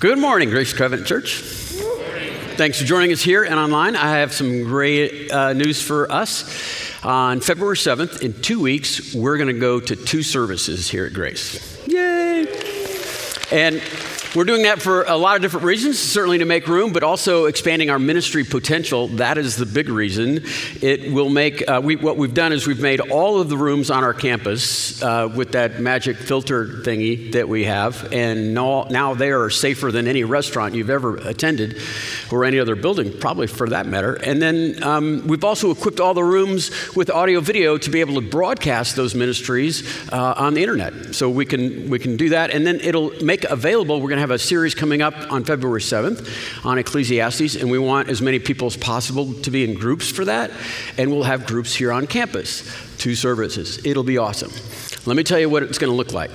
Good 0.00 0.20
morning, 0.20 0.50
Grace 0.50 0.72
Covenant 0.72 1.08
Church. 1.08 1.40
Thanks 2.54 2.78
for 2.78 2.84
joining 2.84 3.10
us 3.10 3.20
here 3.20 3.42
and 3.42 3.56
online. 3.56 3.96
I 3.96 4.18
have 4.18 4.32
some 4.32 4.62
great 4.62 5.28
uh, 5.32 5.54
news 5.54 5.82
for 5.82 6.08
us. 6.12 7.04
On 7.04 7.40
February 7.40 7.74
7th, 7.74 8.22
in 8.22 8.40
two 8.40 8.60
weeks, 8.60 9.12
we're 9.12 9.38
going 9.38 9.52
to 9.52 9.58
go 9.58 9.80
to 9.80 9.96
two 9.96 10.22
services 10.22 10.88
here 10.88 11.04
at 11.04 11.14
Grace. 11.14 11.84
Yay! 11.88 12.46
And 13.50 13.82
we're 14.34 14.44
doing 14.44 14.62
that 14.62 14.82
for 14.82 15.04
a 15.04 15.16
lot 15.16 15.36
of 15.36 15.42
different 15.42 15.64
reasons, 15.64 15.98
certainly 15.98 16.38
to 16.38 16.44
make 16.44 16.66
room, 16.66 16.92
but 16.92 17.02
also 17.02 17.46
expanding 17.46 17.88
our 17.88 17.98
ministry 17.98 18.44
potential. 18.44 19.08
That 19.08 19.38
is 19.38 19.56
the 19.56 19.64
big 19.64 19.88
reason. 19.88 20.44
It 20.82 21.12
will 21.12 21.30
make, 21.30 21.66
uh, 21.68 21.80
we, 21.82 21.96
what 21.96 22.16
we've 22.16 22.34
done 22.34 22.52
is 22.52 22.66
we've 22.66 22.80
made 22.80 23.00
all 23.00 23.40
of 23.40 23.48
the 23.48 23.56
rooms 23.56 23.90
on 23.90 24.04
our 24.04 24.12
campus 24.12 25.02
uh, 25.02 25.32
with 25.34 25.52
that 25.52 25.80
magic 25.80 26.16
filter 26.18 26.66
thingy 26.66 27.32
that 27.32 27.48
we 27.48 27.64
have, 27.64 28.12
and 28.12 28.52
now, 28.52 28.86
now 28.90 29.14
they 29.14 29.30
are 29.30 29.48
safer 29.50 29.90
than 29.90 30.06
any 30.06 30.24
restaurant 30.24 30.74
you've 30.74 30.90
ever 30.90 31.16
attended 31.16 31.80
or 32.30 32.44
any 32.44 32.58
other 32.58 32.76
building, 32.76 33.18
probably 33.18 33.46
for 33.46 33.68
that 33.68 33.86
matter. 33.86 34.14
And 34.14 34.42
then 34.42 34.82
um, 34.82 35.26
we've 35.26 35.44
also 35.44 35.70
equipped 35.70 36.00
all 36.00 36.14
the 36.14 36.24
rooms 36.24 36.70
with 36.94 37.10
audio 37.10 37.40
video 37.40 37.78
to 37.78 37.90
be 37.90 38.00
able 38.00 38.20
to 38.20 38.28
broadcast 38.28 38.96
those 38.96 39.14
ministries 39.14 40.08
uh, 40.12 40.34
on 40.36 40.54
the 40.54 40.60
internet. 40.60 41.14
So 41.14 41.30
we 41.30 41.46
can, 41.46 41.88
we 41.88 41.98
can 41.98 42.16
do 42.16 42.28
that, 42.30 42.50
and 42.50 42.66
then 42.66 42.80
it'll 42.80 43.10
make 43.22 43.44
available, 43.44 43.96
we're 44.00 44.08
going 44.08 44.16
to 44.16 44.20
have 44.20 44.27
a 44.30 44.38
series 44.38 44.74
coming 44.74 45.02
up 45.02 45.14
on 45.32 45.44
February 45.44 45.80
7th 45.80 46.64
on 46.64 46.78
Ecclesiastes, 46.78 47.56
and 47.56 47.70
we 47.70 47.78
want 47.78 48.08
as 48.08 48.22
many 48.22 48.38
people 48.38 48.66
as 48.66 48.76
possible 48.76 49.34
to 49.34 49.50
be 49.50 49.64
in 49.64 49.78
groups 49.78 50.10
for 50.10 50.24
that. 50.24 50.50
And 50.96 51.10
we'll 51.10 51.24
have 51.24 51.46
groups 51.46 51.74
here 51.74 51.92
on 51.92 52.06
campus, 52.06 52.70
two 52.98 53.14
services. 53.14 53.84
It'll 53.84 54.02
be 54.02 54.18
awesome. 54.18 54.52
Let 55.06 55.16
me 55.16 55.22
tell 55.22 55.38
you 55.38 55.48
what 55.48 55.62
it's 55.62 55.78
going 55.78 55.90
to 55.90 55.96
look 55.96 56.12
like. 56.12 56.30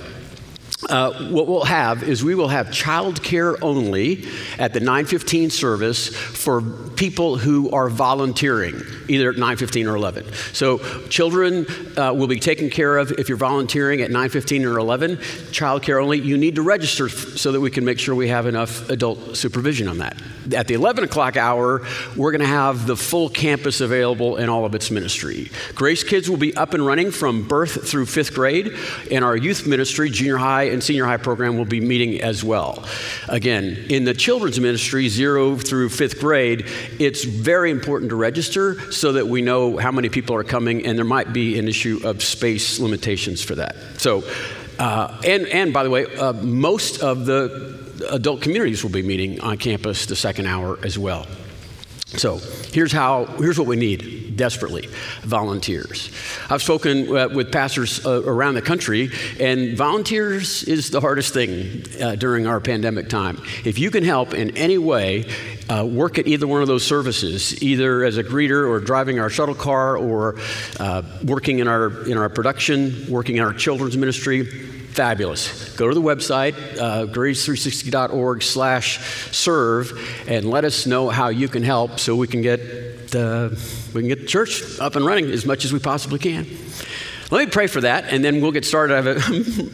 Uh, 0.88 1.28
what 1.30 1.46
we'll 1.46 1.64
have 1.64 2.02
is 2.02 2.22
we 2.22 2.34
will 2.34 2.48
have 2.48 2.68
childcare 2.68 3.56
only 3.62 4.24
at 4.58 4.72
the 4.74 4.80
915 4.80 5.50
service 5.50 6.08
for 6.08 6.60
people 6.60 7.36
who 7.36 7.70
are 7.70 7.88
volunteering 7.88 8.74
either 9.08 9.30
at 9.30 9.34
915 9.34 9.86
or 9.86 9.96
11 9.96 10.24
so 10.52 10.78
children 11.08 11.66
uh, 11.96 12.12
will 12.12 12.26
be 12.26 12.38
taken 12.38 12.70
care 12.70 12.98
of 12.98 13.12
if 13.12 13.28
you're 13.28 13.38
volunteering 13.38 14.00
at 14.00 14.10
915 14.10 14.64
or 14.64 14.78
11 14.78 15.16
childcare 15.16 16.02
only. 16.02 16.20
You 16.20 16.36
need 16.36 16.56
to 16.56 16.62
register 16.62 17.08
so 17.08 17.52
that 17.52 17.60
we 17.60 17.70
can 17.70 17.84
make 17.84 17.98
sure 17.98 18.14
we 18.14 18.28
have 18.28 18.46
enough 18.46 18.88
adult 18.90 19.36
supervision 19.36 19.88
on 19.88 19.98
that. 19.98 20.20
At 20.54 20.68
the 20.68 20.74
11 20.74 21.04
o'clock 21.04 21.36
hour 21.36 21.82
we're 22.16 22.32
going 22.32 22.40
to 22.40 22.46
have 22.46 22.86
the 22.86 22.96
full 22.96 23.28
campus 23.28 23.80
available 23.80 24.36
in 24.36 24.48
all 24.48 24.64
of 24.64 24.74
its 24.74 24.90
ministry. 24.90 25.50
Grace 25.74 26.04
kids 26.04 26.28
will 26.28 26.36
be 26.36 26.54
up 26.54 26.74
and 26.74 26.84
running 26.84 27.10
from 27.10 27.46
birth 27.46 27.88
through 27.88 28.06
fifth 28.06 28.34
grade 28.34 28.76
and 29.10 29.24
our 29.24 29.36
youth 29.36 29.66
ministry 29.66 30.10
junior 30.10 30.36
high 30.36 30.64
and 30.74 30.84
senior 30.84 31.06
high 31.06 31.16
program 31.16 31.56
will 31.56 31.64
be 31.64 31.80
meeting 31.80 32.20
as 32.20 32.44
well. 32.44 32.84
Again, 33.28 33.86
in 33.88 34.04
the 34.04 34.12
children's 34.12 34.60
ministry, 34.60 35.08
zero 35.08 35.56
through 35.56 35.88
fifth 35.88 36.20
grade, 36.20 36.66
it's 36.98 37.24
very 37.24 37.70
important 37.70 38.10
to 38.10 38.16
register 38.16 38.92
so 38.92 39.12
that 39.12 39.26
we 39.26 39.40
know 39.40 39.78
how 39.78 39.90
many 39.90 40.10
people 40.10 40.36
are 40.36 40.44
coming, 40.44 40.84
and 40.84 40.98
there 40.98 41.04
might 41.04 41.32
be 41.32 41.58
an 41.58 41.66
issue 41.68 42.00
of 42.04 42.22
space 42.22 42.78
limitations 42.78 43.42
for 43.42 43.54
that. 43.54 43.76
So, 43.96 44.22
uh, 44.78 45.20
and, 45.24 45.46
and 45.46 45.72
by 45.72 45.84
the 45.84 45.90
way, 45.90 46.04
uh, 46.16 46.34
most 46.34 47.02
of 47.02 47.24
the 47.24 47.80
adult 48.10 48.42
communities 48.42 48.82
will 48.82 48.90
be 48.90 49.02
meeting 49.02 49.40
on 49.40 49.56
campus 49.56 50.06
the 50.06 50.16
second 50.16 50.46
hour 50.46 50.78
as 50.84 50.98
well. 50.98 51.26
So 52.16 52.38
here's 52.72 52.92
how 52.92 53.24
here's 53.24 53.58
what 53.58 53.66
we 53.66 53.76
need 53.76 54.36
desperately 54.36 54.88
volunteers. 55.22 56.10
I've 56.50 56.62
spoken 56.62 57.16
uh, 57.16 57.28
with 57.28 57.52
pastors 57.52 58.04
uh, 58.04 58.22
around 58.24 58.54
the 58.54 58.62
country, 58.62 59.10
and 59.40 59.76
volunteers 59.76 60.64
is 60.64 60.90
the 60.90 61.00
hardest 61.00 61.34
thing 61.34 61.84
uh, 62.00 62.16
during 62.16 62.46
our 62.46 62.60
pandemic 62.60 63.08
time. 63.08 63.40
If 63.64 63.78
you 63.78 63.90
can 63.90 64.04
help 64.04 64.34
in 64.34 64.56
any 64.56 64.78
way, 64.78 65.30
uh, 65.68 65.86
work 65.86 66.18
at 66.18 66.26
either 66.26 66.46
one 66.46 66.62
of 66.62 66.68
those 66.68 66.84
services, 66.84 67.62
either 67.62 68.04
as 68.04 68.16
a 68.16 68.24
greeter 68.24 68.68
or 68.68 68.80
driving 68.80 69.18
our 69.18 69.30
shuttle 69.30 69.54
car, 69.54 69.96
or 69.96 70.36
uh, 70.80 71.02
working 71.24 71.60
in 71.60 71.68
our 71.68 72.06
in 72.08 72.18
our 72.18 72.28
production, 72.28 73.06
working 73.08 73.36
in 73.36 73.42
our 73.42 73.54
children's 73.54 73.96
ministry 73.96 74.73
Fabulous. 74.94 75.74
Go 75.76 75.88
to 75.88 75.94
the 75.94 76.00
website, 76.00 76.54
uh, 76.78 77.06
grace360.org 77.06 78.44
slash 78.44 79.00
serve, 79.32 79.92
and 80.28 80.48
let 80.48 80.64
us 80.64 80.86
know 80.86 81.08
how 81.08 81.28
you 81.28 81.48
can 81.48 81.64
help 81.64 81.98
so 81.98 82.14
we 82.14 82.28
can 82.28 82.42
get 82.42 82.60
uh, 83.12 83.50
we 83.92 84.02
can 84.02 84.08
get 84.08 84.20
the 84.20 84.26
church 84.26 84.62
up 84.78 84.94
and 84.94 85.04
running 85.04 85.26
as 85.32 85.44
much 85.44 85.64
as 85.64 85.72
we 85.72 85.80
possibly 85.80 86.20
can. 86.20 86.46
Let 87.32 87.44
me 87.44 87.50
pray 87.50 87.66
for 87.66 87.80
that, 87.80 88.04
and 88.12 88.24
then 88.24 88.40
we'll 88.40 88.52
get 88.52 88.64
started. 88.64 89.08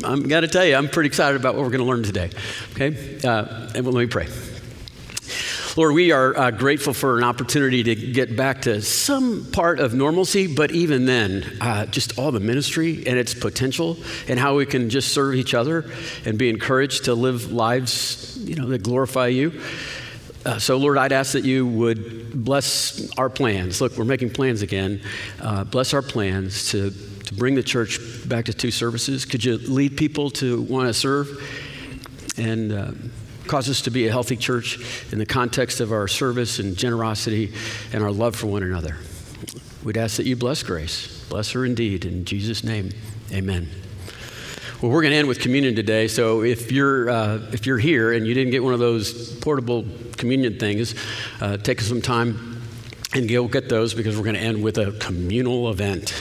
I've, 0.04 0.26
got 0.26 0.40
to 0.40 0.48
tell 0.48 0.64
you, 0.64 0.74
I'm 0.74 0.88
pretty 0.88 1.08
excited 1.08 1.38
about 1.38 1.54
what 1.54 1.64
we're 1.64 1.70
going 1.70 1.84
to 1.84 1.90
learn 1.90 2.02
today. 2.02 2.30
Okay, 2.72 3.18
uh, 3.22 3.70
and 3.74 3.86
let 3.86 3.94
me 3.94 4.06
pray. 4.06 4.26
Lord, 5.80 5.94
we 5.94 6.12
are 6.12 6.36
uh, 6.36 6.50
grateful 6.50 6.92
for 6.92 7.16
an 7.16 7.24
opportunity 7.24 7.82
to 7.82 7.94
get 7.94 8.36
back 8.36 8.60
to 8.62 8.82
some 8.82 9.46
part 9.50 9.80
of 9.80 9.94
normalcy, 9.94 10.46
but 10.46 10.72
even 10.72 11.06
then, 11.06 11.56
uh, 11.58 11.86
just 11.86 12.18
all 12.18 12.30
the 12.32 12.38
ministry 12.38 13.02
and 13.06 13.18
its 13.18 13.32
potential 13.32 13.96
and 14.28 14.38
how 14.38 14.56
we 14.56 14.66
can 14.66 14.90
just 14.90 15.14
serve 15.14 15.34
each 15.36 15.54
other 15.54 15.90
and 16.26 16.36
be 16.36 16.50
encouraged 16.50 17.06
to 17.06 17.14
live 17.14 17.50
lives, 17.50 18.36
you 18.44 18.56
know, 18.56 18.66
that 18.66 18.82
glorify 18.82 19.28
you. 19.28 19.58
Uh, 20.44 20.58
so, 20.58 20.76
Lord, 20.76 20.98
I'd 20.98 21.12
ask 21.12 21.32
that 21.32 21.46
you 21.46 21.66
would 21.66 22.44
bless 22.44 23.10
our 23.16 23.30
plans. 23.30 23.80
Look, 23.80 23.96
we're 23.96 24.04
making 24.04 24.34
plans 24.34 24.60
again. 24.60 25.00
Uh, 25.40 25.64
bless 25.64 25.94
our 25.94 26.02
plans 26.02 26.72
to, 26.72 26.90
to 26.90 27.34
bring 27.34 27.54
the 27.54 27.62
church 27.62 27.98
back 28.28 28.44
to 28.44 28.52
two 28.52 28.70
services. 28.70 29.24
Could 29.24 29.42
you 29.42 29.56
lead 29.56 29.96
people 29.96 30.28
to 30.32 30.60
want 30.60 30.88
to 30.88 30.92
serve? 30.92 31.42
And 32.36 32.70
uh, 32.70 32.92
Cause 33.50 33.68
us 33.68 33.82
to 33.82 33.90
be 33.90 34.06
a 34.06 34.12
healthy 34.12 34.36
church 34.36 34.78
in 35.10 35.18
the 35.18 35.26
context 35.26 35.80
of 35.80 35.90
our 35.90 36.06
service 36.06 36.60
and 36.60 36.76
generosity 36.76 37.52
and 37.92 38.00
our 38.00 38.12
love 38.12 38.36
for 38.36 38.46
one 38.46 38.62
another. 38.62 38.96
We'd 39.82 39.96
ask 39.96 40.18
that 40.18 40.26
you 40.26 40.36
bless 40.36 40.62
Grace. 40.62 41.24
Bless 41.28 41.50
her 41.50 41.64
indeed. 41.64 42.04
In 42.04 42.24
Jesus' 42.24 42.62
name, 42.62 42.90
amen. 43.32 43.68
Well, 44.80 44.92
we're 44.92 45.02
going 45.02 45.10
to 45.10 45.16
end 45.16 45.26
with 45.26 45.40
communion 45.40 45.74
today. 45.74 46.06
So 46.06 46.44
if 46.44 46.70
you're, 46.70 47.10
uh, 47.10 47.40
if 47.52 47.66
you're 47.66 47.78
here 47.78 48.12
and 48.12 48.24
you 48.24 48.34
didn't 48.34 48.52
get 48.52 48.62
one 48.62 48.72
of 48.72 48.78
those 48.78 49.34
portable 49.40 49.84
communion 50.16 50.60
things, 50.60 50.94
uh, 51.40 51.56
take 51.56 51.80
some 51.80 52.00
time 52.00 52.62
and 53.14 53.28
go 53.28 53.48
get 53.48 53.68
those 53.68 53.94
because 53.94 54.16
we're 54.16 54.22
going 54.22 54.36
to 54.36 54.40
end 54.40 54.62
with 54.62 54.78
a 54.78 54.92
communal 55.00 55.72
event. 55.72 56.14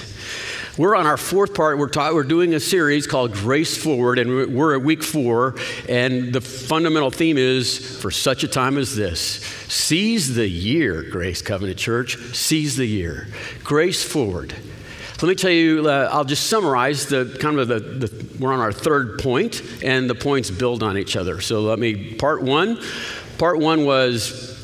We're 0.79 0.95
on 0.95 1.05
our 1.05 1.17
fourth 1.17 1.55
part. 1.55 1.77
We're, 1.77 1.89
ta- 1.89 2.13
we're 2.13 2.23
doing 2.23 2.53
a 2.53 2.59
series 2.61 3.05
called 3.05 3.33
Grace 3.33 3.75
Forward, 3.75 4.17
and 4.17 4.55
we're 4.55 4.73
at 4.75 4.81
week 4.81 5.03
four. 5.03 5.55
And 5.89 6.31
the 6.31 6.39
fundamental 6.39 7.11
theme 7.11 7.37
is 7.37 7.99
for 8.01 8.09
such 8.11 8.45
a 8.45 8.47
time 8.47 8.77
as 8.77 8.95
this 8.95 9.41
seize 9.67 10.35
the 10.35 10.47
year, 10.47 11.03
Grace 11.03 11.41
Covenant 11.41 11.77
Church, 11.77 12.17
seize 12.33 12.77
the 12.77 12.85
year. 12.85 13.27
Grace 13.61 14.01
Forward. 14.01 14.55
Let 15.21 15.27
me 15.27 15.35
tell 15.35 15.51
you, 15.51 15.85
uh, 15.85 16.09
I'll 16.13 16.23
just 16.23 16.47
summarize 16.47 17.07
the 17.07 17.37
kind 17.41 17.59
of 17.59 17.67
the, 17.67 17.79
the, 17.81 18.37
we're 18.39 18.53
on 18.53 18.61
our 18.61 18.71
third 18.71 19.19
point, 19.19 19.61
and 19.83 20.09
the 20.09 20.15
points 20.15 20.49
build 20.49 20.81
on 20.81 20.97
each 20.97 21.17
other. 21.17 21.41
So 21.41 21.59
let 21.59 21.77
me, 21.77 22.13
part 22.13 22.41
one, 22.41 22.81
part 23.37 23.59
one 23.59 23.83
was 23.83 24.55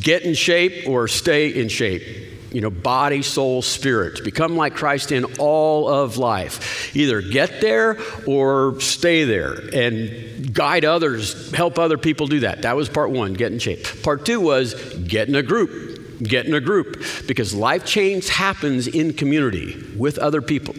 get 0.00 0.22
in 0.22 0.32
shape 0.32 0.88
or 0.88 1.08
stay 1.08 1.48
in 1.48 1.68
shape 1.68 2.29
you 2.52 2.60
know, 2.60 2.70
body, 2.70 3.22
soul, 3.22 3.62
spirit. 3.62 4.24
Become 4.24 4.56
like 4.56 4.74
Christ 4.74 5.12
in 5.12 5.24
all 5.38 5.88
of 5.88 6.16
life. 6.16 6.94
Either 6.96 7.22
get 7.22 7.60
there 7.60 7.96
or 8.26 8.80
stay 8.80 9.24
there 9.24 9.54
and 9.72 10.52
guide 10.52 10.84
others, 10.84 11.52
help 11.52 11.78
other 11.78 11.98
people 11.98 12.26
do 12.26 12.40
that. 12.40 12.62
That 12.62 12.76
was 12.76 12.88
part 12.88 13.10
one, 13.10 13.34
get 13.34 13.52
in 13.52 13.58
shape. 13.58 13.86
Part 14.02 14.26
two 14.26 14.40
was 14.40 14.74
get 14.96 15.28
in 15.28 15.34
a 15.34 15.42
group. 15.42 15.98
Get 16.22 16.44
in 16.44 16.52
a 16.52 16.60
group 16.60 17.02
because 17.26 17.54
life 17.54 17.86
change 17.86 18.28
happens 18.28 18.86
in 18.86 19.14
community 19.14 19.82
with 19.96 20.18
other 20.18 20.42
people. 20.42 20.74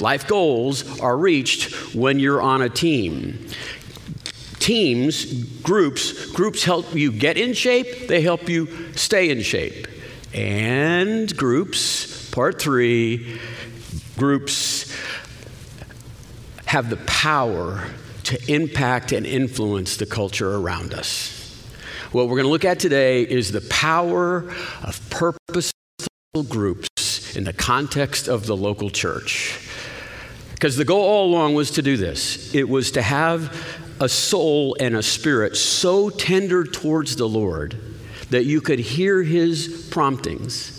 Life 0.00 0.28
goals 0.28 1.00
are 1.00 1.16
reached 1.16 1.94
when 1.94 2.18
you're 2.18 2.42
on 2.42 2.60
a 2.60 2.68
team 2.68 3.48
teams, 4.58 5.42
groups, 5.62 6.30
groups 6.30 6.62
help 6.62 6.94
you 6.94 7.10
get 7.10 7.36
in 7.36 7.52
shape, 7.52 8.06
they 8.06 8.20
help 8.20 8.48
you 8.48 8.68
stay 8.92 9.28
in 9.28 9.40
shape 9.40 9.88
and 10.34 11.36
groups, 11.36 12.30
part 12.30 12.60
three, 12.60 13.38
groups 14.16 14.94
have 16.66 16.88
the 16.88 16.96
power 16.96 17.86
to 18.24 18.52
impact 18.52 19.12
and 19.12 19.26
influence 19.26 19.96
the 19.96 20.06
culture 20.06 20.54
around 20.54 20.94
us. 20.94 21.38
What 22.12 22.28
we're 22.28 22.36
going 22.36 22.46
to 22.46 22.50
look 22.50 22.64
at 22.64 22.78
today 22.78 23.22
is 23.22 23.52
the 23.52 23.60
power 23.62 24.50
of 24.82 25.00
purposeful 25.10 25.72
groups 26.48 27.36
in 27.36 27.44
the 27.44 27.52
context 27.52 28.28
of 28.28 28.46
the 28.46 28.56
local 28.56 28.90
church. 28.90 29.68
Because 30.54 30.76
the 30.76 30.84
goal 30.84 31.02
all 31.02 31.26
along 31.26 31.54
was 31.54 31.72
to 31.72 31.82
do 31.82 31.96
this 31.96 32.54
it 32.54 32.68
was 32.68 32.92
to 32.92 33.02
have 33.02 33.54
a 34.00 34.08
soul 34.08 34.76
and 34.80 34.96
a 34.96 35.02
spirit 35.02 35.56
so 35.56 36.08
tender 36.08 36.64
towards 36.64 37.16
the 37.16 37.28
Lord 37.28 37.91
that 38.32 38.44
you 38.44 38.60
could 38.60 38.78
hear 38.78 39.22
his 39.22 39.88
promptings 39.90 40.78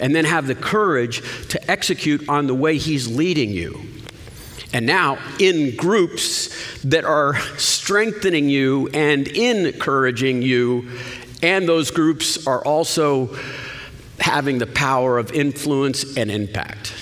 and 0.00 0.14
then 0.14 0.24
have 0.24 0.46
the 0.46 0.54
courage 0.54 1.22
to 1.48 1.70
execute 1.70 2.28
on 2.28 2.46
the 2.46 2.54
way 2.54 2.78
he's 2.78 3.08
leading 3.08 3.50
you. 3.50 3.80
And 4.72 4.86
now, 4.86 5.18
in 5.38 5.76
groups 5.76 6.80
that 6.82 7.04
are 7.04 7.38
strengthening 7.58 8.48
you 8.48 8.88
and 8.94 9.28
encouraging 9.28 10.40
you, 10.40 10.88
and 11.42 11.68
those 11.68 11.90
groups 11.90 12.46
are 12.46 12.64
also 12.64 13.36
having 14.18 14.58
the 14.58 14.66
power 14.66 15.18
of 15.18 15.32
influence 15.32 16.16
and 16.16 16.30
impact. 16.30 16.94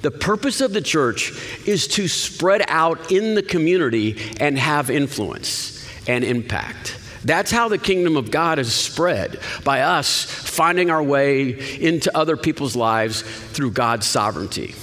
The 0.00 0.10
purpose 0.10 0.60
of 0.60 0.72
the 0.72 0.80
church 0.80 1.32
is 1.66 1.86
to 1.88 2.08
spread 2.08 2.64
out 2.68 3.12
in 3.12 3.34
the 3.34 3.42
community 3.42 4.18
and 4.40 4.58
have 4.58 4.90
influence 4.90 5.86
and 6.08 6.24
impact. 6.24 6.98
That's 7.24 7.50
how 7.50 7.68
the 7.68 7.78
kingdom 7.78 8.16
of 8.16 8.30
God 8.30 8.58
is 8.58 8.74
spread 8.74 9.38
by 9.64 9.82
us 9.82 10.24
finding 10.24 10.90
our 10.90 11.02
way 11.02 11.80
into 11.80 12.16
other 12.16 12.36
people's 12.36 12.74
lives 12.74 13.22
through 13.22 13.72
God's 13.72 14.06
sovereignty. 14.06 14.74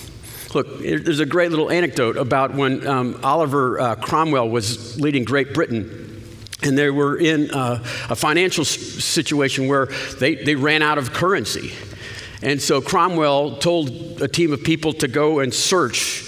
Look, 0.54 0.80
there's 0.80 1.20
a 1.20 1.26
great 1.26 1.52
little 1.52 1.70
anecdote 1.70 2.18
about 2.18 2.56
when 2.56 2.86
um, 2.88 3.20
Oliver 3.24 3.80
uh, 3.80 3.96
Cromwell 3.96 4.50
was 4.50 5.00
leading 5.00 5.24
Great 5.24 5.54
Britain. 5.54 6.24
And 6.64 6.78
they 6.78 6.90
were 6.90 7.18
in 7.18 7.52
uh, 7.52 7.84
a 8.10 8.16
financial 8.16 8.66
situation 8.66 9.68
where 9.68 9.86
they, 10.20 10.36
they 10.36 10.56
ran 10.56 10.82
out 10.82 10.98
of 10.98 11.14
currency. 11.14 11.74
And 12.42 12.62
so 12.62 12.82
Cromwell 12.82 13.58
told 13.58 14.22
a 14.22 14.28
team 14.28 14.52
of 14.52 14.64
people 14.64 14.94
to 14.94 15.08
go 15.08 15.40
and 15.40 15.54
search 15.54 16.26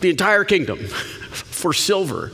the 0.00 0.10
entire 0.10 0.44
kingdom 0.44 0.78
for 0.88 1.72
silver. 1.72 2.32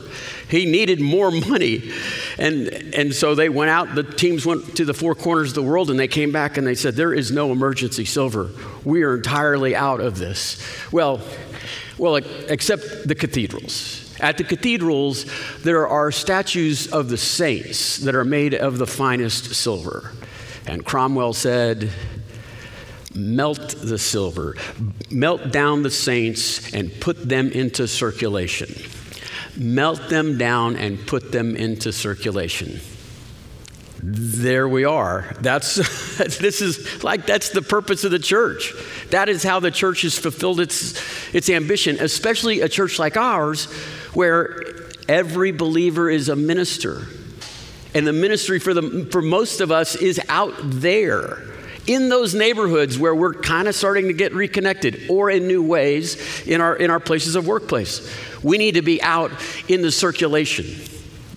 He 0.51 0.65
needed 0.65 0.99
more 0.99 1.31
money. 1.31 1.91
And, 2.37 2.67
and 2.93 3.15
so 3.15 3.35
they 3.35 3.47
went 3.47 3.71
out, 3.71 3.95
the 3.95 4.03
teams 4.03 4.45
went 4.45 4.75
to 4.75 4.85
the 4.85 4.93
four 4.93 5.15
corners 5.15 5.49
of 5.49 5.55
the 5.55 5.63
world, 5.63 5.89
and 5.89 5.97
they 5.97 6.09
came 6.09 6.33
back 6.33 6.57
and 6.57 6.67
they 6.67 6.75
said, 6.75 6.95
There 6.95 7.13
is 7.13 7.31
no 7.31 7.53
emergency 7.53 8.03
silver. 8.03 8.49
We 8.83 9.03
are 9.03 9.15
entirely 9.15 9.77
out 9.77 10.01
of 10.01 10.17
this. 10.17 10.61
Well, 10.91 11.21
well, 11.97 12.17
except 12.17 13.07
the 13.07 13.15
cathedrals. 13.15 14.13
At 14.19 14.37
the 14.37 14.43
cathedrals, 14.43 15.25
there 15.61 15.87
are 15.87 16.11
statues 16.11 16.87
of 16.87 17.09
the 17.09 17.17
saints 17.17 17.97
that 17.97 18.13
are 18.13 18.25
made 18.25 18.53
of 18.53 18.77
the 18.77 18.85
finest 18.85 19.55
silver. 19.55 20.11
And 20.67 20.85
Cromwell 20.85 21.33
said, 21.33 21.89
Melt 23.13 23.75
the 23.81 23.97
silver, 23.97 24.55
melt 25.09 25.51
down 25.51 25.83
the 25.83 25.89
saints, 25.89 26.73
and 26.73 26.91
put 26.99 27.27
them 27.27 27.51
into 27.51 27.87
circulation 27.87 28.73
melt 29.57 30.09
them 30.09 30.37
down 30.37 30.75
and 30.75 31.05
put 31.05 31.31
them 31.31 31.55
into 31.55 31.91
circulation. 31.91 32.79
There 34.03 34.67
we 34.67 34.83
are. 34.83 35.35
That's 35.41 35.75
this 36.39 36.61
is 36.61 37.03
like 37.03 37.27
that's 37.27 37.49
the 37.49 37.61
purpose 37.61 38.03
of 38.03 38.11
the 38.11 38.19
church. 38.19 38.73
That 39.11 39.29
is 39.29 39.43
how 39.43 39.59
the 39.59 39.69
church 39.69 40.01
has 40.01 40.17
fulfilled 40.17 40.59
its 40.59 40.99
its 41.35 41.49
ambition, 41.49 41.97
especially 41.99 42.61
a 42.61 42.69
church 42.69 42.97
like 42.97 43.15
ours 43.15 43.65
where 44.13 44.63
every 45.07 45.51
believer 45.51 46.09
is 46.09 46.29
a 46.29 46.35
minister. 46.35 47.07
And 47.93 48.07
the 48.07 48.13
ministry 48.13 48.57
for 48.57 48.73
the 48.73 49.07
for 49.11 49.21
most 49.21 49.61
of 49.61 49.71
us 49.71 49.95
is 49.95 50.19
out 50.29 50.53
there 50.61 51.50
in 51.87 52.09
those 52.09 52.35
neighborhoods 52.35 52.97
where 52.99 53.15
we're 53.15 53.33
kind 53.33 53.67
of 53.67 53.75
starting 53.75 54.07
to 54.07 54.13
get 54.13 54.33
reconnected 54.33 55.09
or 55.09 55.29
in 55.29 55.47
new 55.47 55.63
ways 55.63 56.45
in 56.47 56.61
our, 56.61 56.75
in 56.75 56.91
our 56.91 56.99
places 56.99 57.35
of 57.35 57.47
workplace. 57.47 58.09
We 58.43 58.57
need 58.57 58.75
to 58.75 58.81
be 58.81 59.01
out 59.01 59.31
in 59.67 59.81
the 59.81 59.91
circulation. 59.91 60.65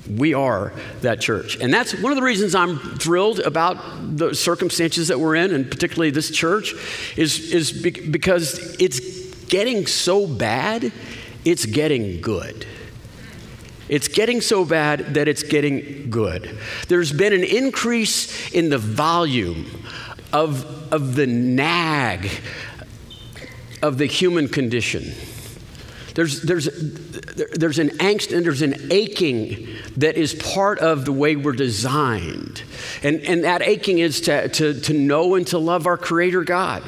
We 0.08 0.34
are 0.34 0.72
that 1.00 1.20
church. 1.20 1.56
And 1.60 1.72
that's 1.72 1.98
one 2.00 2.12
of 2.12 2.16
the 2.16 2.22
reasons 2.22 2.54
I'm 2.54 2.78
thrilled 2.78 3.40
about 3.40 3.78
the 4.18 4.34
circumstances 4.34 5.08
that 5.08 5.18
we're 5.18 5.34
in, 5.34 5.54
and 5.54 5.70
particularly 5.70 6.10
this 6.10 6.30
church, 6.30 6.74
is, 7.16 7.52
is 7.52 7.72
because 7.72 8.76
it's 8.78 9.34
getting 9.46 9.86
so 9.86 10.26
bad, 10.26 10.92
it's 11.44 11.64
getting 11.64 12.20
good. 12.20 12.66
It's 13.88 14.08
getting 14.08 14.40
so 14.40 14.64
bad 14.64 15.14
that 15.14 15.28
it's 15.28 15.42
getting 15.42 16.10
good. 16.10 16.58
There's 16.88 17.12
been 17.12 17.32
an 17.32 17.44
increase 17.44 18.50
in 18.52 18.70
the 18.70 18.78
volume 18.78 19.66
of, 20.34 20.92
of 20.92 21.14
the 21.14 21.26
nag 21.26 22.30
of 23.82 23.98
the 23.98 24.06
human 24.06 24.48
condition. 24.48 25.14
There's, 26.14 26.42
there's, 26.42 26.66
there's 27.52 27.78
an 27.78 27.90
angst 27.98 28.34
and 28.34 28.46
there's 28.46 28.62
an 28.62 28.92
aching 28.92 29.68
that 29.96 30.16
is 30.16 30.34
part 30.34 30.78
of 30.78 31.04
the 31.04 31.12
way 31.12 31.34
we're 31.34 31.52
designed. 31.52 32.62
And, 33.02 33.20
and 33.22 33.44
that 33.44 33.62
aching 33.62 33.98
is 33.98 34.20
to, 34.22 34.48
to, 34.48 34.80
to 34.80 34.92
know 34.92 35.34
and 35.34 35.46
to 35.48 35.58
love 35.58 35.86
our 35.86 35.96
Creator 35.96 36.44
God. 36.44 36.84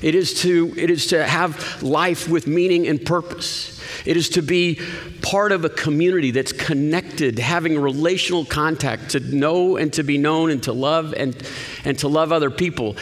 It 0.00 0.14
is, 0.14 0.40
to, 0.42 0.72
it 0.76 0.90
is 0.90 1.08
to 1.08 1.24
have 1.24 1.82
life 1.82 2.28
with 2.28 2.46
meaning 2.46 2.88
and 2.88 3.04
purpose. 3.04 3.69
It 4.04 4.16
is 4.16 4.28
to 4.30 4.42
be 4.42 4.80
part 5.22 5.52
of 5.52 5.64
a 5.64 5.68
community 5.68 6.30
that's 6.30 6.52
connected, 6.52 7.38
having 7.38 7.78
relational 7.78 8.44
contact, 8.44 9.10
to 9.10 9.20
know 9.20 9.76
and 9.76 9.92
to 9.94 10.02
be 10.02 10.18
known 10.18 10.50
and 10.50 10.62
to 10.64 10.72
love 10.72 11.14
and, 11.14 11.36
and 11.84 11.98
to 12.00 12.08
love 12.08 12.32
other 12.32 12.50
people. 12.50 12.96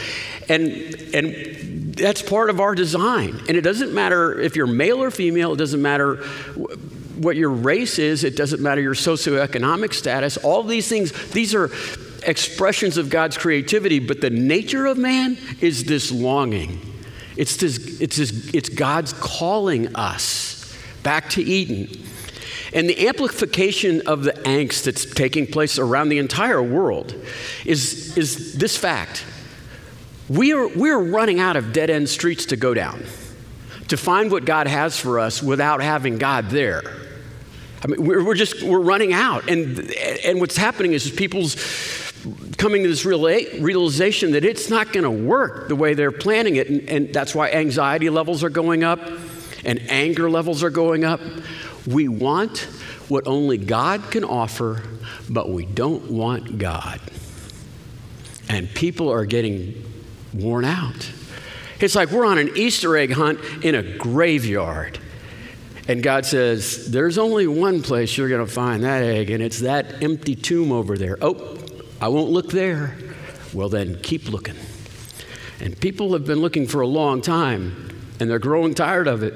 And, 0.47 0.67
and 1.13 1.95
that's 1.95 2.21
part 2.21 2.49
of 2.49 2.59
our 2.59 2.75
design. 2.75 3.41
And 3.47 3.57
it 3.57 3.61
doesn't 3.61 3.93
matter 3.93 4.39
if 4.39 4.55
you're 4.55 4.67
male 4.67 5.01
or 5.03 5.11
female, 5.11 5.53
it 5.53 5.57
doesn't 5.57 5.81
matter 5.81 6.17
what 7.17 7.35
your 7.35 7.49
race 7.49 7.99
is, 7.99 8.23
it 8.23 8.35
doesn't 8.35 8.61
matter 8.61 8.81
your 8.81 8.93
socioeconomic 8.93 9.93
status. 9.93 10.37
All 10.37 10.63
these 10.63 10.87
things, 10.87 11.11
these 11.31 11.53
are 11.53 11.69
expressions 12.25 12.97
of 12.97 13.09
God's 13.09 13.37
creativity, 13.37 13.99
but 13.99 14.21
the 14.21 14.29
nature 14.29 14.85
of 14.85 14.97
man 14.97 15.37
is 15.61 15.83
this 15.83 16.11
longing. 16.11 16.79
It's, 17.35 17.57
this, 17.57 18.01
it's, 18.01 18.17
this, 18.17 18.53
it's 18.53 18.69
God's 18.69 19.13
calling 19.13 19.95
us 19.95 20.58
back 21.09 21.27
to 21.27 21.41
Eden. 21.41 21.89
And 22.71 22.87
the 22.87 23.07
amplification 23.07 24.03
of 24.05 24.23
the 24.23 24.31
angst 24.31 24.83
that's 24.83 25.05
taking 25.05 25.47
place 25.47 25.79
around 25.79 26.09
the 26.09 26.19
entire 26.19 26.61
world 26.61 27.15
is, 27.65 28.15
is 28.15 28.55
this 28.59 28.77
fact. 28.77 29.25
We 30.29 30.53
are, 30.53 30.67
we're 30.67 30.99
running 30.99 31.39
out 31.39 31.55
of 31.55 31.73
dead 31.73 31.89
end 31.89 32.09
streets 32.09 32.45
to 32.45 32.55
go 32.57 32.75
down, 32.75 33.05
to 33.87 33.97
find 33.97 34.29
what 34.29 34.45
God 34.45 34.67
has 34.67 34.99
for 34.99 35.17
us 35.17 35.41
without 35.41 35.81
having 35.81 36.19
God 36.19 36.51
there. 36.51 36.83
I 37.83 37.87
mean, 37.87 38.05
we're, 38.05 38.23
we're 38.23 38.35
just, 38.35 38.61
we're 38.61 38.79
running 38.79 39.11
out. 39.11 39.49
And, 39.49 39.91
and 40.23 40.39
what's 40.39 40.57
happening 40.57 40.93
is 40.93 41.09
people's 41.09 41.55
coming 42.57 42.83
to 42.83 42.87
this 42.87 43.03
realization 43.03 44.33
that 44.33 44.45
it's 44.45 44.69
not 44.69 44.93
going 44.93 45.05
to 45.05 45.25
work 45.25 45.69
the 45.69 45.75
way 45.75 45.95
they're 45.95 46.11
planning 46.11 46.57
it. 46.57 46.69
And, 46.69 46.87
and 46.87 47.13
that's 47.15 47.33
why 47.33 47.49
anxiety 47.49 48.11
levels 48.11 48.43
are 48.43 48.51
going 48.51 48.83
up 48.83 48.99
and 49.63 49.79
anger 49.89 50.29
levels 50.29 50.63
are 50.63 50.69
going 50.69 51.03
up. 51.03 51.21
We 51.85 52.07
want 52.07 52.67
what 53.07 53.27
only 53.27 53.57
God 53.57 54.11
can 54.11 54.23
offer, 54.23 54.83
but 55.29 55.49
we 55.49 55.65
don't 55.65 56.11
want 56.11 56.57
God. 56.57 56.99
And 58.47 58.69
people 58.73 59.11
are 59.11 59.25
getting 59.25 59.83
worn 60.33 60.65
out. 60.65 61.11
It's 61.79 61.95
like 61.95 62.11
we're 62.11 62.25
on 62.25 62.37
an 62.37 62.55
Easter 62.55 62.97
egg 62.97 63.11
hunt 63.11 63.39
in 63.63 63.75
a 63.75 63.97
graveyard. 63.97 64.99
And 65.87 66.03
God 66.03 66.25
says, 66.25 66.91
There's 66.91 67.17
only 67.17 67.47
one 67.47 67.81
place 67.81 68.15
you're 68.17 68.29
going 68.29 68.45
to 68.45 68.51
find 68.51 68.83
that 68.83 69.01
egg, 69.01 69.31
and 69.31 69.41
it's 69.41 69.61
that 69.61 70.03
empty 70.03 70.35
tomb 70.35 70.71
over 70.71 70.97
there. 70.97 71.17
Oh, 71.21 71.57
I 71.99 72.09
won't 72.09 72.29
look 72.29 72.51
there. 72.51 72.95
Well, 73.53 73.69
then 73.69 73.99
keep 74.01 74.29
looking. 74.29 74.55
And 75.59 75.79
people 75.79 76.13
have 76.13 76.25
been 76.25 76.39
looking 76.39 76.67
for 76.67 76.81
a 76.81 76.87
long 76.87 77.21
time 77.21 77.88
and 78.19 78.29
they're 78.29 78.39
growing 78.39 78.73
tired 78.73 79.07
of 79.07 79.23
it. 79.23 79.33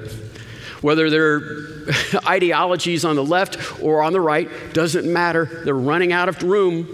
Whether 0.80 1.08
they're 1.08 1.40
ideologies 2.26 3.04
on 3.04 3.16
the 3.16 3.24
left 3.24 3.82
or 3.82 4.02
on 4.02 4.12
the 4.12 4.20
right, 4.20 4.48
doesn't 4.74 5.10
matter. 5.10 5.62
They're 5.64 5.74
running 5.74 6.12
out 6.12 6.28
of 6.28 6.42
room. 6.42 6.86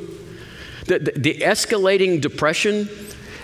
The, 0.87 0.99
the, 0.99 1.13
the 1.13 1.35
escalating 1.39 2.21
depression 2.21 2.89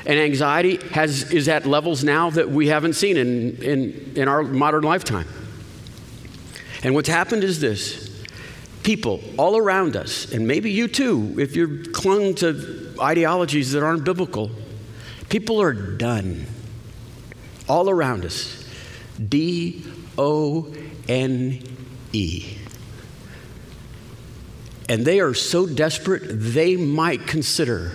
and 0.06 0.18
anxiety 0.18 0.76
has, 0.90 1.32
is 1.32 1.48
at 1.48 1.66
levels 1.66 2.04
now 2.04 2.30
that 2.30 2.48
we 2.48 2.68
haven't 2.68 2.92
seen 2.92 3.16
in, 3.16 3.56
in, 3.56 4.12
in 4.14 4.28
our 4.28 4.42
modern 4.42 4.84
lifetime. 4.84 5.26
And 6.84 6.94
what's 6.94 7.08
happened 7.08 7.42
is 7.42 7.60
this 7.60 8.06
people 8.84 9.20
all 9.36 9.56
around 9.56 9.96
us, 9.96 10.32
and 10.32 10.46
maybe 10.46 10.70
you 10.70 10.86
too, 10.86 11.34
if 11.38 11.56
you're 11.56 11.84
clung 11.86 12.36
to 12.36 12.94
ideologies 13.00 13.72
that 13.72 13.82
aren't 13.82 14.04
biblical, 14.04 14.48
people 15.28 15.60
are 15.60 15.72
done 15.72 16.46
all 17.68 17.90
around 17.90 18.24
us. 18.24 18.64
D 19.28 19.84
O 20.18 20.74
N 21.08 21.62
E. 22.12 22.58
And 24.88 25.04
they 25.04 25.20
are 25.20 25.34
so 25.34 25.66
desperate, 25.66 26.22
they 26.28 26.76
might 26.76 27.26
consider 27.26 27.92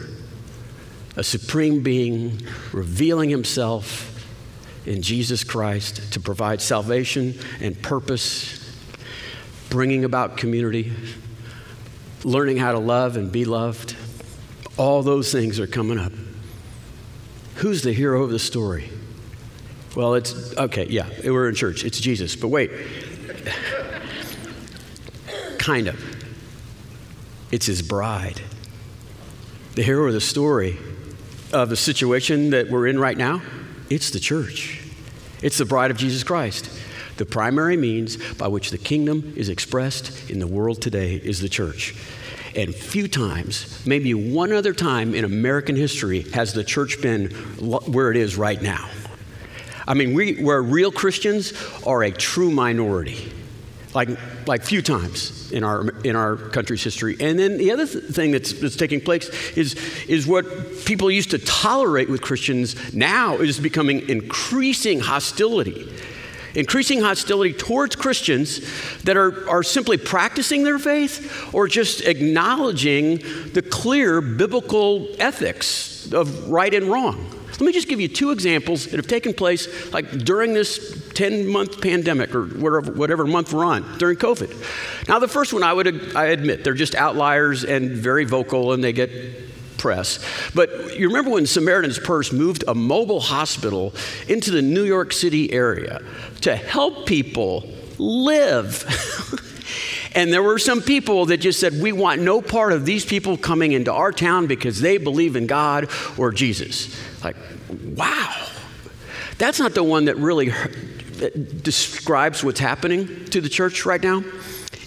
a 1.15 1.23
supreme 1.23 1.83
being 1.83 2.41
revealing 2.73 3.29
himself 3.29 4.07
in 4.85 5.01
Jesus 5.01 5.43
Christ 5.43 6.13
to 6.13 6.19
provide 6.19 6.61
salvation 6.61 7.35
and 7.61 7.79
purpose, 7.81 8.75
bringing 9.69 10.03
about 10.03 10.37
community, 10.37 10.91
learning 12.23 12.57
how 12.57 12.71
to 12.71 12.79
love 12.79 13.15
and 13.15 13.31
be 13.31 13.45
loved. 13.45 13.95
All 14.77 15.03
those 15.03 15.31
things 15.31 15.59
are 15.59 15.67
coming 15.67 15.99
up. 15.99 16.11
Who's 17.55 17.83
the 17.83 17.93
hero 17.93 18.23
of 18.23 18.31
the 18.31 18.39
story? 18.39 18.89
Well, 19.95 20.13
it's 20.13 20.55
okay, 20.55 20.88
yeah, 20.88 21.10
we're 21.25 21.50
in 21.50 21.55
church. 21.55 21.83
It's 21.83 22.00
Jesus. 22.00 22.36
But 22.36 22.48
wait, 22.48 22.71
kind 25.57 25.88
of. 25.88 26.00
It's 27.51 27.65
his 27.65 27.81
bride. 27.81 28.41
The 29.75 29.83
hero 29.83 30.07
of 30.07 30.13
the 30.13 30.21
story 30.21 30.77
of 31.51 31.69
the 31.69 31.75
situation 31.75 32.51
that 32.51 32.69
we're 32.69 32.88
in 32.88 32.98
right 33.00 33.17
now, 33.17 33.41
it's 33.89 34.12
the 34.12 34.19
church. 34.19 34.81
It's 35.41 35.57
the 35.57 35.65
bride 35.65 35.91
of 35.91 35.98
Jesus 35.98 36.24
Christ. 36.24 36.69
The 37.17 37.25
primary 37.25 37.75
means 37.75 38.15
by 38.33 38.48
which 38.48 38.71
the 38.71 38.77
kingdom 38.77 39.33
is 39.36 39.50
expressed 39.50 40.29
in 40.29 40.39
the 40.39 40.48
world 40.48 40.81
today 40.81 41.15
is 41.15 41.41
the 41.41 41.50
church. 41.50 41.95
And 42.55 42.74
few 42.74 43.07
times, 43.07 43.86
maybe 43.86 44.13
one 44.13 44.53
other 44.53 44.74
time 44.74 45.13
in 45.13 45.25
American 45.25 45.75
history, 45.75 46.21
has 46.33 46.53
the 46.53 46.63
church 46.63 47.01
been 47.01 47.29
where 47.60 48.12
it 48.12 48.17
is 48.17 48.38
right 48.38 48.62
now. 48.62 48.89
I 49.88 49.93
mean, 49.93 50.13
we, 50.13 50.35
where 50.41 50.61
real 50.61 50.91
Christians 50.91 51.53
are 51.85 52.03
a 52.03 52.11
true 52.11 52.51
minority, 52.51 53.31
like, 53.93 54.09
like 54.47 54.63
few 54.63 54.81
times 54.81 55.51
in 55.51 55.63
our, 55.63 55.89
in 56.03 56.15
our 56.15 56.35
country's 56.35 56.83
history. 56.83 57.17
And 57.19 57.38
then 57.38 57.57
the 57.57 57.71
other 57.71 57.85
th- 57.85 58.05
thing 58.05 58.31
that's, 58.31 58.53
that's 58.53 58.75
taking 58.75 59.01
place 59.01 59.29
is, 59.57 59.75
is 60.07 60.27
what 60.27 60.45
people 60.85 61.11
used 61.11 61.31
to 61.31 61.39
tolerate 61.39 62.09
with 62.09 62.21
Christians 62.21 62.93
now 62.93 63.35
is 63.38 63.59
becoming 63.59 64.07
increasing 64.09 65.00
hostility 65.00 65.91
increasing 66.55 67.00
hostility 67.00 67.53
towards 67.53 67.95
Christians 67.95 68.59
that 69.03 69.17
are, 69.17 69.50
are 69.50 69.63
simply 69.63 69.97
practicing 69.97 70.63
their 70.63 70.79
faith 70.79 71.50
or 71.53 71.67
just 71.67 72.01
acknowledging 72.01 73.17
the 73.53 73.61
clear 73.61 74.21
biblical 74.21 75.07
ethics 75.17 76.11
of 76.11 76.50
right 76.50 76.73
and 76.73 76.88
wrong. 76.88 77.40
Let 77.61 77.67
me 77.67 77.73
just 77.73 77.87
give 77.87 78.01
you 78.01 78.07
two 78.07 78.31
examples 78.31 78.85
that 78.85 78.95
have 78.95 79.05
taken 79.05 79.35
place 79.35 79.93
like 79.93 80.09
during 80.09 80.55
this 80.55 81.11
10 81.13 81.45
month 81.45 81.79
pandemic 81.79 82.33
or 82.33 82.45
whatever, 82.45 82.91
whatever 82.91 83.27
month 83.27 83.53
we're 83.53 83.63
on 83.63 83.99
during 83.99 84.17
COVID. 84.17 85.07
Now, 85.07 85.19
the 85.19 85.27
first 85.27 85.53
one 85.53 85.61
I 85.61 85.71
would 85.71 86.15
I 86.15 86.29
admit, 86.29 86.63
they're 86.63 86.73
just 86.73 86.95
outliers 86.95 87.63
and 87.63 87.91
very 87.91 88.25
vocal 88.25 88.73
and 88.73 88.83
they 88.83 88.93
get 88.93 89.11
press. 89.77 90.17
But 90.55 90.97
you 90.97 91.07
remember 91.09 91.29
when 91.29 91.45
Samaritan's 91.45 91.99
Purse 91.99 92.31
moved 92.31 92.63
a 92.67 92.73
mobile 92.73 93.21
hospital 93.21 93.93
into 94.27 94.49
the 94.49 94.63
New 94.63 94.83
York 94.83 95.13
City 95.13 95.53
area 95.53 96.01
to 96.41 96.55
help 96.55 97.05
people 97.05 97.69
live. 97.99 98.85
and 100.13 100.31
there 100.31 100.43
were 100.43 100.59
some 100.59 100.81
people 100.81 101.27
that 101.27 101.37
just 101.37 101.59
said, 101.59 101.81
We 101.81 101.91
want 101.91 102.21
no 102.21 102.41
part 102.41 102.73
of 102.73 102.85
these 102.85 103.05
people 103.05 103.37
coming 103.37 103.71
into 103.71 103.93
our 103.93 104.11
town 104.11 104.47
because 104.47 104.81
they 104.81 104.97
believe 104.97 105.35
in 105.35 105.47
God 105.47 105.89
or 106.17 106.31
Jesus. 106.31 106.95
Like, 107.23 107.37
wow. 107.69 108.47
That's 109.37 109.59
not 109.59 109.73
the 109.73 109.83
one 109.83 110.05
that 110.05 110.17
really 110.17 110.51
describes 111.61 112.43
what's 112.43 112.59
happening 112.59 113.25
to 113.25 113.41
the 113.41 113.49
church 113.49 113.85
right 113.85 114.01
now. 114.01 114.23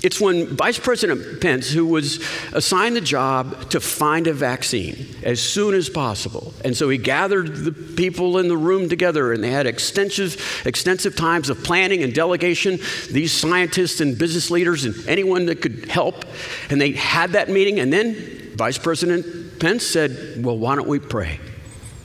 It's 0.05 0.21
when 0.21 0.49
Vice 0.49 0.79
President 0.79 1.41
Pence, 1.41 1.71
who 1.71 1.87
was 1.87 2.23
assigned 2.53 2.95
the 2.95 3.01
job 3.01 3.71
to 3.71 3.81
find 3.81 4.27
a 4.27 4.35
vaccine 4.35 5.07
as 5.23 5.41
soon 5.41 5.73
as 5.73 5.89
possible, 5.89 6.53
and 6.63 6.77
so 6.77 6.91
he 6.91 6.99
gathered 6.99 7.57
the 7.57 7.73
people 7.73 8.37
in 8.37 8.49
the 8.49 8.57
room 8.57 8.91
together 8.91 9.33
and 9.33 9.43
they 9.43 9.51
had 9.51 9.67
extensive, 9.67 10.63
extensive 10.67 11.17
times 11.17 11.49
of 11.49 11.65
planning 11.65 12.03
and 12.03 12.15
delegation, 12.15 12.79
these 13.11 13.33
scientists 13.33 14.03
and 14.03 14.19
business 14.19 14.51
leaders 14.51 14.85
and 14.85 15.09
anyone 15.09 15.47
that 15.47 15.63
could 15.63 15.87
help. 15.87 16.27
And 16.69 16.79
they 16.79 16.93
had 16.93 17.33
that 17.33 17.49
meeting, 17.49 17.81
and 17.81 17.91
then 17.91 18.53
Vice 18.57 18.77
President 18.77 19.59
Pence 19.59 19.87
said, 19.87 20.45
Well, 20.45 20.59
why 20.59 20.77
don't 20.77 20.87
we 20.87 20.99
pray 20.99 21.41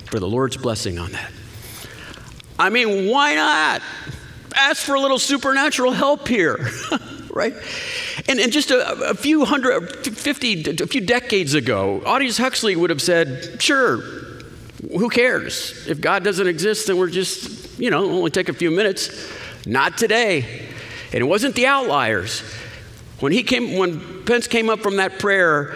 for 0.05 0.21
the 0.21 0.27
Lord's 0.27 0.55
blessing 0.55 0.99
on 0.99 1.11
that? 1.11 1.31
I 2.57 2.69
mean, 2.69 3.09
why 3.11 3.35
not? 3.35 3.81
Ask 4.55 4.85
for 4.85 4.95
a 4.95 5.01
little 5.01 5.19
supernatural 5.19 5.91
help 5.91 6.29
here. 6.29 6.69
right? 7.39 7.53
And, 8.27 8.37
and 8.37 8.51
just 8.51 8.69
a, 8.69 9.09
a 9.09 9.13
few 9.15 9.45
hundred, 9.45 10.05
50, 10.05 10.83
a 10.83 10.87
few 10.87 10.99
decades 10.99 11.53
ago, 11.53 12.03
Aldous 12.05 12.37
Huxley 12.37 12.75
would 12.75 12.89
have 12.89 13.01
said, 13.01 13.61
sure, 13.61 14.01
who 14.91 15.09
cares? 15.09 15.87
If 15.87 16.01
God 16.01 16.25
doesn't 16.25 16.47
exist, 16.47 16.87
then 16.87 16.97
we're 16.97 17.09
just, 17.09 17.79
you 17.79 17.89
know, 17.89 18.03
only 18.03 18.29
take 18.29 18.49
a 18.49 18.53
few 18.53 18.71
minutes. 18.71 19.09
Not 19.65 19.97
today. 19.97 20.67
And 21.13 21.21
it 21.21 21.25
wasn't 21.25 21.55
the 21.55 21.65
outliers. 21.65 22.41
When 23.21 23.31
he 23.31 23.43
came, 23.43 23.77
when 23.77 24.25
Pence 24.25 24.47
came 24.47 24.69
up 24.69 24.81
from 24.81 24.97
that 24.97 25.17
prayer, 25.19 25.75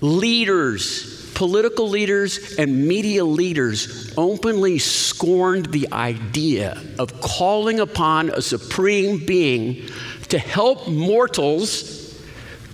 leaders, 0.00 1.11
political 1.42 1.88
leaders, 1.88 2.54
and 2.56 2.86
media 2.86 3.24
leaders 3.24 4.14
openly 4.16 4.78
scorned 4.78 5.66
the 5.72 5.92
idea 5.92 6.80
of 7.00 7.20
calling 7.20 7.80
upon 7.80 8.30
a 8.30 8.40
supreme 8.40 9.18
being 9.26 9.84
to 10.28 10.38
help 10.38 10.86
mortals 10.86 12.16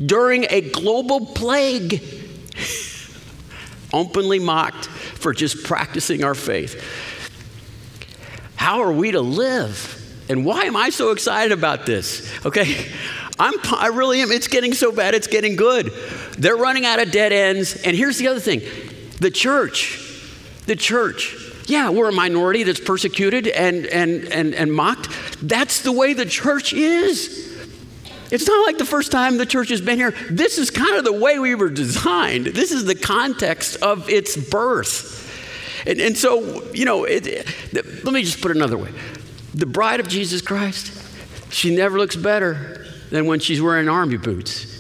during 0.05 0.45
a 0.51 0.61
global 0.61 1.25
plague. 1.25 2.03
Openly 3.95 4.39
mocked 4.39 4.85
for 4.85 5.33
just 5.33 5.65
practicing 5.65 6.23
our 6.23 6.35
faith. 6.35 6.85
How 8.57 8.83
are 8.83 8.93
we 8.93 9.13
to 9.13 9.23
live? 9.23 9.95
And 10.29 10.45
why 10.45 10.65
am 10.65 10.77
I 10.77 10.91
so 10.91 11.13
excited 11.13 11.53
about 11.53 11.87
this? 11.87 12.31
Okay, 12.45 12.87
I'm, 13.39 13.55
I 13.73 13.87
really 13.87 14.21
am. 14.21 14.31
It's 14.31 14.49
getting 14.49 14.75
so 14.75 14.93
bad, 14.93 15.15
it's 15.15 15.27
getting 15.27 15.57
good. 15.57 15.91
They're 16.39 16.57
running 16.57 16.87
out 16.87 17.01
of 17.01 17.11
dead 17.11 17.33
ends. 17.33 17.77
And 17.83 17.97
here's 17.97 18.19
the 18.19 18.29
other 18.29 18.41
thing 18.41 18.63
the 19.19 19.31
church, 19.31 20.01
the 20.67 20.77
church, 20.77 21.37
yeah, 21.67 21.91
we're 21.91 22.09
a 22.09 22.13
minority 22.13 22.63
that's 22.63 22.81
persecuted 22.81 23.47
and, 23.49 23.87
and, 23.87 24.25
and, 24.33 24.55
and 24.55 24.73
mocked. 24.73 25.09
That's 25.47 25.83
the 25.83 25.93
way 25.93 26.15
the 26.15 26.27
church 26.27 26.73
is. 26.73 27.47
It's 28.31 28.47
not 28.47 28.67
like 28.67 28.79
the 28.79 28.85
first 28.85 29.11
time 29.11 29.39
the 29.39 29.47
church 29.47 29.71
has 29.71 29.81
been 29.81 29.99
here. 29.99 30.15
This 30.31 30.59
is 30.59 30.71
kind 30.71 30.97
of 30.97 31.05
the 31.05 31.13
way 31.13 31.39
we 31.39 31.55
were 31.55 31.71
designed. 31.71 32.47
This 32.47 32.73
is 32.73 32.85
the 32.85 32.95
context 32.95 33.77
of 33.83 34.09
its 34.09 34.37
birth. 34.37 35.25
And, 35.87 36.01
and 36.01 36.17
so, 36.17 36.71
you 36.73 36.85
know, 36.85 37.05
it, 37.05 37.27
it, 37.27 38.05
let 38.05 38.13
me 38.13 38.23
just 38.23 38.41
put 38.41 38.51
it 38.51 38.57
another 38.57 38.77
way 38.77 38.93
the 39.55 39.67
bride 39.67 39.99
of 39.99 40.09
Jesus 40.09 40.41
Christ, 40.41 40.93
she 41.51 41.75
never 41.75 41.99
looks 41.99 42.15
better 42.15 42.87
than 43.11 43.27
when 43.27 43.41
she's 43.41 43.61
wearing 43.61 43.89
army 43.89 44.17
boots. 44.19 44.78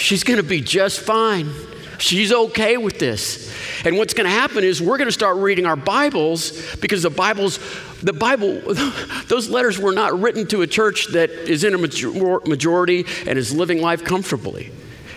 She's 0.00 0.24
going 0.24 0.38
to 0.38 0.42
be 0.42 0.62
just 0.62 1.00
fine. 1.00 1.52
She's 1.98 2.32
okay 2.32 2.78
with 2.78 2.98
this. 2.98 3.54
And 3.84 3.98
what's 3.98 4.14
going 4.14 4.24
to 4.24 4.30
happen 4.30 4.64
is 4.64 4.80
we're 4.80 4.96
going 4.96 5.08
to 5.08 5.12
start 5.12 5.36
reading 5.36 5.66
our 5.66 5.76
Bibles 5.76 6.74
because 6.76 7.02
the 7.02 7.10
Bible's 7.10 7.58
the 8.02 8.14
Bible, 8.14 8.60
those 9.28 9.50
letters 9.50 9.78
were 9.78 9.92
not 9.92 10.18
written 10.18 10.46
to 10.48 10.62
a 10.62 10.66
church 10.66 11.08
that 11.12 11.28
is 11.28 11.64
in 11.64 11.74
a 11.74 11.78
majority 11.78 13.04
and 13.26 13.38
is 13.38 13.54
living 13.54 13.82
life 13.82 14.02
comfortably. 14.02 14.72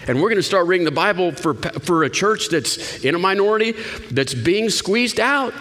And 0.06 0.18
we're 0.18 0.28
going 0.28 0.36
to 0.36 0.44
start 0.44 0.68
reading 0.68 0.84
the 0.84 0.92
Bible 0.92 1.32
for, 1.32 1.54
for 1.54 2.04
a 2.04 2.10
church 2.10 2.50
that's 2.50 3.06
in 3.06 3.16
a 3.16 3.20
minority, 3.20 3.74
that's 4.12 4.34
being 4.34 4.70
squeezed 4.70 5.22
out. 5.22 5.54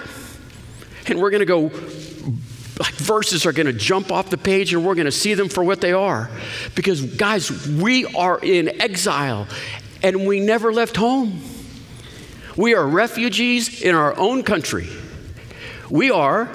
And 1.06 1.20
we're 1.20 1.30
going 1.30 1.40
to 1.40 1.46
go, 1.46 1.68
like 2.78 2.94
verses 2.94 3.46
are 3.46 3.52
going 3.52 3.66
to 3.66 3.72
jump 3.72 4.10
off 4.10 4.30
the 4.30 4.38
page 4.38 4.72
and 4.72 4.84
we're 4.84 4.94
going 4.94 5.06
to 5.06 5.12
see 5.12 5.34
them 5.34 5.48
for 5.48 5.62
what 5.62 5.80
they 5.80 5.92
are. 5.92 6.30
Because, 6.74 7.02
guys, 7.02 7.68
we 7.68 8.06
are 8.14 8.38
in 8.40 8.80
exile 8.80 9.46
and 10.02 10.26
we 10.26 10.40
never 10.40 10.72
left 10.72 10.96
home. 10.96 11.42
We 12.56 12.74
are 12.74 12.86
refugees 12.86 13.82
in 13.82 13.94
our 13.94 14.16
own 14.18 14.42
country. 14.42 14.88
We 15.90 16.10
are 16.10 16.48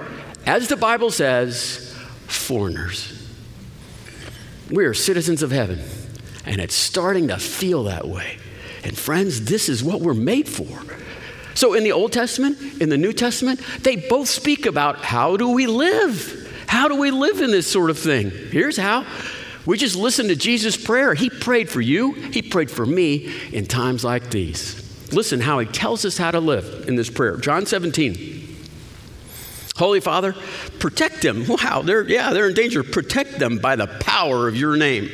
as 0.48 0.70
the 0.70 0.78
Bible 0.78 1.12
says, 1.12 1.94
foreigners. 2.26 3.14
We 4.72 4.86
are 4.86 4.94
citizens 4.94 5.44
of 5.44 5.52
heaven, 5.52 5.82
and 6.46 6.62
it's 6.62 6.74
starting 6.74 7.28
to 7.28 7.38
feel 7.38 7.84
that 7.84 8.08
way. 8.08 8.38
And 8.82 8.98
friends, 8.98 9.44
this 9.44 9.68
is 9.68 9.84
what 9.84 10.00
we're 10.00 10.14
made 10.14 10.48
for. 10.48 10.66
So 11.58 11.74
in 11.74 11.84
the 11.84 11.92
Old 11.92 12.14
Testament, 12.14 12.60
in 12.80 12.90
the 12.90 13.00
New 13.00 13.12
Testament, 13.12 13.60
they 13.80 13.96
both 13.96 14.30
speak 14.30 14.68
about 14.68 15.04
how 15.04 15.38
do 15.38 15.50
we 15.50 15.66
live? 15.66 16.64
How 16.68 16.88
do 16.88 16.96
we 16.98 17.10
live 17.10 17.42
in 17.42 17.50
this 17.50 17.66
sort 17.66 17.90
of 17.90 17.98
thing? 17.98 18.30
Here's 18.30 18.78
how. 18.78 19.08
We 19.66 19.76
just 19.80 19.96
listen 19.96 20.28
to 20.28 20.36
Jesus' 20.36 20.78
prayer. 20.78 21.16
He 21.16 21.32
prayed 21.32 21.68
for 21.68 21.82
you, 21.82 22.12
He 22.12 22.44
prayed 22.44 22.70
for 22.70 22.86
me 22.86 23.34
in 23.52 23.66
times 23.66 24.04
like 24.04 24.30
these. 24.30 25.12
Listen 25.12 25.40
how 25.40 25.58
He 25.58 25.66
tells 25.66 26.06
us 26.06 26.16
how 26.16 26.30
to 26.30 26.40
live 26.40 26.86
in 26.88 26.96
this 26.96 27.10
prayer. 27.10 27.38
John 27.38 27.66
17. 27.66 28.56
Holy 29.78 30.00
Father, 30.00 30.36
protect 30.78 31.24
them. 31.24 31.46
Wow, 31.48 31.82
they're, 31.82 32.08
yeah, 32.08 32.34
they're 32.34 32.50
in 32.50 32.54
danger. 32.54 32.84
Protect 32.84 33.40
them 33.40 33.58
by 33.58 33.76
the 33.76 33.88
power 33.88 34.48
of 34.48 34.56
your 34.56 34.78
name. 34.78 35.10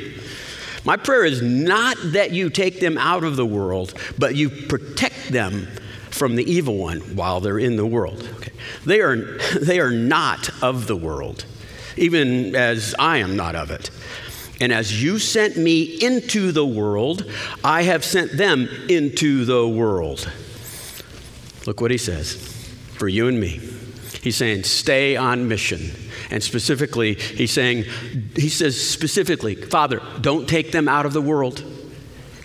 My 0.83 0.97
prayer 0.97 1.23
is 1.23 1.41
not 1.41 1.95
that 2.03 2.31
you 2.31 2.49
take 2.49 2.81
them 2.81 2.97
out 2.97 3.23
of 3.23 3.37
the 3.37 3.45
world, 3.45 3.93
but 4.19 4.35
you 4.35 4.49
protect 4.49 5.29
them 5.29 5.69
from 6.13 6.35
the 6.35 6.49
evil 6.49 6.77
one 6.77 6.99
while 7.15 7.39
they're 7.39 7.59
in 7.59 7.75
the 7.75 7.85
world. 7.85 8.27
Okay. 8.37 8.51
They, 8.85 9.01
are, 9.01 9.15
they 9.59 9.79
are 9.79 9.91
not 9.91 10.49
of 10.63 10.87
the 10.87 10.95
world, 10.95 11.45
even 11.97 12.55
as 12.55 12.93
I 12.99 13.17
am 13.17 13.35
not 13.35 13.55
of 13.55 13.71
it. 13.71 13.89
And 14.61 14.71
as 14.71 15.03
you 15.03 15.17
sent 15.19 15.57
me 15.57 15.81
into 15.81 16.51
the 16.51 16.65
world, 16.65 17.29
I 17.63 17.83
have 17.83 18.05
sent 18.05 18.37
them 18.37 18.69
into 18.87 19.43
the 19.45 19.67
world. 19.67 20.31
Look 21.65 21.81
what 21.81 21.91
he 21.91 21.97
says 21.97 22.35
for 22.93 23.07
you 23.07 23.27
and 23.27 23.39
me. 23.39 23.59
He's 24.21 24.37
saying, 24.37 24.63
stay 24.63 25.17
on 25.17 25.47
mission. 25.47 25.91
And 26.29 26.41
specifically, 26.41 27.15
he's 27.15 27.51
saying, 27.51 27.85
he 28.35 28.47
says 28.47 28.81
specifically, 28.81 29.55
Father, 29.55 30.01
don't 30.21 30.47
take 30.47 30.71
them 30.71 30.87
out 30.87 31.05
of 31.05 31.13
the 31.13 31.21
world. 31.21 31.63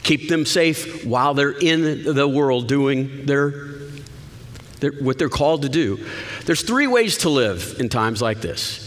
Keep 0.03 0.29
them 0.29 0.47
safe 0.47 1.05
while 1.05 1.35
they're 1.35 1.51
in 1.51 2.15
the 2.15 2.29
world 2.29 2.67
doing 2.67 3.27
their, 3.27 3.51
their, 4.81 4.93
what 4.93 5.19
they're 5.19 5.29
called 5.29 5.63
to 5.63 5.69
do. 5.69 6.05
There's 6.45 6.63
three 6.63 6.87
ways 6.87 7.19
to 7.19 7.29
live 7.29 7.77
in 7.79 7.89
times 7.89 8.23
like 8.23 8.41
this. 8.41 8.85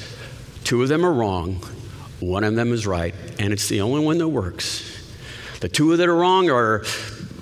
Two 0.64 0.82
of 0.82 0.90
them 0.90 1.06
are 1.06 1.12
wrong, 1.12 1.56
one 2.20 2.44
of 2.44 2.56
them 2.56 2.72
is 2.72 2.88
right, 2.88 3.16
and 3.40 3.52
it's 3.52 3.68
the 3.68 3.82
only 3.82 4.04
one 4.04 4.18
that 4.20 4.28
works. 4.28 4.88
The 5.60 5.70
two 5.70 5.96
that 5.98 6.08
are 6.08 6.16
wrong 6.16 6.50
are 6.50 6.84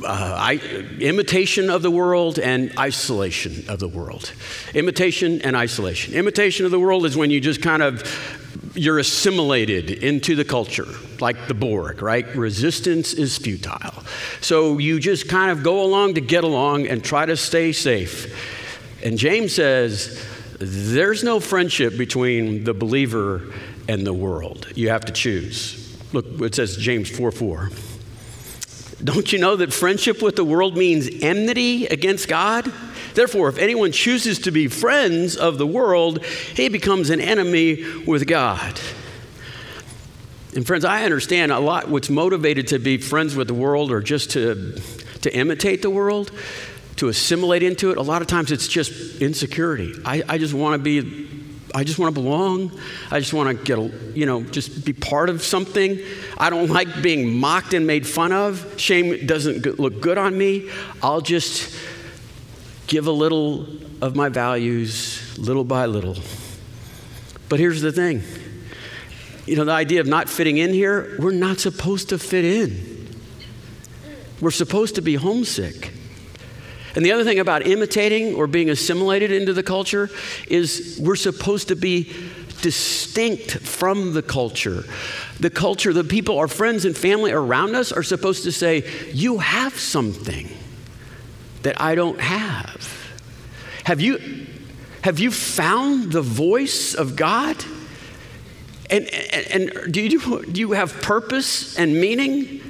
uh, 0.03 0.35
I, 0.37 0.55
imitation 0.99 1.69
of 1.69 1.81
the 1.81 1.91
world 1.91 2.39
and 2.39 2.77
isolation 2.77 3.65
of 3.69 3.79
the 3.79 3.87
world. 3.87 4.31
Imitation 4.73 5.41
and 5.41 5.55
isolation. 5.55 6.13
Imitation 6.13 6.65
of 6.65 6.71
the 6.71 6.79
world 6.79 7.05
is 7.05 7.17
when 7.17 7.31
you 7.31 7.39
just 7.41 7.61
kind 7.61 7.83
of 7.83 8.03
you're 8.75 8.99
assimilated 8.99 9.89
into 9.89 10.35
the 10.35 10.45
culture, 10.45 10.87
like 11.21 11.47
the 11.47 11.53
Borg, 11.53 12.01
right? 12.01 12.25
Resistance 12.35 13.13
is 13.13 13.37
futile. 13.37 14.03
So 14.41 14.77
you 14.77 14.99
just 14.99 15.29
kind 15.29 15.51
of 15.51 15.63
go 15.63 15.83
along 15.83 16.15
to 16.15 16.21
get 16.21 16.43
along 16.43 16.87
and 16.87 17.03
try 17.03 17.25
to 17.25 17.37
stay 17.37 17.71
safe. 17.71 18.35
And 19.03 19.17
James 19.17 19.53
says, 19.55 20.25
there's 20.59 21.23
no 21.23 21.39
friendship 21.39 21.97
between 21.97 22.65
the 22.65 22.73
believer 22.73 23.53
and 23.87 24.05
the 24.05 24.13
world. 24.13 24.67
You 24.75 24.89
have 24.89 25.05
to 25.05 25.13
choose. 25.13 25.97
Look, 26.13 26.25
it 26.41 26.55
says 26.55 26.75
James 26.77 27.09
4 27.09 27.31
4. 27.31 27.69
Don't 29.01 29.31
you 29.31 29.39
know 29.39 29.55
that 29.55 29.71
friendship 29.71 30.21
with 30.21 30.35
the 30.35 30.43
world 30.43 30.75
means 30.75 31.09
enmity 31.21 31.85
against 31.87 32.27
God? 32.27 32.71
Therefore, 33.13 33.47
if 33.47 33.57
anyone 33.57 33.91
chooses 33.91 34.39
to 34.39 34.51
be 34.51 34.67
friends 34.67 35.37
of 35.37 35.57
the 35.57 35.65
world, 35.65 36.23
he 36.25 36.67
becomes 36.67 37.09
an 37.09 37.21
enemy 37.21 37.85
with 38.05 38.27
God. 38.27 38.79
And 40.55 40.65
friends, 40.65 40.83
I 40.83 41.03
understand 41.03 41.51
a 41.51 41.59
lot 41.59 41.89
what's 41.89 42.09
motivated 42.09 42.67
to 42.67 42.79
be 42.79 42.97
friends 42.97 43.35
with 43.35 43.47
the 43.47 43.53
world 43.53 43.91
or 43.91 44.01
just 44.01 44.31
to, 44.31 44.79
to 45.21 45.35
imitate 45.35 45.81
the 45.81 45.89
world, 45.89 46.31
to 46.95 47.07
assimilate 47.07 47.61
into 47.61 47.91
it. 47.91 47.97
A 47.97 48.01
lot 48.01 48.21
of 48.21 48.27
times 48.27 48.51
it's 48.51 48.67
just 48.67 49.21
insecurity. 49.21 49.93
I, 50.05 50.23
I 50.27 50.37
just 50.37 50.53
want 50.53 50.73
to 50.73 50.83
be 50.83 51.27
I 51.73 51.83
just 51.83 51.99
want 51.99 52.15
to 52.15 52.19
belong. 52.19 52.71
I 53.11 53.19
just 53.19 53.33
want 53.33 53.55
to 53.55 53.63
get, 53.63 53.77
a, 53.77 53.91
you 54.17 54.25
know, 54.25 54.43
just 54.43 54.85
be 54.85 54.93
part 54.93 55.29
of 55.29 55.43
something. 55.43 55.99
I 56.37 56.49
don't 56.49 56.69
like 56.71 57.01
being 57.01 57.37
mocked 57.37 57.73
and 57.73 57.85
made 57.85 58.07
fun 58.07 58.31
of. 58.31 58.73
Shame 58.77 59.27
doesn't 59.27 59.79
look 59.79 60.01
good 60.01 60.17
on 60.17 60.37
me. 60.37 60.69
I'll 61.03 61.21
just 61.21 61.75
give 62.87 63.07
a 63.07 63.11
little 63.11 63.67
of 64.01 64.15
my 64.15 64.29
values, 64.29 65.37
little 65.37 65.63
by 65.63 65.85
little. 65.85 66.17
But 67.49 67.59
here's 67.59 67.81
the 67.81 67.91
thing 67.91 68.23
you 69.49 69.55
know, 69.55 69.65
the 69.65 69.71
idea 69.71 69.99
of 69.99 70.05
not 70.05 70.29
fitting 70.29 70.57
in 70.57 70.71
here, 70.71 71.15
we're 71.17 71.31
not 71.31 71.59
supposed 71.59 72.09
to 72.09 72.19
fit 72.19 72.45
in. 72.45 73.07
We're 74.39 74.51
supposed 74.51 74.95
to 74.95 75.01
be 75.01 75.15
homesick. 75.15 75.91
And 76.95 77.03
the 77.03 77.11
other 77.11 77.23
thing 77.23 77.39
about 77.39 77.65
imitating 77.65 78.35
or 78.35 78.45
being 78.45 78.69
assimilated 78.69 79.31
into 79.31 79.53
the 79.53 79.63
culture 79.63 80.09
is 80.47 80.99
we're 81.01 81.15
supposed 81.15 81.69
to 81.69 81.75
be 81.75 82.13
distinct 82.61 83.51
from 83.59 84.13
the 84.13 84.21
culture. 84.21 84.83
The 85.39 85.49
culture, 85.49 85.93
the 85.93 86.03
people, 86.03 86.37
our 86.37 86.47
friends 86.47 86.85
and 86.85 86.95
family 86.95 87.31
around 87.31 87.75
us 87.75 87.91
are 87.91 88.03
supposed 88.03 88.43
to 88.43 88.51
say, 88.51 88.87
You 89.13 89.39
have 89.39 89.79
something 89.79 90.49
that 91.63 91.81
I 91.81 91.95
don't 91.95 92.19
have. 92.19 92.87
Have 93.85 93.99
you, 93.99 94.47
have 95.01 95.17
you 95.19 95.31
found 95.31 96.11
the 96.11 96.21
voice 96.21 96.93
of 96.93 97.15
God? 97.15 97.63
And, 98.89 99.07
and, 99.07 99.71
and 99.71 99.93
do, 99.93 100.01
you, 100.01 100.45
do 100.45 100.59
you 100.59 100.71
have 100.71 101.01
purpose 101.01 101.77
and 101.77 101.93
meaning? 101.99 102.61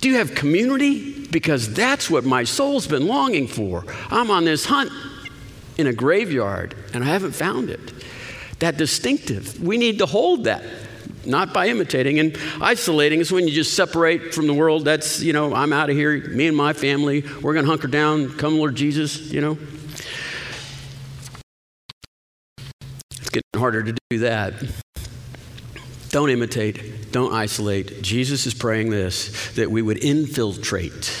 Do 0.00 0.10
you 0.10 0.16
have 0.16 0.34
community? 0.34 1.16
because 1.36 1.72
that's 1.74 2.08
what 2.08 2.24
my 2.24 2.44
soul's 2.44 2.86
been 2.86 3.06
longing 3.06 3.46
for. 3.46 3.84
I'm 4.10 4.30
on 4.30 4.46
this 4.46 4.64
hunt 4.64 4.90
in 5.76 5.86
a 5.86 5.92
graveyard 5.92 6.74
and 6.94 7.04
I 7.04 7.08
haven't 7.08 7.32
found 7.32 7.70
it. 7.70 7.92
That 8.60 8.78
distinctive, 8.78 9.62
we 9.62 9.76
need 9.76 9.98
to 9.98 10.06
hold 10.06 10.44
that, 10.44 10.64
not 11.26 11.52
by 11.52 11.68
imitating. 11.68 12.18
And 12.18 12.38
isolating 12.60 13.20
is 13.20 13.30
when 13.30 13.46
you 13.46 13.52
just 13.52 13.74
separate 13.74 14.32
from 14.32 14.46
the 14.46 14.54
world. 14.54 14.86
That's, 14.86 15.20
you 15.20 15.34
know, 15.34 15.54
I'm 15.54 15.74
out 15.74 15.90
of 15.90 15.96
here, 15.96 16.26
me 16.28 16.46
and 16.46 16.56
my 16.56 16.72
family, 16.72 17.22
we're 17.42 17.52
going 17.52 17.66
to 17.66 17.70
hunker 17.70 17.88
down, 17.88 18.30
come 18.38 18.56
Lord 18.56 18.74
Jesus, 18.74 19.30
you 19.30 19.42
know. 19.42 19.58
It's 23.10 23.28
getting 23.28 23.42
harder 23.58 23.82
to 23.82 23.94
do 24.08 24.18
that. 24.20 24.54
Don't 26.16 26.30
imitate, 26.30 27.12
don't 27.12 27.34
isolate. 27.34 28.00
Jesus 28.00 28.46
is 28.46 28.54
praying 28.54 28.88
this 28.88 29.50
that 29.56 29.70
we 29.70 29.82
would 29.82 30.02
infiltrate, 30.02 31.14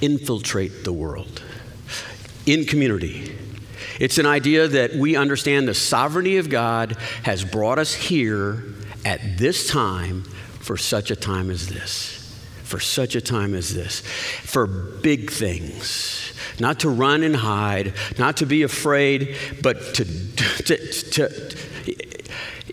infiltrate 0.00 0.84
the 0.84 0.92
world 0.92 1.42
in 2.46 2.66
community. 2.66 3.36
It's 3.98 4.18
an 4.18 4.26
idea 4.26 4.68
that 4.68 4.94
we 4.94 5.16
understand 5.16 5.66
the 5.66 5.74
sovereignty 5.74 6.36
of 6.36 6.48
God 6.48 6.96
has 7.24 7.44
brought 7.44 7.80
us 7.80 7.94
here 7.94 8.62
at 9.04 9.38
this 9.38 9.68
time 9.68 10.22
for 10.60 10.76
such 10.76 11.10
a 11.10 11.16
time 11.16 11.50
as 11.50 11.66
this. 11.66 12.32
For 12.62 12.78
such 12.78 13.16
a 13.16 13.20
time 13.20 13.56
as 13.56 13.74
this. 13.74 14.02
For 14.44 14.68
big 14.68 15.32
things. 15.32 16.32
Not 16.60 16.78
to 16.80 16.90
run 16.90 17.24
and 17.24 17.34
hide, 17.34 17.94
not 18.18 18.36
to 18.36 18.46
be 18.46 18.62
afraid, 18.62 19.36
but 19.62 19.94
to, 19.94 20.04
to, 20.62 20.76
to 21.10 21.56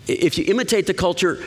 if 0.08 0.38
you 0.38 0.46
imitate 0.48 0.88
the 0.88 0.94
culture, 0.94 1.38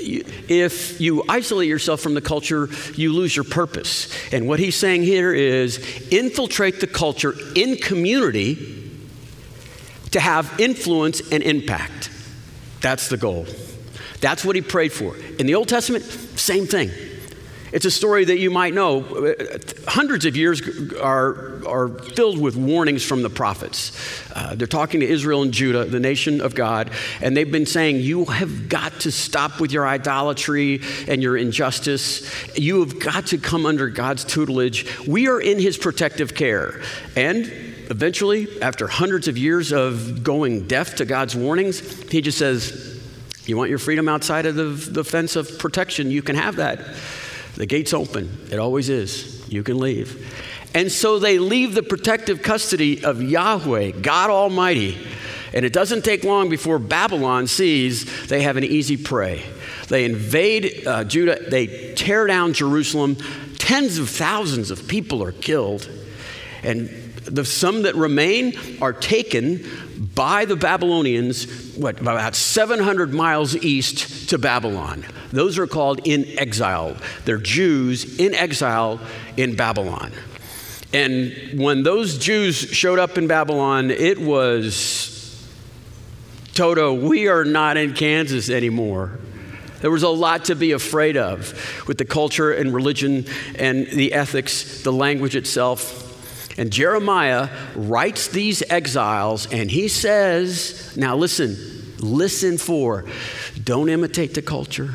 if 0.00 1.00
you 1.00 1.24
isolate 1.28 1.68
yourself 1.68 2.00
from 2.00 2.14
the 2.14 2.20
culture, 2.20 2.68
you 2.94 3.12
lose 3.12 3.34
your 3.34 3.44
purpose. 3.44 4.08
And 4.32 4.46
what 4.46 4.60
he's 4.60 4.76
saying 4.76 5.02
here 5.02 5.32
is 5.32 5.78
infiltrate 6.10 6.80
the 6.80 6.86
culture 6.86 7.34
in 7.54 7.76
community 7.76 8.82
to 10.12 10.20
have 10.20 10.60
influence 10.60 11.32
and 11.32 11.42
impact. 11.42 12.10
That's 12.80 13.08
the 13.08 13.16
goal. 13.16 13.46
That's 14.20 14.44
what 14.44 14.54
he 14.54 14.62
prayed 14.62 14.92
for. 14.92 15.16
In 15.38 15.46
the 15.46 15.54
Old 15.56 15.68
Testament, 15.68 16.04
same 16.04 16.66
thing. 16.66 16.90
It's 17.74 17.84
a 17.84 17.90
story 17.90 18.24
that 18.26 18.38
you 18.38 18.52
might 18.52 18.72
know. 18.72 19.34
Hundreds 19.88 20.26
of 20.26 20.36
years 20.36 20.62
are, 20.94 21.60
are 21.66 21.88
filled 21.88 22.38
with 22.38 22.54
warnings 22.54 23.04
from 23.04 23.22
the 23.22 23.28
prophets. 23.28 23.90
Uh, 24.32 24.54
they're 24.54 24.68
talking 24.68 25.00
to 25.00 25.06
Israel 25.06 25.42
and 25.42 25.52
Judah, 25.52 25.84
the 25.84 25.98
nation 25.98 26.40
of 26.40 26.54
God, 26.54 26.92
and 27.20 27.36
they've 27.36 27.50
been 27.50 27.66
saying, 27.66 27.96
You 27.96 28.26
have 28.26 28.68
got 28.68 29.00
to 29.00 29.10
stop 29.10 29.60
with 29.60 29.72
your 29.72 29.88
idolatry 29.88 30.82
and 31.08 31.20
your 31.20 31.36
injustice. 31.36 32.56
You 32.56 32.78
have 32.78 33.00
got 33.00 33.26
to 33.26 33.38
come 33.38 33.66
under 33.66 33.88
God's 33.88 34.22
tutelage. 34.22 34.86
We 35.08 35.26
are 35.26 35.40
in 35.40 35.58
his 35.58 35.76
protective 35.76 36.36
care. 36.36 36.80
And 37.16 37.46
eventually, 37.90 38.62
after 38.62 38.86
hundreds 38.86 39.26
of 39.26 39.36
years 39.36 39.72
of 39.72 40.22
going 40.22 40.68
deaf 40.68 40.94
to 40.96 41.04
God's 41.04 41.34
warnings, 41.34 41.80
he 42.08 42.20
just 42.20 42.38
says, 42.38 43.02
You 43.46 43.56
want 43.56 43.70
your 43.70 43.80
freedom 43.80 44.08
outside 44.08 44.46
of 44.46 44.54
the, 44.54 44.66
the 44.66 45.02
fence 45.02 45.34
of 45.34 45.58
protection? 45.58 46.12
You 46.12 46.22
can 46.22 46.36
have 46.36 46.54
that. 46.56 46.78
The 47.56 47.66
gate's 47.66 47.94
open. 47.94 48.46
It 48.50 48.58
always 48.58 48.88
is. 48.88 49.48
You 49.48 49.62
can 49.62 49.78
leave. 49.78 50.30
And 50.74 50.90
so 50.90 51.20
they 51.20 51.38
leave 51.38 51.74
the 51.74 51.82
protective 51.84 52.42
custody 52.42 53.04
of 53.04 53.22
Yahweh, 53.22 53.92
God 53.92 54.30
Almighty. 54.30 54.98
And 55.52 55.64
it 55.64 55.72
doesn't 55.72 56.04
take 56.04 56.24
long 56.24 56.48
before 56.48 56.80
Babylon 56.80 57.46
sees 57.46 58.26
they 58.26 58.42
have 58.42 58.56
an 58.56 58.64
easy 58.64 58.96
prey. 58.96 59.44
They 59.88 60.04
invade 60.04 60.84
uh, 60.86 61.04
Judah, 61.04 61.38
they 61.48 61.94
tear 61.94 62.26
down 62.26 62.54
Jerusalem. 62.54 63.16
Tens 63.58 63.98
of 63.98 64.10
thousands 64.10 64.72
of 64.72 64.88
people 64.88 65.22
are 65.22 65.32
killed. 65.32 65.88
And 66.64 66.88
the 67.24 67.44
some 67.44 67.82
that 67.82 67.94
remain 67.94 68.58
are 68.82 68.92
taken 68.92 69.64
by 70.14 70.44
the 70.44 70.56
Babylonians, 70.56 71.76
what, 71.76 72.00
about 72.00 72.34
700 72.34 73.14
miles 73.14 73.54
east 73.56 74.30
to 74.30 74.38
Babylon. 74.38 75.04
Those 75.34 75.58
are 75.58 75.66
called 75.66 76.06
in 76.06 76.38
exile. 76.38 76.96
They're 77.24 77.38
Jews 77.38 78.20
in 78.20 78.34
exile 78.34 79.00
in 79.36 79.56
Babylon. 79.56 80.12
And 80.92 81.58
when 81.58 81.82
those 81.82 82.18
Jews 82.18 82.56
showed 82.56 83.00
up 83.00 83.18
in 83.18 83.26
Babylon, 83.26 83.90
it 83.90 84.20
was 84.20 85.10
Toto, 86.54 86.94
we 86.94 87.26
are 87.26 87.44
not 87.44 87.76
in 87.76 87.94
Kansas 87.94 88.48
anymore. 88.48 89.18
There 89.80 89.90
was 89.90 90.04
a 90.04 90.08
lot 90.08 90.44
to 90.46 90.54
be 90.54 90.70
afraid 90.70 91.16
of 91.16 91.84
with 91.88 91.98
the 91.98 92.04
culture 92.04 92.52
and 92.52 92.72
religion 92.72 93.26
and 93.58 93.88
the 93.88 94.12
ethics, 94.12 94.82
the 94.82 94.92
language 94.92 95.34
itself. 95.34 96.56
And 96.56 96.70
Jeremiah 96.70 97.48
writes 97.74 98.28
these 98.28 98.62
exiles 98.70 99.52
and 99.52 99.68
he 99.68 99.88
says, 99.88 100.96
now 100.96 101.16
listen, 101.16 101.56
listen 101.98 102.56
for, 102.56 103.04
don't 103.64 103.88
imitate 103.88 104.34
the 104.34 104.42
culture, 104.42 104.94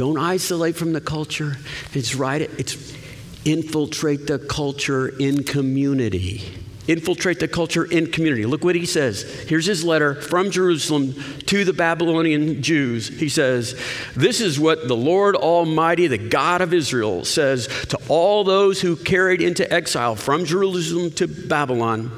don't 0.00 0.16
isolate 0.16 0.76
from 0.76 0.94
the 0.94 1.00
culture. 1.02 1.58
It's 1.92 2.14
right, 2.14 2.40
it's 2.40 2.96
infiltrate 3.44 4.26
the 4.26 4.38
culture 4.38 5.08
in 5.08 5.44
community. 5.44 6.42
infiltrate 6.88 7.38
the 7.38 7.46
culture 7.46 7.84
in 7.84 8.10
community. 8.10 8.46
Look 8.46 8.64
what 8.64 8.74
he 8.76 8.86
says. 8.86 9.24
Here's 9.46 9.66
his 9.66 9.84
letter 9.84 10.14
from 10.14 10.50
Jerusalem 10.50 11.12
to 11.48 11.66
the 11.66 11.74
Babylonian 11.74 12.62
Jews. 12.62 13.08
He 13.08 13.28
says, 13.28 13.78
This 14.16 14.40
is 14.40 14.58
what 14.58 14.88
the 14.88 14.96
Lord 14.96 15.36
Almighty, 15.36 16.06
the 16.06 16.16
God 16.16 16.62
of 16.62 16.72
Israel, 16.72 17.26
says 17.26 17.66
to 17.90 17.98
all 18.08 18.42
those 18.42 18.80
who 18.80 18.96
carried 18.96 19.42
into 19.42 19.70
exile 19.70 20.16
from 20.16 20.46
Jerusalem 20.46 21.10
to 21.10 21.28
Babylon. 21.28 22.10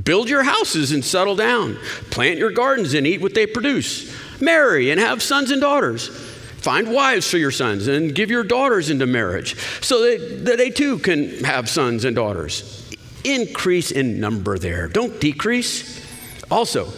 Build 0.00 0.28
your 0.28 0.44
houses 0.44 0.92
and 0.92 1.04
settle 1.04 1.34
down. 1.34 1.74
Plant 2.10 2.38
your 2.38 2.52
gardens 2.52 2.94
and 2.94 3.08
eat 3.08 3.20
what 3.20 3.34
they 3.34 3.44
produce. 3.44 4.14
Marry 4.40 4.92
and 4.92 5.00
have 5.00 5.20
sons 5.20 5.50
and 5.50 5.60
daughters. 5.60 6.30
Find 6.64 6.94
wives 6.94 7.30
for 7.30 7.36
your 7.36 7.50
sons 7.50 7.88
and 7.88 8.14
give 8.14 8.30
your 8.30 8.42
daughters 8.42 8.88
into 8.88 9.04
marriage 9.04 9.54
so 9.82 10.00
that, 10.00 10.46
that 10.46 10.56
they 10.56 10.70
too 10.70 10.98
can 10.98 11.44
have 11.44 11.68
sons 11.68 12.06
and 12.06 12.16
daughters 12.16 12.90
increase 13.22 13.90
in 13.90 14.18
number 14.18 14.58
there, 14.58 14.88
don't 14.88 15.20
decrease. 15.20 16.02
Also, 16.50 16.90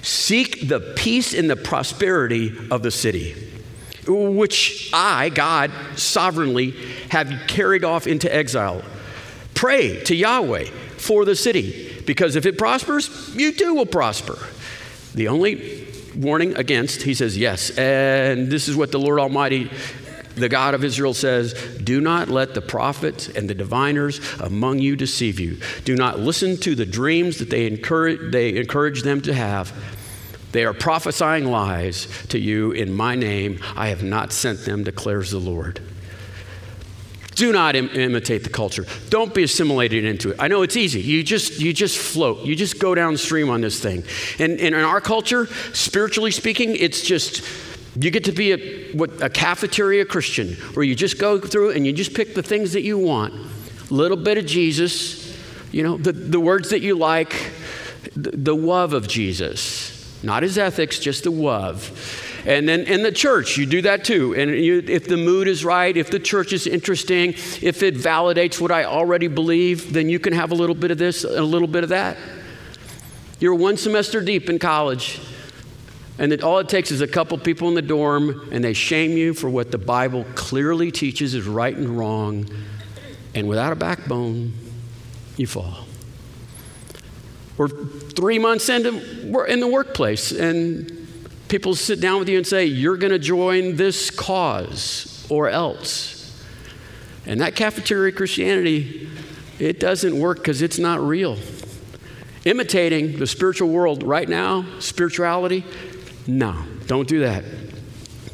seek 0.00 0.68
the 0.68 0.80
peace 0.96 1.34
and 1.34 1.50
the 1.50 1.56
prosperity 1.56 2.56
of 2.70 2.82
the 2.82 2.90
city, 2.90 3.34
which 4.06 4.88
I, 4.94 5.28
God, 5.28 5.70
sovereignly 5.96 6.70
have 7.10 7.30
carried 7.46 7.84
off 7.84 8.06
into 8.06 8.34
exile. 8.34 8.82
Pray 9.52 10.02
to 10.04 10.16
Yahweh 10.16 10.64
for 10.96 11.26
the 11.26 11.36
city, 11.36 12.02
because 12.06 12.36
if 12.36 12.46
it 12.46 12.56
prospers, 12.56 13.34
you 13.36 13.52
too 13.52 13.74
will 13.74 13.84
prosper. 13.84 14.38
The 15.14 15.28
only 15.28 15.83
warning 16.16 16.56
against, 16.56 17.02
he 17.02 17.14
says, 17.14 17.36
yes, 17.36 17.70
and 17.78 18.50
this 18.50 18.68
is 18.68 18.76
what 18.76 18.92
the 18.92 18.98
Lord 18.98 19.18
Almighty 19.18 19.70
the 20.36 20.48
God 20.48 20.74
of 20.74 20.84
Israel 20.84 21.14
says, 21.14 21.54
Do 21.82 22.00
not 22.00 22.28
let 22.28 22.54
the 22.54 22.60
prophets 22.60 23.28
and 23.28 23.48
the 23.48 23.54
diviners 23.54 24.20
among 24.40 24.80
you 24.80 24.96
deceive 24.96 25.38
you. 25.38 25.58
Do 25.84 25.94
not 25.94 26.18
listen 26.18 26.56
to 26.58 26.74
the 26.74 26.86
dreams 26.86 27.38
that 27.38 27.50
they 27.50 27.66
encourage, 27.66 28.32
they 28.32 28.56
encourage 28.56 29.02
them 29.02 29.20
to 29.22 29.34
have. 29.34 29.72
They 30.52 30.64
are 30.64 30.74
prophesying 30.74 31.46
lies 31.46 32.06
to 32.28 32.38
you 32.38 32.72
in 32.72 32.92
my 32.92 33.16
name. 33.16 33.58
I 33.76 33.88
have 33.88 34.02
not 34.02 34.32
sent 34.32 34.64
them, 34.64 34.84
declares 34.84 35.30
the 35.30 35.38
Lord. 35.38 35.80
Do 37.34 37.52
not 37.52 37.74
Im- 37.74 37.88
imitate 37.90 38.44
the 38.44 38.50
culture. 38.50 38.86
Don't 39.10 39.34
be 39.34 39.42
assimilated 39.42 40.04
into 40.04 40.30
it. 40.30 40.36
I 40.38 40.48
know 40.48 40.62
it's 40.62 40.76
easy. 40.76 41.00
You 41.00 41.22
just 41.22 41.60
you 41.60 41.72
just 41.72 41.98
float. 41.98 42.44
You 42.44 42.54
just 42.54 42.78
go 42.78 42.94
downstream 42.94 43.50
on 43.50 43.60
this 43.60 43.80
thing. 43.80 44.04
And, 44.38 44.52
and 44.60 44.74
in 44.74 44.84
our 44.84 45.00
culture, 45.00 45.46
spiritually 45.72 46.30
speaking, 46.30 46.76
it's 46.76 47.02
just 47.02 47.42
you 47.98 48.10
get 48.10 48.24
to 48.24 48.32
be 48.32 48.52
a, 48.52 48.92
what, 48.92 49.22
a 49.22 49.30
cafeteria 49.30 50.04
Christian 50.04 50.54
where 50.74 50.84
you 50.84 50.94
just 50.94 51.18
go 51.18 51.38
through 51.38 51.70
and 51.72 51.86
you 51.86 51.92
just 51.92 52.14
pick 52.14 52.34
the 52.34 52.42
things 52.42 52.72
that 52.72 52.82
you 52.82 52.98
want. 52.98 53.34
A 53.34 53.94
little 53.94 54.16
bit 54.16 54.38
of 54.38 54.46
Jesus, 54.46 55.36
you 55.70 55.82
know, 55.82 55.96
the, 55.96 56.12
the 56.12 56.40
words 56.40 56.70
that 56.70 56.80
you 56.80 56.96
like, 56.96 57.52
the, 58.16 58.30
the 58.32 58.54
love 58.54 58.92
of 58.94 59.06
Jesus. 59.06 59.92
Not 60.24 60.42
his 60.42 60.58
ethics, 60.58 60.98
just 60.98 61.24
the 61.24 61.30
love. 61.30 62.23
And 62.46 62.68
then 62.68 62.82
in 62.82 63.02
the 63.02 63.12
church, 63.12 63.56
you 63.56 63.64
do 63.64 63.82
that 63.82 64.04
too. 64.04 64.34
And 64.34 64.50
you, 64.50 64.84
if 64.86 65.06
the 65.06 65.16
mood 65.16 65.48
is 65.48 65.64
right, 65.64 65.96
if 65.96 66.10
the 66.10 66.18
church 66.18 66.52
is 66.52 66.66
interesting, 66.66 67.30
if 67.62 67.82
it 67.82 67.94
validates 67.96 68.60
what 68.60 68.70
I 68.70 68.84
already 68.84 69.28
believe, 69.28 69.92
then 69.92 70.08
you 70.10 70.18
can 70.18 70.32
have 70.34 70.52
a 70.52 70.54
little 70.54 70.74
bit 70.74 70.90
of 70.90 70.98
this, 70.98 71.24
and 71.24 71.36
a 71.36 71.42
little 71.42 71.68
bit 71.68 71.84
of 71.84 71.88
that. 71.90 72.18
You're 73.40 73.54
one 73.54 73.76
semester 73.76 74.20
deep 74.20 74.50
in 74.50 74.58
college. 74.58 75.20
And 76.16 76.30
that 76.30 76.44
all 76.44 76.60
it 76.60 76.68
takes 76.68 76.92
is 76.92 77.00
a 77.00 77.08
couple 77.08 77.36
people 77.38 77.68
in 77.68 77.74
the 77.74 77.82
dorm, 77.82 78.48
and 78.52 78.62
they 78.62 78.72
shame 78.72 79.16
you 79.16 79.34
for 79.34 79.50
what 79.50 79.72
the 79.72 79.78
Bible 79.78 80.24
clearly 80.36 80.92
teaches 80.92 81.34
is 81.34 81.44
right 81.44 81.76
and 81.76 81.98
wrong. 81.98 82.48
And 83.34 83.48
without 83.48 83.72
a 83.72 83.76
backbone, 83.76 84.52
you 85.36 85.48
fall. 85.48 85.86
Or 87.58 87.68
three 87.68 88.38
months 88.38 88.68
into 88.68 89.44
in 89.46 89.58
the 89.58 89.66
workplace, 89.66 90.30
and 90.30 90.93
people 91.48 91.74
sit 91.74 92.00
down 92.00 92.18
with 92.18 92.28
you 92.28 92.36
and 92.36 92.46
say, 92.46 92.64
You're 92.64 92.96
going 92.96 93.12
to 93.12 93.18
join 93.18 93.76
this 93.76 94.10
cause 94.10 95.26
or 95.28 95.48
else. 95.48 96.14
And 97.26 97.40
that 97.40 97.56
cafeteria 97.56 98.12
Christianity, 98.12 99.08
it 99.58 99.80
doesn't 99.80 100.18
work 100.18 100.38
because 100.38 100.62
it's 100.62 100.78
not 100.78 101.00
real. 101.00 101.38
Imitating 102.44 103.18
the 103.18 103.26
spiritual 103.26 103.70
world 103.70 104.02
right 104.02 104.28
now, 104.28 104.66
spirituality, 104.78 105.64
no, 106.26 106.62
don't 106.86 107.08
do 107.08 107.20
that. 107.20 107.44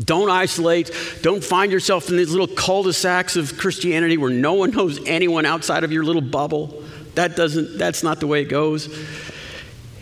Don't 0.04 0.30
isolate. 0.30 0.90
Don't 1.22 1.44
find 1.44 1.70
yourself 1.70 2.08
in 2.08 2.16
these 2.16 2.30
little 2.30 2.48
cul 2.48 2.82
de 2.82 2.92
sacs 2.92 3.36
of 3.36 3.58
Christianity 3.58 4.16
where 4.16 4.30
no 4.30 4.54
one 4.54 4.70
knows 4.70 4.98
anyone 5.06 5.46
outside 5.46 5.84
of 5.84 5.92
your 5.92 6.04
little 6.04 6.22
bubble. 6.22 6.82
That 7.14 7.36
doesn't, 7.36 7.78
that's 7.78 8.02
not 8.02 8.18
the 8.18 8.26
way 8.26 8.42
it 8.42 8.46
goes. 8.46 8.88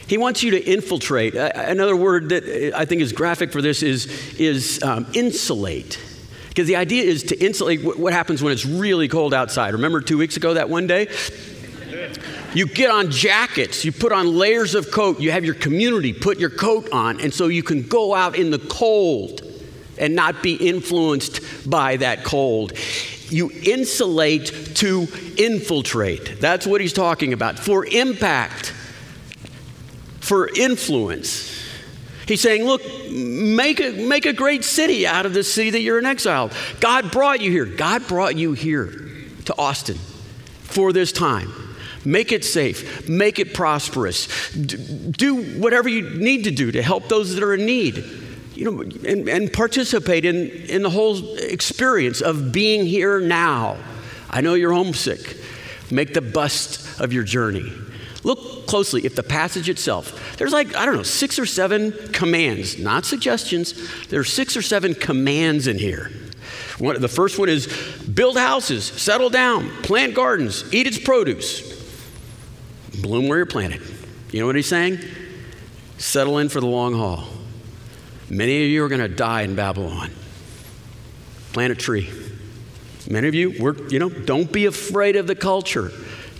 He 0.09 0.17
wants 0.17 0.43
you 0.43 0.53
to 0.53 0.65
infiltrate. 0.65 1.37
Uh, 1.37 1.51
uh, 1.55 1.65
another 1.69 1.95
word 1.95 2.31
that 2.31 2.73
uh, 2.73 2.77
I 2.77 2.87
think 2.87 3.03
is 3.03 3.13
graphic 3.13 3.53
for 3.53 3.61
this 3.61 3.83
is, 3.83 4.07
is 4.41 4.83
um, 4.83 5.07
insulate. 5.13 6.01
Because 6.49 6.67
the 6.67 6.77
idea 6.77 7.05
is 7.05 7.25
to 7.25 7.39
insulate 7.39 7.85
what 7.85 8.13
happens 8.13 8.43
when 8.43 8.53
it's 8.53 8.65
really 8.65 9.07
cold 9.07 9.35
outside. 9.35 9.75
Remember 9.75 10.01
two 10.01 10.19
weeks 10.19 10.37
ago, 10.37 10.55
that 10.55 10.69
one 10.69 10.87
day? 10.87 11.09
You 12.55 12.67
get 12.67 12.91
on 12.91 13.11
jackets, 13.11 13.85
you 13.85 13.93
put 13.93 14.11
on 14.11 14.35
layers 14.35 14.75
of 14.75 14.91
coat, 14.91 15.21
you 15.21 15.31
have 15.31 15.45
your 15.45 15.55
community 15.55 16.15
put 16.15 16.39
your 16.39 16.51
coat 16.51 16.91
on, 16.91 17.21
and 17.21 17.33
so 17.33 17.49
you 17.49 17.63
can 17.63 17.83
go 17.83 18.15
out 18.15 18.37
in 18.37 18.51
the 18.51 18.59
cold 18.59 19.43
and 19.99 20.15
not 20.15 20.43
be 20.43 20.55
influenced 20.55 21.69
by 21.69 21.99
that 21.99 22.25
cold. 22.25 22.73
You 23.29 23.51
insulate 23.63 24.47
to 24.77 25.07
infiltrate. 25.37 26.41
That's 26.41 26.67
what 26.67 26.81
he's 26.81 26.95
talking 26.95 27.35
about. 27.35 27.59
For 27.59 27.85
impact, 27.85 28.73
for 30.29 30.49
influence. 30.49 31.59
He's 32.27 32.43
saying, 32.43 32.65
look, 32.65 32.83
make 33.11 33.81
a, 33.81 33.93
make 33.93 34.27
a 34.27 34.35
great 34.35 34.63
city 34.63 35.07
out 35.07 35.25
of 35.25 35.33
the 35.33 35.43
city 35.43 35.71
that 35.71 35.81
you're 35.81 35.99
in 35.99 36.05
exile. 36.05 36.51
God 36.81 37.11
brought 37.11 37.41
you 37.41 37.51
here. 37.51 37.65
God 37.65 38.07
brought 38.07 38.37
you 38.37 38.53
here 38.53 38.93
to 39.47 39.55
Austin 39.57 39.97
for 40.61 40.93
this 40.93 41.11
time. 41.11 41.51
Make 42.05 42.31
it 42.31 42.45
safe, 42.45 43.09
make 43.09 43.39
it 43.39 43.55
prosperous. 43.55 44.53
Do 44.53 45.43
whatever 45.59 45.89
you 45.89 46.19
need 46.19 46.45
to 46.45 46.51
do 46.51 46.71
to 46.73 46.83
help 46.83 47.09
those 47.09 47.35
that 47.35 47.43
are 47.43 47.55
in 47.55 47.65
need. 47.65 48.05
You 48.55 48.71
know, 48.71 48.83
and, 48.83 49.29
and 49.29 49.53
participate 49.53 50.25
in, 50.25 50.51
in 50.69 50.83
the 50.83 50.91
whole 50.91 51.37
experience 51.39 52.21
of 52.21 52.53
being 52.53 52.85
here 52.85 53.21
now. 53.21 53.79
I 54.29 54.43
know 54.43 54.55
you're 54.55 54.73
homesick. 54.73 55.37
Make 55.91 56.13
the 56.13 56.21
best 56.21 57.01
of 57.01 57.13
your 57.13 57.25
journey. 57.25 57.73
Look 58.25 58.67
closely 58.67 59.07
at 59.07 59.17
the 59.17 59.23
passage 59.23 59.69
itself. 59.69 60.37
There's 60.37 60.53
like, 60.53 60.75
I 60.75 60.85
don't 60.85 60.97
know, 60.97 61.03
six 61.03 61.39
or 61.39 61.47
seven 61.47 61.93
commands, 62.13 62.79
not 62.79 63.05
suggestions. 63.05 64.07
There's 64.09 64.33
six 64.33 64.57
or 64.57 64.63
seven 64.63 64.95
commands 64.95 65.67
in 65.67 65.79
here. 65.79 66.11
One, 66.79 67.01
the 67.01 67.09
first 67.09 67.39
one 67.39 67.49
is 67.49 67.67
build 68.03 68.37
houses, 68.37 68.85
settle 68.85 69.31
down, 69.31 69.69
plant 69.83 70.15
gardens, 70.15 70.73
eat 70.73 70.87
its 70.87 70.99
produce 70.99 71.79
bloom 73.01 73.29
where 73.29 73.39
you're 73.39 73.47
planted. 73.47 73.83
You 74.33 74.41
know 74.41 74.47
what 74.47 74.57
he's 74.57 74.69
saying? 74.69 74.99
Settle 75.99 76.39
in 76.39 76.49
for 76.49 76.61
the 76.61 76.67
long 76.67 76.95
haul. 76.95 77.25
Many 78.31 78.65
of 78.65 78.71
you 78.71 78.85
are 78.85 78.89
going 78.89 79.01
to 79.01 79.09
die 79.09 79.43
in 79.43 79.55
Babylon. 79.55 80.11
Plant 81.53 81.73
a 81.73 81.77
tree. 81.77 82.11
Many 83.09 83.29
of 83.29 83.35
you, 83.35 83.61
work, 83.61 83.91
you 83.91 83.99
know, 83.99 84.11
don't 84.11 84.53
be 84.53 84.67
afraid 84.67 85.17
of 85.17 85.27
the 85.27 85.35
culture. 85.35 85.91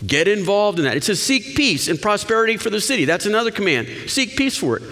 Get 0.07 0.29
involved 0.29 0.79
in 0.79 0.85
that. 0.85 0.97
It 0.97 1.05
says 1.05 1.21
seek 1.21 1.57
peace 1.57 1.89
and 1.89 2.01
prosperity 2.01 2.57
for 2.57 2.71
the 2.71 2.81
city. 2.81 3.05
That's 3.05 3.27
another 3.27 3.51
command. 3.51 3.89
Seek 4.07 4.37
peace 4.37 4.57
for 4.57 4.77
it. 4.77 4.83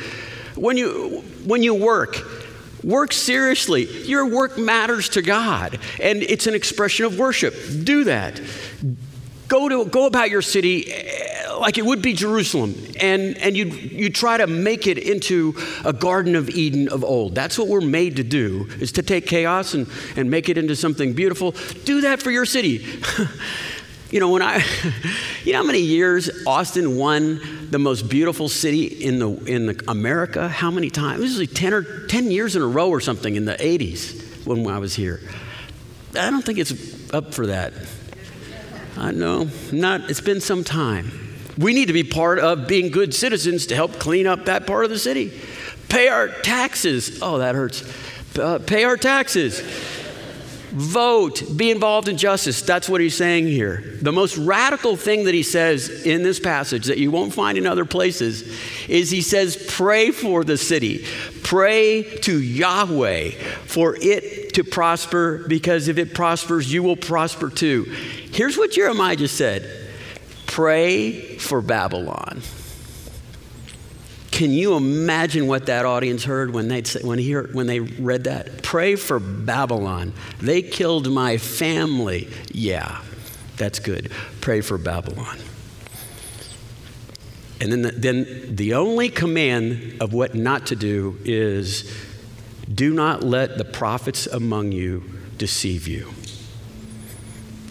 When 0.57 0.77
you 0.77 1.23
when 1.45 1.63
you 1.63 1.75
work, 1.75 2.17
work 2.83 3.13
seriously. 3.13 3.85
Your 4.05 4.27
work 4.27 4.59
matters 4.59 5.09
to 5.11 5.23
God, 5.23 5.79
and 6.03 6.23
it's 6.23 6.47
an 6.47 6.55
expression 6.55 7.05
of 7.05 7.19
worship. 7.19 7.55
Do 7.85 8.05
that. 8.05 8.41
Go 9.49 9.69
to 9.69 9.85
go 9.85 10.07
about 10.07 10.31
your 10.31 10.43
city 10.43 10.93
eh, 10.93 11.53
like 11.61 11.79
it 11.79 11.85
would 11.85 12.03
be 12.03 12.13
Jerusalem, 12.13 12.75
and, 13.01 13.37
and 13.39 13.57
you 13.57 13.67
you 13.67 14.11
try 14.11 14.37
to 14.39 14.47
make 14.47 14.87
it 14.87 14.99
into 14.99 15.55
a 15.85 15.93
Garden 15.93 16.35
of 16.35 16.51
Eden 16.51 16.89
of 16.89 17.05
old. 17.05 17.35
That's 17.35 17.59
what 17.59 17.69
we're 17.69 17.81
made 17.81 18.17
to 18.17 18.25
do, 18.25 18.69
is 18.81 18.93
to 18.93 19.03
take 19.03 19.27
chaos 19.27 19.75
and, 19.75 19.87
and 20.17 20.31
make 20.31 20.49
it 20.49 20.59
into 20.59 20.75
something 20.75 21.13
beautiful. 21.13 21.53
Do 21.85 22.01
that 22.03 22.23
for 22.23 22.31
your 22.31 22.45
city. 22.45 22.85
you 24.11 24.21
know, 24.21 24.31
when 24.31 24.43
I, 24.43 24.65
you 25.45 25.53
know 25.53 25.59
how 25.59 25.65
many 25.65 25.81
years 25.81 26.31
Austin 26.47 26.97
won 26.97 27.41
the 27.71 27.79
most 27.79 28.09
beautiful 28.09 28.49
city 28.49 28.87
in, 28.87 29.19
the, 29.19 29.31
in 29.45 29.67
the 29.67 29.85
America? 29.89 30.49
How 30.49 30.71
many 30.71 30.91
times? 30.91 31.25
Is 31.25 31.39
like 31.39 31.53
10, 31.53 31.73
or, 31.73 32.07
10 32.07 32.31
years 32.31 32.57
in 32.57 32.63
a 32.63 32.67
row 32.67 32.89
or 32.89 33.01
something 33.01 33.35
in 33.35 33.45
the 33.45 33.55
80s 33.55 34.47
when 34.47 34.67
I 34.67 34.79
was 34.79 34.95
here. 34.95 35.21
I 36.15 36.31
don't 36.31 36.45
think 36.45 36.59
it's 36.59 37.13
up 37.13 37.35
for 37.35 37.47
that. 37.47 37.73
I 38.97 39.11
know, 39.11 39.51
not, 39.73 40.09
it's 40.09 40.23
been 40.23 40.41
some 40.41 40.65
time. 40.65 41.11
We 41.59 41.75
need 41.75 41.87
to 41.87 41.93
be 41.93 42.05
part 42.05 42.39
of 42.39 42.67
being 42.67 42.91
good 42.91 43.15
citizens 43.15 43.67
to 43.67 43.75
help 43.75 43.99
clean 43.99 44.27
up 44.27 44.47
that 44.47 44.67
part 44.67 44.85
of 44.85 44.91
the 44.91 44.99
city. 44.99 45.39
Pay 45.89 46.09
our 46.09 46.29
taxes. 46.29 47.19
Oh, 47.23 47.39
that 47.39 47.55
hurts. 47.55 47.83
Uh, 48.39 48.59
pay 48.59 48.85
our 48.85 48.97
taxes. 48.97 49.63
Vote, 50.77 51.43
be 51.57 51.71
involved 51.71 52.07
in 52.07 52.19
justice. 52.19 52.61
That's 52.61 52.87
what 52.87 53.01
he's 53.01 53.17
saying 53.17 53.47
here. 53.47 53.83
The 54.03 54.13
most 54.13 54.37
radical 54.37 54.95
thing 54.95 55.25
that 55.25 55.33
he 55.33 55.43
says 55.43 55.89
in 55.89 56.23
this 56.23 56.39
passage 56.39 56.87
that 56.87 56.99
you 56.99 57.11
won't 57.11 57.33
find 57.33 57.57
in 57.57 57.67
other 57.67 57.87
places 57.87 58.43
is 58.87 59.11
he 59.11 59.23
says, 59.23 59.57
Pray 59.71 60.11
for 60.11 60.45
the 60.45 60.59
city, 60.59 61.07
pray 61.43 62.03
to 62.21 62.39
Yahweh 62.39 63.31
for 63.65 63.97
it 63.99 64.53
to 64.55 64.65
prosper, 64.65 65.47
because 65.49 65.89
if 65.89 65.97
it 65.97 66.13
prospers, 66.13 66.71
you 66.71 66.83
will 66.83 66.97
prosper 66.97 67.49
too. 67.49 67.85
Here's 67.85 68.59
what 68.59 68.71
Jeremiah 68.71 69.17
just 69.17 69.39
said 69.39 69.89
Pray 70.47 71.39
for 71.39 71.63
Babylon. 71.63 72.43
Can 74.37 74.53
you 74.53 74.77
imagine 74.77 75.47
what 75.47 75.65
that 75.65 75.87
audience 75.87 76.23
heard 76.23 76.53
when, 76.53 76.69
they 76.69 76.83
when, 77.01 77.19
he 77.19 77.31
heard, 77.31 77.55
when 77.55 77.67
they 77.67 77.81
read 77.81 78.25
that? 78.25 78.63
Pray 78.63 78.95
for 78.95 79.19
Babylon. 79.19 80.13
They 80.41 80.61
killed 80.61 81.11
my 81.11 81.39
family. 81.39 82.29
Yeah, 82.53 83.01
that's 83.57 83.79
good. 83.79 84.13
Pray 84.43 84.61
for 84.61 84.77
Babylon. 84.77 85.39
And 87.63 87.73
then 87.73 87.81
the, 87.81 87.93
then 87.93 88.57
the 88.57 88.75
only 88.75 89.09
command 89.09 90.03
of 90.03 90.13
what 90.13 90.35
not 90.35 90.67
to 90.67 90.77
do 90.77 91.19
is 91.25 91.91
do 92.71 92.93
not 92.93 93.23
let 93.23 93.57
the 93.57 93.65
prophets 93.65 94.27
among 94.27 94.71
you 94.71 95.03
deceive 95.39 95.89
you. 95.89 96.13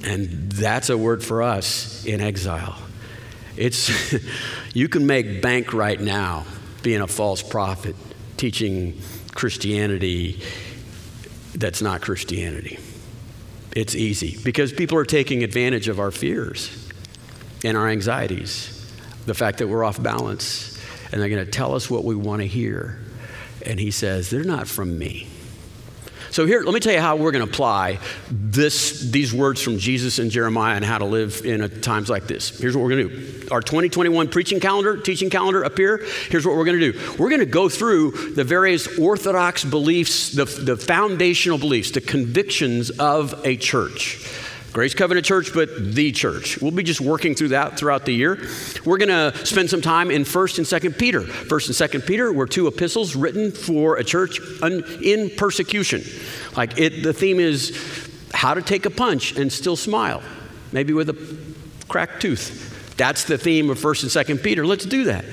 And 0.04 0.52
that's 0.52 0.90
a 0.90 0.98
word 0.98 1.24
for 1.24 1.44
us 1.44 2.04
in 2.08 2.22
exile. 2.22 2.80
It's 3.56 4.16
you 4.74 4.90
can 4.90 5.06
make 5.06 5.44
bank 5.44 5.72
right 5.72 6.02
now 6.02 6.46
being 6.86 7.02
a 7.02 7.08
false 7.08 7.42
prophet, 7.42 7.96
teaching 8.38 9.02
Christianity 9.34 10.40
that's 11.56 11.82
not 11.82 12.00
Christianity. 12.00 12.78
It's 13.76 13.96
easy 13.96 14.38
because 14.44 14.72
people 14.72 14.96
are 15.00 15.04
taking 15.04 15.44
advantage 15.44 15.88
of 15.88 16.00
our 16.00 16.12
fears 16.12 16.88
and 17.64 17.76
our 17.76 17.90
anxieties, 17.90 18.94
the 19.26 19.34
fact 19.34 19.58
that 19.58 19.68
we're 19.68 19.84
off 19.84 20.02
balance, 20.02 20.80
and 21.12 21.20
they're 21.20 21.30
going 21.30 21.44
to 21.44 21.52
tell 21.52 21.74
us 21.74 21.90
what 21.90 22.04
we 22.04 22.14
want 22.14 22.44
to 22.44 22.48
hear. 22.48 23.00
And 23.66 23.80
he 23.80 23.90
says, 23.90 24.30
They're 24.30 24.44
not 24.44 24.68
from 24.68 25.00
me. 25.00 25.28
So 26.36 26.46
here, 26.46 26.64
let 26.64 26.74
me 26.74 26.82
tell 26.82 26.92
you 26.92 27.00
how 27.00 27.16
we're 27.16 27.32
going 27.32 27.48
to 27.48 27.50
apply 27.50 27.98
this, 28.30 29.00
these 29.00 29.34
words 29.34 29.62
from 29.62 29.78
Jesus 29.78 30.20
and 30.20 30.30
Jeremiah 30.30 30.76
and 30.76 30.84
how 30.84 30.98
to 30.98 31.06
live 31.06 31.46
in 31.46 31.80
times 31.80 32.10
like 32.10 32.28
this. 32.28 32.60
Here's 32.60 32.76
what 32.76 32.84
we're 32.84 32.90
going 32.90 33.08
to 33.08 33.18
do. 33.18 33.48
Our 33.52 33.62
2021 33.62 34.28
preaching 34.28 34.60
calendar, 34.60 34.98
teaching 34.98 35.30
calendar 35.30 35.64
up 35.64 35.78
here. 35.78 36.06
Here's 36.28 36.46
what 36.46 36.58
we're 36.58 36.66
going 36.66 36.78
to 36.78 36.92
do. 36.92 37.16
We're 37.18 37.30
going 37.30 37.40
to 37.40 37.46
go 37.46 37.70
through 37.70 38.34
the 38.34 38.44
various 38.44 39.00
orthodox 39.00 39.64
beliefs, 39.64 40.34
the, 40.34 40.44
the 40.44 40.76
foundational 40.76 41.58
beliefs, 41.58 41.92
the 41.92 42.02
convictions 42.02 42.90
of 42.90 43.46
a 43.46 43.56
church. 43.56 44.30
Grace 44.76 44.94
Covenant 44.94 45.26
Church, 45.26 45.54
but 45.54 45.70
the 45.96 46.12
church. 46.12 46.62
We'll 46.62 46.70
be 46.70 46.84
just 46.84 47.00
working 47.00 47.34
through 47.34 47.48
that 47.48 47.80
throughout 47.80 48.04
the 48.04 48.12
year. 48.12 48.46
We're 48.84 48.98
going 48.98 49.08
to 49.08 49.46
spend 49.46 49.70
some 49.70 49.80
time 49.80 50.12
in 50.12 50.26
1st 50.26 50.58
and 50.58 50.68
2nd 50.68 51.00
Peter. 51.00 51.22
1st 51.22 51.94
and 51.94 52.04
2nd 52.04 52.06
Peter 52.06 52.34
were 52.34 52.46
two 52.46 52.68
epistles 52.68 53.16
written 53.16 53.54
for 53.54 53.96
a 53.96 54.04
church 54.04 54.38
in 54.62 55.30
persecution. 55.38 56.04
Like 56.58 56.78
it, 56.78 57.04
the 57.04 57.14
theme 57.14 57.40
is 57.40 58.10
how 58.34 58.54
to 58.54 58.62
take 58.62 58.86
a 58.86 58.90
punch 58.90 59.38
and 59.38 59.50
still 59.50 59.78
smile, 59.78 60.22
maybe 60.74 60.92
with 60.92 61.08
a 61.08 61.38
cracked 61.88 62.22
tooth. 62.22 62.94
That's 62.98 63.24
the 63.24 63.38
theme 63.38 63.70
of 63.70 63.80
1st 63.80 64.28
and 64.28 64.40
2nd 64.40 64.44
Peter. 64.44 64.68
Let's 64.68 64.86
do 64.86 65.06
that. 65.06 65.24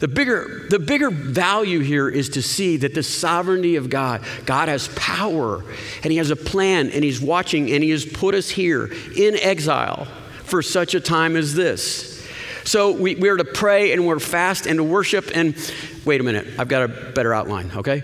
The 0.00 0.08
bigger, 0.08 0.66
the 0.70 0.78
bigger 0.78 1.10
value 1.10 1.80
here 1.80 2.08
is 2.08 2.28
to 2.30 2.42
see 2.42 2.76
that 2.78 2.94
the 2.94 3.02
sovereignty 3.02 3.76
of 3.76 3.90
God, 3.90 4.22
God 4.46 4.68
has 4.68 4.88
power 4.94 5.64
and 6.02 6.12
He 6.12 6.18
has 6.18 6.30
a 6.30 6.36
plan 6.36 6.90
and 6.90 7.02
He's 7.02 7.20
watching 7.20 7.70
and 7.72 7.82
He 7.82 7.90
has 7.90 8.04
put 8.04 8.34
us 8.34 8.48
here 8.48 8.92
in 9.16 9.36
exile 9.36 10.06
for 10.44 10.62
such 10.62 10.94
a 10.94 11.00
time 11.00 11.34
as 11.34 11.54
this. 11.54 12.16
So 12.64 12.92
we, 12.92 13.16
we're 13.16 13.36
to 13.36 13.44
pray 13.44 13.92
and 13.92 14.06
we're 14.06 14.18
fast 14.20 14.66
and 14.66 14.76
to 14.76 14.84
worship. 14.84 15.30
And 15.34 15.56
wait 16.04 16.20
a 16.20 16.24
minute, 16.24 16.46
I've 16.58 16.68
got 16.68 16.82
a 16.82 16.88
better 16.88 17.34
outline, 17.34 17.72
okay? 17.76 18.02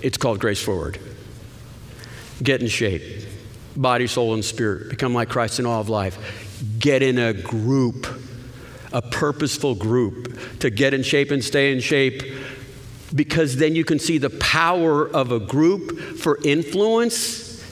It's 0.00 0.16
called 0.16 0.38
Grace 0.38 0.62
Forward. 0.62 0.98
Get 2.42 2.62
in 2.62 2.68
shape, 2.68 3.02
body, 3.76 4.06
soul, 4.06 4.34
and 4.34 4.44
spirit. 4.44 4.88
Become 4.88 5.12
like 5.12 5.28
Christ 5.28 5.58
in 5.58 5.66
all 5.66 5.80
of 5.80 5.88
life. 5.88 6.18
Get 6.78 7.02
in 7.02 7.18
a 7.18 7.32
group 7.32 8.06
a 8.92 9.02
purposeful 9.02 9.74
group 9.74 10.38
to 10.60 10.70
get 10.70 10.94
in 10.94 11.02
shape 11.02 11.30
and 11.30 11.44
stay 11.44 11.72
in 11.72 11.80
shape 11.80 12.22
because 13.14 13.56
then 13.56 13.74
you 13.74 13.84
can 13.84 13.98
see 13.98 14.18
the 14.18 14.30
power 14.30 15.08
of 15.08 15.32
a 15.32 15.40
group 15.40 15.98
for 16.18 16.38
influence 16.44 17.64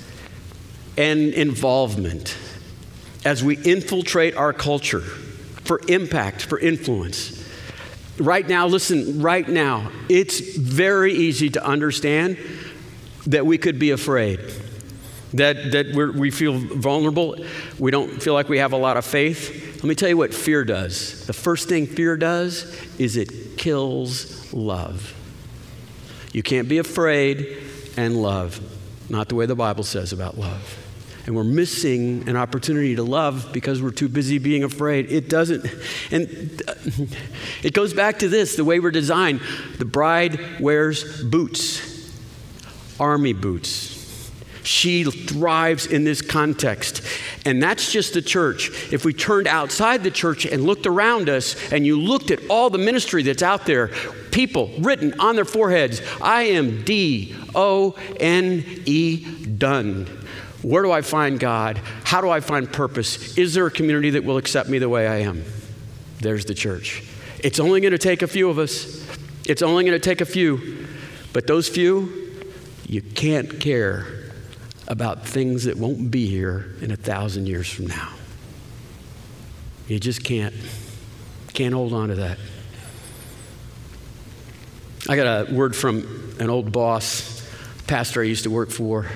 and 0.97 1.33
involvement 1.35 2.37
as 3.25 3.43
we 3.43 3.57
infiltrate 3.65 4.37
our 4.37 4.53
culture 4.53 5.01
for 5.65 5.81
impact, 5.89 6.43
for 6.43 6.59
influence. 6.59 7.43
Right 8.19 8.47
now, 8.47 8.67
listen, 8.67 9.21
right 9.21 9.49
now, 9.49 9.91
it's 10.09 10.57
very 10.57 11.15
easy 11.15 11.51
to 11.51 11.65
understand 11.65 12.39
that 13.27 13.45
we 13.45 13.59
could 13.59 13.79
be 13.79 13.91
afraid, 13.91 14.39
that, 15.33 15.73
that 15.73 16.15
we 16.15 16.31
feel 16.31 16.59
vulnerable, 16.59 17.37
we 17.79 17.91
don't 17.91 18.23
feel 18.23 18.35
like 18.35 18.49
we 18.49 18.59
have 18.59 18.73
a 18.73 18.77
lot 18.77 18.97
of 18.97 19.05
faith. 19.05 19.74
Let 19.85 19.89
me 19.91 19.95
tell 19.97 20.09
you 20.09 20.17
what 20.17 20.33
fear 20.33 20.65
does. 20.65 21.27
The 21.27 21.35
first 21.35 21.69
thing 21.69 21.87
fear 21.87 22.17
does 22.17 22.75
is 22.99 23.19
it 23.19 23.59
kills 23.59 24.51
love. 24.51 25.15
You 26.33 26.43
can't 26.43 26.71
be 26.71 26.79
afraid 26.79 27.59
and 27.99 28.17
love. 28.23 28.59
Not 29.11 29.29
the 29.29 29.35
way 29.35 29.45
the 29.45 29.55
Bible 29.55 29.85
says 29.85 30.15
about 30.15 30.39
love. 30.39 30.79
And 31.27 31.37
we're 31.37 31.45
missing 31.45 32.27
an 32.31 32.35
opportunity 32.35 32.97
to 32.97 33.03
love 33.03 33.51
because 33.53 33.83
we're 33.83 33.91
too 33.91 34.09
busy 34.09 34.39
being 34.39 34.65
afraid. 34.65 35.13
It 35.13 35.29
doesn't, 35.29 35.67
and 36.11 36.63
it 37.63 37.75
goes 37.75 37.93
back 37.93 38.21
to 38.21 38.29
this 38.31 38.57
the 38.57 38.65
way 38.65 38.81
we're 38.81 38.91
designed. 38.91 39.43
The 39.77 39.85
bride 39.85 40.41
wears 40.61 41.23
boots, 41.23 42.11
army 42.99 43.35
boots. 43.35 43.94
She 44.65 45.05
thrives 45.05 45.87
in 45.87 46.05
this 46.05 46.23
context. 46.23 47.03
And 47.45 47.63
that's 47.63 47.93
just 47.93 48.15
the 48.15 48.23
church. 48.23 48.71
If 48.93 49.05
we 49.05 49.13
turned 49.13 49.47
outside 49.47 50.03
the 50.03 50.11
church 50.11 50.47
and 50.47 50.65
looked 50.65 50.87
around 50.87 51.29
us 51.29 51.55
and 51.71 51.87
you 51.87 52.01
looked 52.01 52.31
at 52.31 52.41
all 52.49 52.71
the 52.71 52.79
ministry 52.79 53.23
that's 53.23 53.43
out 53.43 53.67
there, 53.67 53.89
people 54.31 54.71
written 54.79 55.21
on 55.21 55.37
their 55.37 55.45
foreheads, 55.45 56.01
I 56.21 56.45
am 56.45 56.83
D 56.83 57.37
O 57.55 57.95
N 58.19 58.65
E, 58.87 59.45
done. 59.45 60.07
Where 60.63 60.83
do 60.83 60.91
I 60.91 61.03
find 61.03 61.39
God? 61.39 61.77
How 62.05 62.23
do 62.23 62.31
I 62.31 62.41
find 62.41 62.73
purpose? 62.73 63.37
Is 63.37 63.53
there 63.53 63.67
a 63.67 63.71
community 63.71 64.11
that 64.11 64.25
will 64.25 64.39
accept 64.39 64.71
me 64.71 64.79
the 64.79 64.89
way 64.89 65.07
I 65.07 65.17
am? 65.17 65.45
There's 66.21 66.47
the 66.47 66.55
church. 66.55 67.05
It's 67.41 67.61
only 67.61 67.83
going 67.83 67.93
to 67.93 67.99
take 67.99 68.23
a 68.23 68.27
few 68.27 68.49
of 68.49 68.59
us. 68.59 69.07
It's 69.47 69.61
only 69.61 69.85
going 69.85 70.01
to 70.01 70.03
take 70.03 70.23
a 70.23 70.27
few. 70.27 70.87
But 71.35 71.47
those 71.47 71.69
few, 71.69 72.33
you 72.89 73.03
can't 73.03 73.61
care 73.61 74.24
about 74.89 75.27
things 75.27 75.65
that 75.65 75.77
won't 75.77 76.11
be 76.11 76.27
here 76.27 76.75
in 76.81 76.91
a 76.91 76.97
thousand 76.97 77.47
years 77.47 77.71
from 77.71 77.87
now. 77.87 78.13
You 79.89 79.99
just 79.99 80.25
can't, 80.25 80.55
can't 81.53 81.75
hold 81.75 81.93
on 81.93 82.09
to 82.09 82.15
that. 82.17 82.39
I 85.09 85.17
got 85.17 85.49
a 85.49 85.53
word 85.53 85.77
from 85.77 86.35
an 86.41 86.49
old 86.49 86.73
boss, 86.73 87.47
pastor 87.87 88.23
I 88.23 88.25
used 88.25 88.45
to 88.45 88.51
work 88.51 88.71
for. 88.71 89.07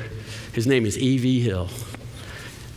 His 0.53 0.67
name 0.67 0.85
is 0.85 0.99
E.V. 0.99 1.41
Hill. 1.41 1.69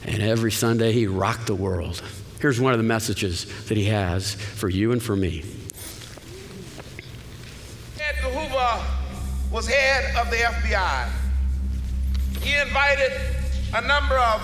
And 0.06 0.22
every 0.22 0.52
Sunday 0.52 0.94
he 0.94 1.08
rocked 1.08 1.48
the 1.48 1.56
world. 1.56 2.02
Here's 2.40 2.60
one 2.60 2.74
of 2.74 2.80
the 2.80 2.84
messages 2.84 3.46
that 3.68 3.78
he 3.78 3.86
has 3.86 4.34
for 4.34 4.70
you 4.70 4.94
and 4.94 5.04
for 5.04 5.16
me. 5.16 5.44
Edgar 8.00 8.30
Hoover 8.30 8.84
was 9.52 9.68
head 9.68 10.16
of 10.16 10.32
the 10.32 10.38
FBI 10.38 11.21
he 12.42 12.60
invited 12.60 13.12
a 13.74 13.82
number 13.82 14.18
of 14.18 14.42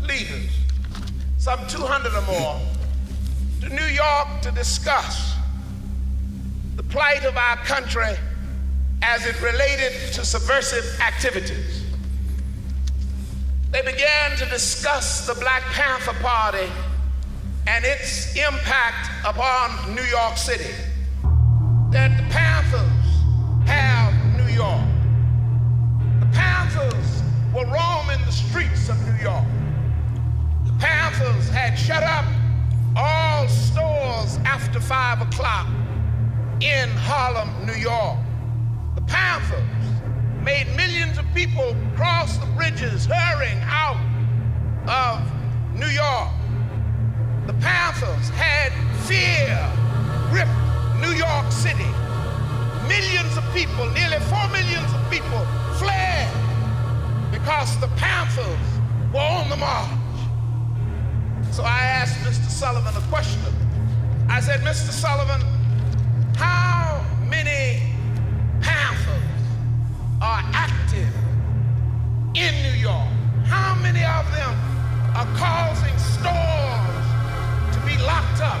leaders, 0.00 0.50
some 1.38 1.58
200 1.68 2.12
or 2.12 2.22
more, 2.22 2.60
to 3.60 3.68
New 3.68 3.86
York 3.86 4.40
to 4.42 4.50
discuss 4.50 5.34
the 6.76 6.82
plight 6.82 7.24
of 7.24 7.36
our 7.36 7.56
country 7.58 8.16
as 9.02 9.24
it 9.26 9.40
related 9.40 9.92
to 10.12 10.24
subversive 10.24 11.00
activities. 11.00 11.84
They 13.70 13.82
began 13.82 14.36
to 14.38 14.46
discuss 14.46 15.26
the 15.26 15.34
Black 15.34 15.62
Panther 15.62 16.14
Party 16.22 16.70
and 17.66 17.84
its 17.84 18.34
impact 18.36 19.10
upon 19.24 19.94
New 19.94 20.02
York 20.02 20.36
City. 20.36 20.72
That 21.90 22.16
the 22.16 22.24
Panthers 22.30 23.06
have 23.66 24.14
New 24.36 24.52
York. 24.52 24.86
The 26.20 26.26
Panthers 26.26 27.22
streets 28.86 28.88
of 28.88 29.06
New 29.06 29.22
York. 29.22 29.44
The 30.64 30.72
Panthers 30.78 31.48
had 31.48 31.74
shut 31.74 32.02
up 32.02 32.24
all 32.96 33.48
stores 33.48 34.38
after 34.44 34.80
five 34.80 35.20
o'clock 35.20 35.66
in 36.60 36.88
Harlem, 36.90 37.50
New 37.66 37.74
York. 37.74 38.18
The 38.94 39.02
Panthers 39.02 39.62
made 40.42 40.66
millions 40.76 41.18
of 41.18 41.24
people 41.34 41.76
cross 41.96 42.38
the 42.38 42.46
bridges 42.56 43.06
hurrying 43.06 43.60
out 43.62 43.98
of 44.88 45.20
New 45.74 45.88
York. 45.88 46.30
The 47.46 47.54
Panthers 47.54 48.28
had 48.30 48.72
fear 49.06 49.56
gripped 50.30 50.50
New 51.00 51.14
York 51.16 51.50
City. 51.50 51.90
Millions 52.88 53.36
of 53.36 53.44
people, 53.52 53.86
nearly 53.90 54.18
four 54.30 54.48
millions 54.48 54.92
of 54.94 55.10
people, 55.10 55.44
fled 55.78 56.46
because 57.32 57.78
the 57.80 57.88
Panthers 57.96 58.75
were 59.16 59.22
on 59.22 59.48
the 59.48 59.56
march. 59.56 59.88
So 61.50 61.62
I 61.62 61.80
asked 62.00 62.18
Mr. 62.20 62.50
Sullivan 62.50 62.94
a 62.94 63.06
question. 63.08 63.40
I 64.28 64.40
said, 64.40 64.60
Mr. 64.60 64.92
Sullivan, 64.92 65.40
how 66.36 67.02
many 67.24 67.80
Panthers 68.60 69.40
are 70.20 70.42
active 70.52 71.08
in 72.34 72.52
New 72.62 72.76
York? 72.76 73.08
How 73.48 73.74
many 73.80 74.04
of 74.04 74.24
them 74.36 74.52
are 75.16 75.30
causing 75.40 75.96
stores 75.96 77.06
to 77.72 77.80
be 77.88 77.96
locked 78.04 78.42
up? 78.44 78.60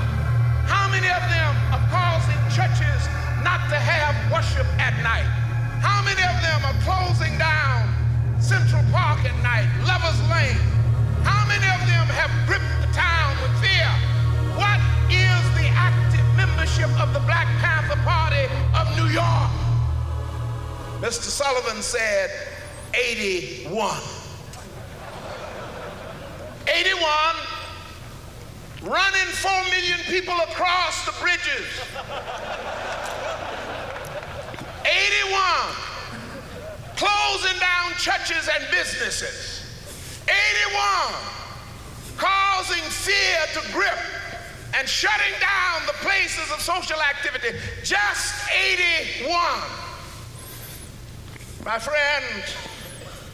How 0.64 0.88
many 0.88 1.10
of 1.12 1.24
them 1.36 1.52
are 1.74 1.84
causing 1.92 2.40
churches 2.56 3.00
not 3.44 3.60
to 3.68 3.76
have 3.76 4.16
worship 4.32 4.66
at 4.80 4.96
night? 5.02 5.28
How 5.84 6.00
many 6.00 6.24
of 6.24 6.36
them 6.40 6.64
are 6.64 6.78
closing 6.80 7.36
down 7.36 7.95
Central 8.40 8.82
Park 8.92 9.24
at 9.24 9.34
night, 9.42 9.68
Lovers 9.86 10.20
Lane? 10.30 10.60
How 11.24 11.46
many 11.48 11.66
of 11.66 11.80
them 11.88 12.06
have 12.12 12.30
gripped 12.46 12.64
the 12.80 12.92
town 12.92 13.36
with 13.42 13.52
fear? 13.60 13.88
What 14.54 14.78
is 15.10 15.42
the 15.56 15.66
active 15.72 16.24
membership 16.36 16.90
of 17.00 17.12
the 17.12 17.20
Black 17.20 17.46
Panther 17.58 17.96
Party 18.04 18.44
of 18.76 18.86
New 18.96 19.08
York? 19.12 19.50
Mr. 21.00 21.28
Sullivan 21.28 21.82
said 21.82 22.30
81. 22.94 23.96
81 26.68 27.00
running 28.82 29.30
4 29.32 29.50
million 29.70 29.98
people 30.06 30.34
across 30.48 31.04
the 31.06 31.12
bridges. 31.20 31.66
81 34.84 35.85
closing 36.96 37.58
down 37.60 37.92
churches 37.98 38.48
and 38.52 38.64
businesses. 38.70 39.62
81 40.24 41.36
causing 42.16 42.82
fear 42.90 43.38
to 43.52 43.72
grip 43.72 43.98
and 44.74 44.88
shutting 44.88 45.32
down 45.40 45.86
the 45.86 45.92
places 46.04 46.50
of 46.52 46.60
social 46.60 47.00
activity. 47.00 47.56
Just 47.84 48.34
81. 48.50 49.30
My 51.64 51.78
friend, 51.78 52.24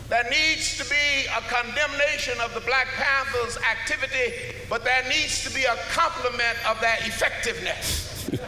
there 0.09 0.25
needs 0.31 0.77
to 0.79 0.85
be 0.89 1.27
a 1.37 1.41
condemnation 1.43 2.39
of 2.41 2.55
the 2.55 2.61
Black 2.61 2.87
Panthers' 2.97 3.59
activity, 3.59 4.55
but 4.69 4.85
there 4.85 5.03
needs 5.09 5.43
to 5.45 5.55
be 5.55 5.65
a 5.65 5.77
compliment 5.91 6.59
of 6.69 6.81
their 6.81 6.97
effectiveness. 7.01 8.31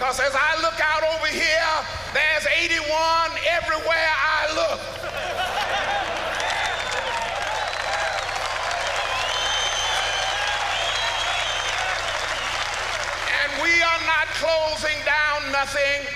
because 0.00 0.18
as 0.18 0.32
I 0.32 0.56
look 0.62 0.80
out 0.80 1.04
over 1.12 1.26
here, 1.26 1.72
there's 2.16 2.46
81 2.48 2.88
everywhere 3.52 4.12
I 4.16 4.48
look. 4.56 4.80
And 13.44 13.50
we 13.60 13.76
are 13.76 14.02
not 14.08 14.24
closing 14.40 14.96
down 15.04 15.52
nothing. 15.52 16.08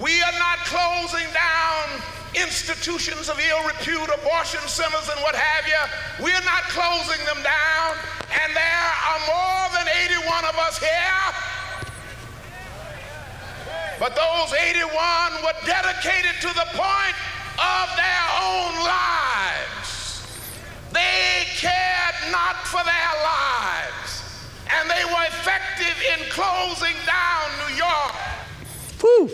We 0.00 0.16
are 0.22 0.38
not 0.40 0.64
closing 0.64 1.28
down 1.36 2.00
institutions 2.32 3.28
of 3.28 3.36
ill 3.44 3.62
repute, 3.68 4.08
abortion 4.08 4.64
centers, 4.64 5.04
and 5.12 5.20
what 5.20 5.36
have 5.36 5.68
you. 5.68 6.24
We 6.24 6.32
are 6.32 6.46
not 6.48 6.64
closing 6.72 7.20
them 7.28 7.44
down. 7.44 8.00
And 8.40 8.56
there 8.56 8.88
are 9.04 9.20
more 9.28 9.68
than 9.76 9.84
81 10.16 10.48
of 10.48 10.56
us 10.56 10.78
here. 10.78 11.49
But 14.00 14.16
those 14.16 14.54
81 14.54 14.88
were 15.44 15.52
dedicated 15.66 16.40
to 16.40 16.48
the 16.48 16.66
point 16.72 17.16
of 17.58 17.86
their 17.96 18.26
own 18.40 18.72
lives. 18.82 20.24
They 20.90 21.44
cared 21.54 22.32
not 22.32 22.56
for 22.64 22.82
their 22.82 23.12
lives. 23.22 24.24
And 24.72 24.88
they 24.88 25.04
were 25.04 25.24
effective 25.28 26.02
in 26.14 26.30
closing 26.30 26.96
down 27.04 27.50
New 27.68 27.76
York. 27.76 28.14
Whew. 29.02 29.28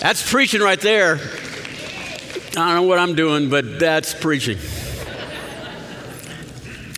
That's 0.00 0.30
preaching 0.30 0.62
right 0.62 0.80
there. 0.80 1.16
I 2.56 2.68
don't 2.68 2.74
know 2.76 2.82
what 2.84 2.98
I'm 2.98 3.14
doing, 3.14 3.50
but 3.50 3.78
that's 3.78 4.14
preaching. 4.14 4.56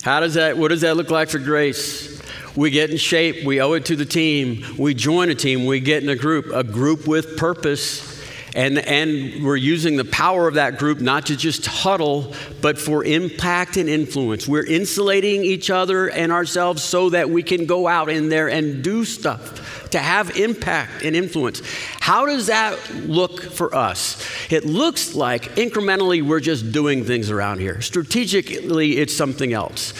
How 0.04 0.20
does 0.20 0.34
that, 0.34 0.56
what 0.56 0.68
does 0.68 0.82
that 0.82 0.96
look 0.96 1.10
like 1.10 1.28
for 1.28 1.40
grace? 1.40 2.07
We 2.58 2.70
get 2.70 2.90
in 2.90 2.96
shape, 2.96 3.44
we 3.44 3.60
owe 3.60 3.74
it 3.74 3.84
to 3.84 3.94
the 3.94 4.04
team, 4.04 4.64
we 4.76 4.92
join 4.92 5.30
a 5.30 5.34
team, 5.36 5.64
we 5.64 5.78
get 5.78 6.02
in 6.02 6.08
a 6.08 6.16
group, 6.16 6.46
a 6.52 6.64
group 6.64 7.06
with 7.06 7.36
purpose. 7.36 8.07
And, 8.54 8.78
and 8.78 9.44
we're 9.44 9.56
using 9.56 9.96
the 9.96 10.04
power 10.04 10.48
of 10.48 10.54
that 10.54 10.78
group 10.78 11.00
not 11.00 11.26
to 11.26 11.36
just 11.36 11.66
huddle, 11.66 12.34
but 12.60 12.78
for 12.78 13.04
impact 13.04 13.76
and 13.76 13.88
influence. 13.88 14.48
We're 14.48 14.66
insulating 14.66 15.42
each 15.42 15.70
other 15.70 16.08
and 16.08 16.32
ourselves 16.32 16.82
so 16.82 17.10
that 17.10 17.30
we 17.30 17.42
can 17.42 17.66
go 17.66 17.86
out 17.86 18.08
in 18.08 18.28
there 18.28 18.48
and 18.48 18.82
do 18.82 19.04
stuff 19.04 19.90
to 19.90 19.98
have 19.98 20.36
impact 20.36 21.02
and 21.02 21.16
influence. 21.16 21.62
How 22.00 22.26
does 22.26 22.46
that 22.46 22.78
look 22.94 23.42
for 23.42 23.74
us? 23.74 24.22
It 24.50 24.64
looks 24.64 25.14
like 25.14 25.42
incrementally 25.56 26.22
we're 26.22 26.40
just 26.40 26.72
doing 26.72 27.04
things 27.04 27.30
around 27.30 27.60
here. 27.60 27.80
Strategically, 27.80 28.98
it's 28.98 29.14
something 29.14 29.52
else. 29.52 29.94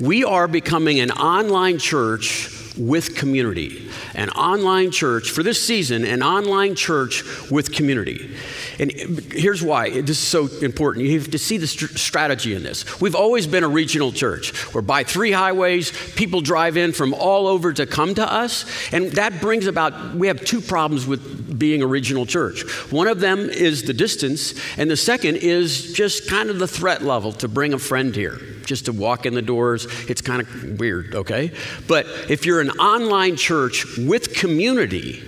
We 0.00 0.24
are 0.24 0.48
becoming 0.48 1.00
an 1.00 1.10
online 1.10 1.78
church 1.78 2.63
with 2.76 3.14
community. 3.16 3.88
An 4.14 4.30
online 4.30 4.90
church 4.90 5.30
for 5.30 5.42
this 5.42 5.64
season, 5.64 6.04
an 6.04 6.22
online 6.22 6.74
church 6.74 7.22
with 7.50 7.72
community. 7.72 8.34
And 8.78 8.90
here's 8.90 9.62
why 9.62 9.90
this 9.90 10.10
is 10.10 10.18
so 10.18 10.48
important. 10.62 11.06
You 11.06 11.18
have 11.18 11.30
to 11.30 11.38
see 11.38 11.58
the 11.58 11.66
st- 11.66 11.92
strategy 11.92 12.54
in 12.54 12.62
this. 12.62 13.00
We've 13.00 13.14
always 13.14 13.46
been 13.46 13.64
a 13.64 13.68
regional 13.68 14.12
church. 14.12 14.74
We're 14.74 14.82
by 14.82 15.04
three 15.04 15.32
highways, 15.32 15.92
people 16.14 16.40
drive 16.40 16.76
in 16.76 16.92
from 16.92 17.14
all 17.14 17.46
over 17.46 17.72
to 17.72 17.86
come 17.86 18.14
to 18.16 18.32
us. 18.32 18.64
And 18.92 19.12
that 19.12 19.40
brings 19.40 19.66
about, 19.66 20.14
we 20.14 20.26
have 20.26 20.44
two 20.44 20.60
problems 20.60 21.06
with 21.06 21.58
being 21.58 21.82
a 21.82 21.86
regional 21.86 22.26
church. 22.26 22.62
One 22.90 23.06
of 23.06 23.20
them 23.20 23.48
is 23.50 23.84
the 23.84 23.94
distance, 23.94 24.54
and 24.76 24.90
the 24.90 24.96
second 24.96 25.36
is 25.36 25.92
just 25.92 26.28
kind 26.28 26.50
of 26.50 26.58
the 26.58 26.68
threat 26.68 27.02
level 27.02 27.32
to 27.32 27.48
bring 27.48 27.72
a 27.72 27.78
friend 27.78 28.14
here 28.14 28.40
just 28.64 28.86
to 28.86 28.92
walk 28.92 29.26
in 29.26 29.34
the 29.34 29.42
doors. 29.42 29.86
It's 30.08 30.20
kind 30.20 30.42
of 30.42 30.78
weird, 30.80 31.14
okay? 31.14 31.52
But 31.86 32.06
if 32.28 32.46
you're 32.46 32.60
an 32.60 32.70
online 32.70 33.36
church 33.36 33.98
with 33.98 34.34
community, 34.34 35.22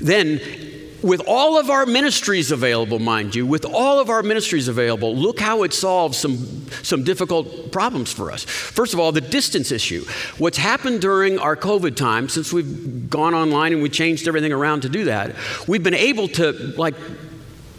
then 0.00 0.40
with 1.02 1.20
all 1.26 1.58
of 1.58 1.68
our 1.68 1.84
ministries 1.84 2.50
available, 2.50 2.98
mind 2.98 3.34
you, 3.34 3.44
with 3.44 3.64
all 3.64 3.98
of 3.98 4.08
our 4.08 4.22
ministries 4.22 4.68
available, 4.68 5.14
look 5.14 5.40
how 5.40 5.64
it 5.64 5.72
solves 5.72 6.16
some, 6.16 6.36
some 6.82 7.02
difficult 7.02 7.72
problems 7.72 8.12
for 8.12 8.30
us. 8.30 8.44
First 8.44 8.94
of 8.94 9.00
all, 9.00 9.10
the 9.10 9.20
distance 9.20 9.72
issue. 9.72 10.04
What's 10.38 10.58
happened 10.58 11.00
during 11.00 11.38
our 11.38 11.56
COVID 11.56 11.96
time, 11.96 12.28
since 12.28 12.52
we've 12.52 13.10
gone 13.10 13.34
online 13.34 13.72
and 13.72 13.82
we 13.82 13.88
changed 13.88 14.28
everything 14.28 14.52
around 14.52 14.82
to 14.82 14.88
do 14.88 15.04
that, 15.04 15.34
we've 15.66 15.82
been 15.82 15.94
able 15.94 16.28
to, 16.28 16.52
like, 16.76 16.94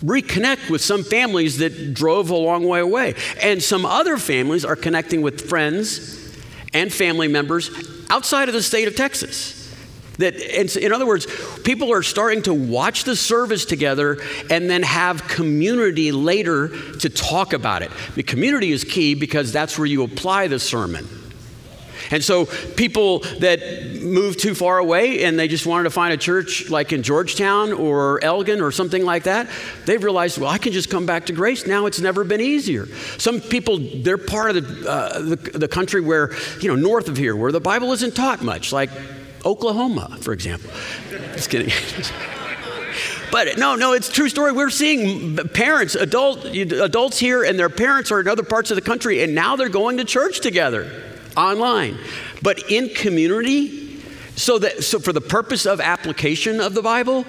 reconnect 0.03 0.69
with 0.69 0.81
some 0.81 1.03
families 1.03 1.57
that 1.59 1.93
drove 1.93 2.29
a 2.29 2.35
long 2.35 2.67
way 2.67 2.79
away. 2.79 3.15
And 3.41 3.61
some 3.61 3.85
other 3.85 4.17
families 4.17 4.65
are 4.65 4.75
connecting 4.75 5.21
with 5.21 5.47
friends 5.49 6.37
and 6.73 6.91
family 6.91 7.27
members 7.27 7.69
outside 8.09 8.49
of 8.49 8.53
the 8.53 8.63
state 8.63 8.87
of 8.87 8.95
Texas. 8.95 9.59
That, 10.19 10.35
in 10.77 10.93
other 10.93 11.07
words, 11.07 11.25
people 11.63 11.91
are 11.91 12.03
starting 12.03 12.43
to 12.43 12.53
watch 12.53 13.03
the 13.03 13.15
service 13.15 13.65
together 13.65 14.19
and 14.49 14.69
then 14.69 14.83
have 14.83 15.27
community 15.27 16.11
later 16.11 16.69
to 16.99 17.09
talk 17.09 17.53
about 17.53 17.81
it. 17.81 17.91
The 18.13 18.21
community 18.21 18.71
is 18.71 18.83
key 18.83 19.15
because 19.15 19.51
that's 19.51 19.77
where 19.77 19.87
you 19.87 20.03
apply 20.03 20.49
the 20.49 20.59
sermon. 20.59 21.07
And 22.11 22.23
so 22.23 22.45
people 22.75 23.19
that 23.39 23.59
moved 24.01 24.39
too 24.39 24.55
far 24.55 24.77
away 24.77 25.23
and 25.23 25.37
they 25.37 25.47
just 25.47 25.65
wanted 25.65 25.83
to 25.83 25.89
find 25.89 26.13
a 26.13 26.17
church 26.17 26.69
like 26.69 26.93
in 26.93 27.03
Georgetown 27.03 27.73
or 27.73 28.23
Elgin 28.23 28.61
or 28.61 28.71
something 28.71 29.05
like 29.05 29.23
that, 29.23 29.49
they 29.85 29.97
realized, 29.97 30.37
well, 30.37 30.49
I 30.49 30.57
can 30.57 30.73
just 30.73 30.89
come 30.89 31.05
back 31.05 31.27
to 31.27 31.33
grace. 31.33 31.65
Now 31.65 31.85
it's 31.85 31.99
never 31.99 32.23
been 32.23 32.41
easier. 32.41 32.87
Some 33.17 33.41
people, 33.41 33.79
they're 33.79 34.17
part 34.17 34.55
of 34.55 34.67
the, 34.67 34.89
uh, 34.89 35.19
the, 35.19 35.35
the 35.35 35.67
country 35.67 36.01
where, 36.01 36.31
you 36.61 36.67
know, 36.67 36.75
north 36.75 37.07
of 37.07 37.17
here, 37.17 37.35
where 37.35 37.51
the 37.51 37.61
Bible 37.61 37.91
isn't 37.93 38.15
taught 38.15 38.41
much, 38.41 38.71
like 38.71 38.89
Oklahoma, 39.45 40.17
for 40.21 40.33
example. 40.33 40.69
Just 41.33 41.49
kidding. 41.49 41.71
But 43.31 43.57
no, 43.57 43.75
no, 43.75 43.93
it's 43.93 44.09
true 44.09 44.29
story. 44.29 44.51
We're 44.51 44.69
seeing 44.69 45.37
parents, 45.37 45.95
adult, 45.95 46.45
adults 46.45 47.17
here, 47.17 47.43
and 47.43 47.57
their 47.57 47.67
parents 47.67 48.11
are 48.11 48.19
in 48.19 48.27
other 48.27 48.43
parts 48.43 48.69
of 48.69 48.75
the 48.75 48.81
country, 48.81 49.23
and 49.23 49.33
now 49.33 49.55
they're 49.55 49.69
going 49.69 49.97
to 49.97 50.05
church 50.05 50.39
together 50.41 51.12
online. 51.35 51.97
But 52.41 52.71
in 52.71 52.89
community, 52.89 54.01
so 54.35 54.59
that 54.59 54.83
so 54.83 54.99
for 54.99 55.13
the 55.13 55.21
purpose 55.21 55.65
of 55.65 55.79
application 55.79 56.59
of 56.59 56.73
the 56.73 56.81
Bible, 56.81 57.25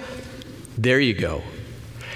There 0.77 0.99
you 0.99 1.13
go. 1.13 1.41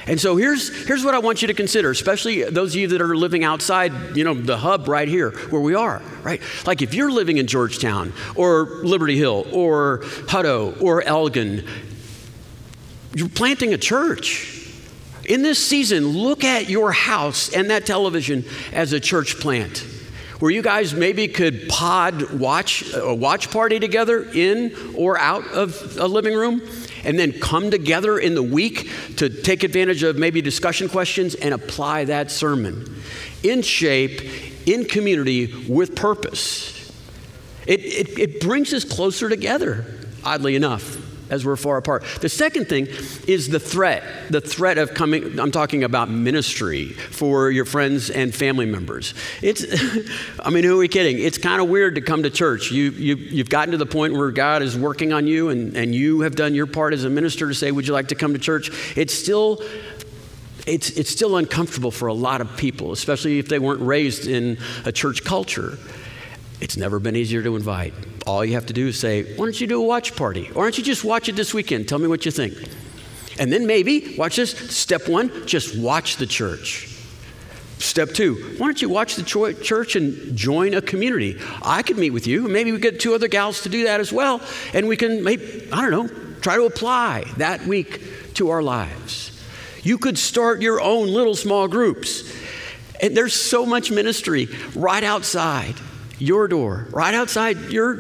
And 0.05 0.19
so 0.19 0.37
here's, 0.37 0.87
here's 0.87 1.05
what 1.05 1.13
I 1.13 1.19
want 1.19 1.43
you 1.43 1.47
to 1.49 1.53
consider, 1.53 1.91
especially 1.91 2.43
those 2.43 2.73
of 2.73 2.81
you 2.81 2.87
that 2.87 3.01
are 3.01 3.15
living 3.15 3.43
outside, 3.43 4.17
you 4.17 4.23
know, 4.23 4.33
the 4.33 4.57
hub 4.57 4.87
right 4.87 5.07
here 5.07 5.31
where 5.49 5.61
we 5.61 5.75
are, 5.75 6.01
right? 6.23 6.41
Like 6.65 6.81
if 6.81 6.95
you're 6.95 7.11
living 7.11 7.37
in 7.37 7.45
Georgetown 7.45 8.11
or 8.35 8.63
Liberty 8.83 9.17
Hill 9.17 9.45
or 9.51 9.99
Hutto 10.27 10.81
or 10.81 11.03
Elgin, 11.03 11.67
you're 13.13 13.29
planting 13.29 13.73
a 13.73 13.77
church. 13.77 14.55
In 15.25 15.43
this 15.43 15.63
season, 15.63 16.07
look 16.07 16.43
at 16.43 16.69
your 16.69 16.91
house 16.91 17.53
and 17.53 17.69
that 17.69 17.85
television 17.85 18.45
as 18.73 18.93
a 18.93 18.99
church 18.99 19.39
plant 19.39 19.85
where 20.39 20.51
you 20.51 20.61
guys 20.61 20.93
maybe 20.93 21.27
could 21.27 21.67
pod 21.67 22.39
watch 22.39 22.93
a 22.93 23.13
watch 23.13 23.51
party 23.51 23.79
together 23.79 24.23
in 24.33 24.73
or 24.95 25.17
out 25.17 25.45
of 25.49 25.97
a 25.97 26.07
living 26.07 26.33
room 26.33 26.61
and 27.03 27.19
then 27.19 27.31
come 27.33 27.69
together 27.71 28.17
in 28.17 28.35
the 28.35 28.43
week 28.43 28.89
to 29.17 29.29
take 29.29 29.63
advantage 29.63 30.03
of 30.03 30.17
maybe 30.17 30.41
discussion 30.41 30.87
questions 30.87 31.35
and 31.35 31.53
apply 31.53 32.05
that 32.05 32.31
sermon 32.31 33.01
in 33.43 33.61
shape 33.61 34.21
in 34.67 34.85
community 34.85 35.65
with 35.67 35.95
purpose. 35.95 36.75
It, 37.65 37.81
it, 37.81 38.19
it 38.19 38.41
brings 38.41 38.73
us 38.73 38.83
closer 38.83 39.29
together 39.29 39.85
oddly 40.23 40.55
enough 40.55 41.09
as 41.30 41.45
we're 41.45 41.55
far 41.55 41.77
apart. 41.77 42.03
The 42.21 42.30
second 42.30 42.67
thing 42.67 42.88
is 43.27 43.49
the 43.49 43.59
threat, 43.59 44.03
the 44.30 44.41
threat 44.41 44.77
of 44.77 44.93
coming, 44.93 45.39
I'm 45.39 45.51
talking 45.51 45.84
about 45.84 46.09
ministry 46.09 46.89
for 46.89 47.51
your 47.51 47.65
friends 47.65 48.09
and 48.09 48.34
family 48.34 48.65
members. 48.65 49.13
It's, 49.41 49.65
I 50.43 50.49
mean, 50.49 50.63
who 50.63 50.75
are 50.75 50.80
we 50.80 50.88
kidding? 50.88 51.19
It's 51.19 51.38
kind 51.38 51.61
of 51.61 51.69
weird 51.69 51.95
to 51.95 52.01
come 52.01 52.23
to 52.23 52.30
church. 52.30 52.71
You, 52.71 52.91
you, 52.91 53.15
you've 53.15 53.49
gotten 53.49 53.71
to 53.71 53.77
the 53.77 53.86
point 53.86 54.13
where 54.13 54.32
God 54.32 54.61
is 54.61 54.77
working 54.77 55.13
on 55.13 55.27
you 55.27 55.49
and, 55.49 55.75
and 55.75 55.93
you 55.93 56.21
have 56.21 56.36
done 56.36 56.55
your 56.55 56.67
part 56.67 56.93
as 56.93 57.03
a 57.03 57.09
minister 57.09 57.47
to 57.47 57.53
say, 57.53 57.71
Would 57.71 57.88
you 57.88 57.93
like 57.93 58.09
to 58.09 58.15
come 58.15 58.34
to 58.34 58.39
church? 58.39 58.71
It's 58.95 59.13
still 59.13 59.61
it's, 60.67 60.91
it's 60.91 61.09
still 61.09 61.38
uncomfortable 61.38 61.89
for 61.89 62.07
a 62.07 62.13
lot 62.13 62.41
of 62.41 62.57
people, 62.57 62.91
especially 62.91 63.39
if 63.39 63.49
they 63.49 63.57
weren't 63.57 63.82
raised 63.82 64.27
in 64.27 64.59
a 64.86 64.91
church 64.91 65.23
culture. 65.23 65.80
It's 66.62 66.76
never 66.76 66.99
been 66.99 67.16
easier 67.16 67.41
to 67.43 67.55
invite. 67.55 67.93
All 68.28 68.43
you 68.43 68.53
have 68.53 68.66
to 68.66 68.74
do 68.74 68.88
is 68.88 68.99
say, 68.99 69.36
Why 69.36 69.45
don't 69.45 69.60
you 69.60 69.68
do 69.68 69.82
a 69.82 69.86
watch 69.86 70.16
party? 70.16 70.45
Why 70.47 70.64
don't 70.64 70.78
you 70.78 70.84
just 70.84 71.03
watch 71.03 71.30
it 71.30 71.36
this 71.36 71.53
weekend? 71.53 71.88
Tell 71.88 71.99
me 71.99 72.07
what 72.07 72.26
you 72.26 72.32
think. 72.32 72.53
And 73.39 73.53
then 73.53 73.66
maybe, 73.66 74.16
watch 74.18 74.36
this, 74.36 74.51
step 74.76 75.07
one, 75.07 75.47
just 75.47 75.78
watch 75.78 76.18
the 76.18 76.26
church. 76.26 76.88
Step 77.78 78.10
two, 78.10 78.36
why 78.57 78.68
don't 78.68 78.82
you 78.82 78.89
watch 78.89 79.16
the 79.16 79.24
church 79.24 79.95
and 79.95 80.36
join 80.36 80.74
a 80.74 80.82
community? 80.82 81.39
I 81.62 81.82
could 81.82 81.97
meet 81.97 82.10
with 82.10 82.28
you. 82.28 82.43
And 82.43 82.51
maybe 82.51 82.74
we 82.74 82.80
get 82.80 82.99
two 82.99 83.14
other 83.14 83.30
gals 83.30 83.62
to 83.62 83.70
do 83.70 83.86
that 83.86 84.01
as 84.01 84.12
well. 84.12 84.41
And 84.74 84.89
we 84.89 84.97
can, 84.97 85.24
maybe, 85.24 85.70
I 85.72 85.82
don't 85.82 85.91
know, 85.91 86.07
try 86.41 86.57
to 86.57 86.66
apply 86.66 87.24
that 87.38 87.66
week 87.66 88.34
to 88.34 88.49
our 88.49 88.62
lives. 88.62 89.41
You 89.82 89.97
could 89.97 90.18
start 90.18 90.62
your 90.62 90.82
own 90.82 91.07
little 91.07 91.36
small 91.36 91.70
groups. 91.70 92.36
And 93.01 93.16
there's 93.16 93.34
so 93.34 93.66
much 93.66 93.91
ministry 93.91 94.49
right 94.76 95.05
outside 95.05 95.76
your 96.20 96.47
door, 96.47 96.88
right 96.91 97.13
outside 97.13 97.72
your 97.72 97.95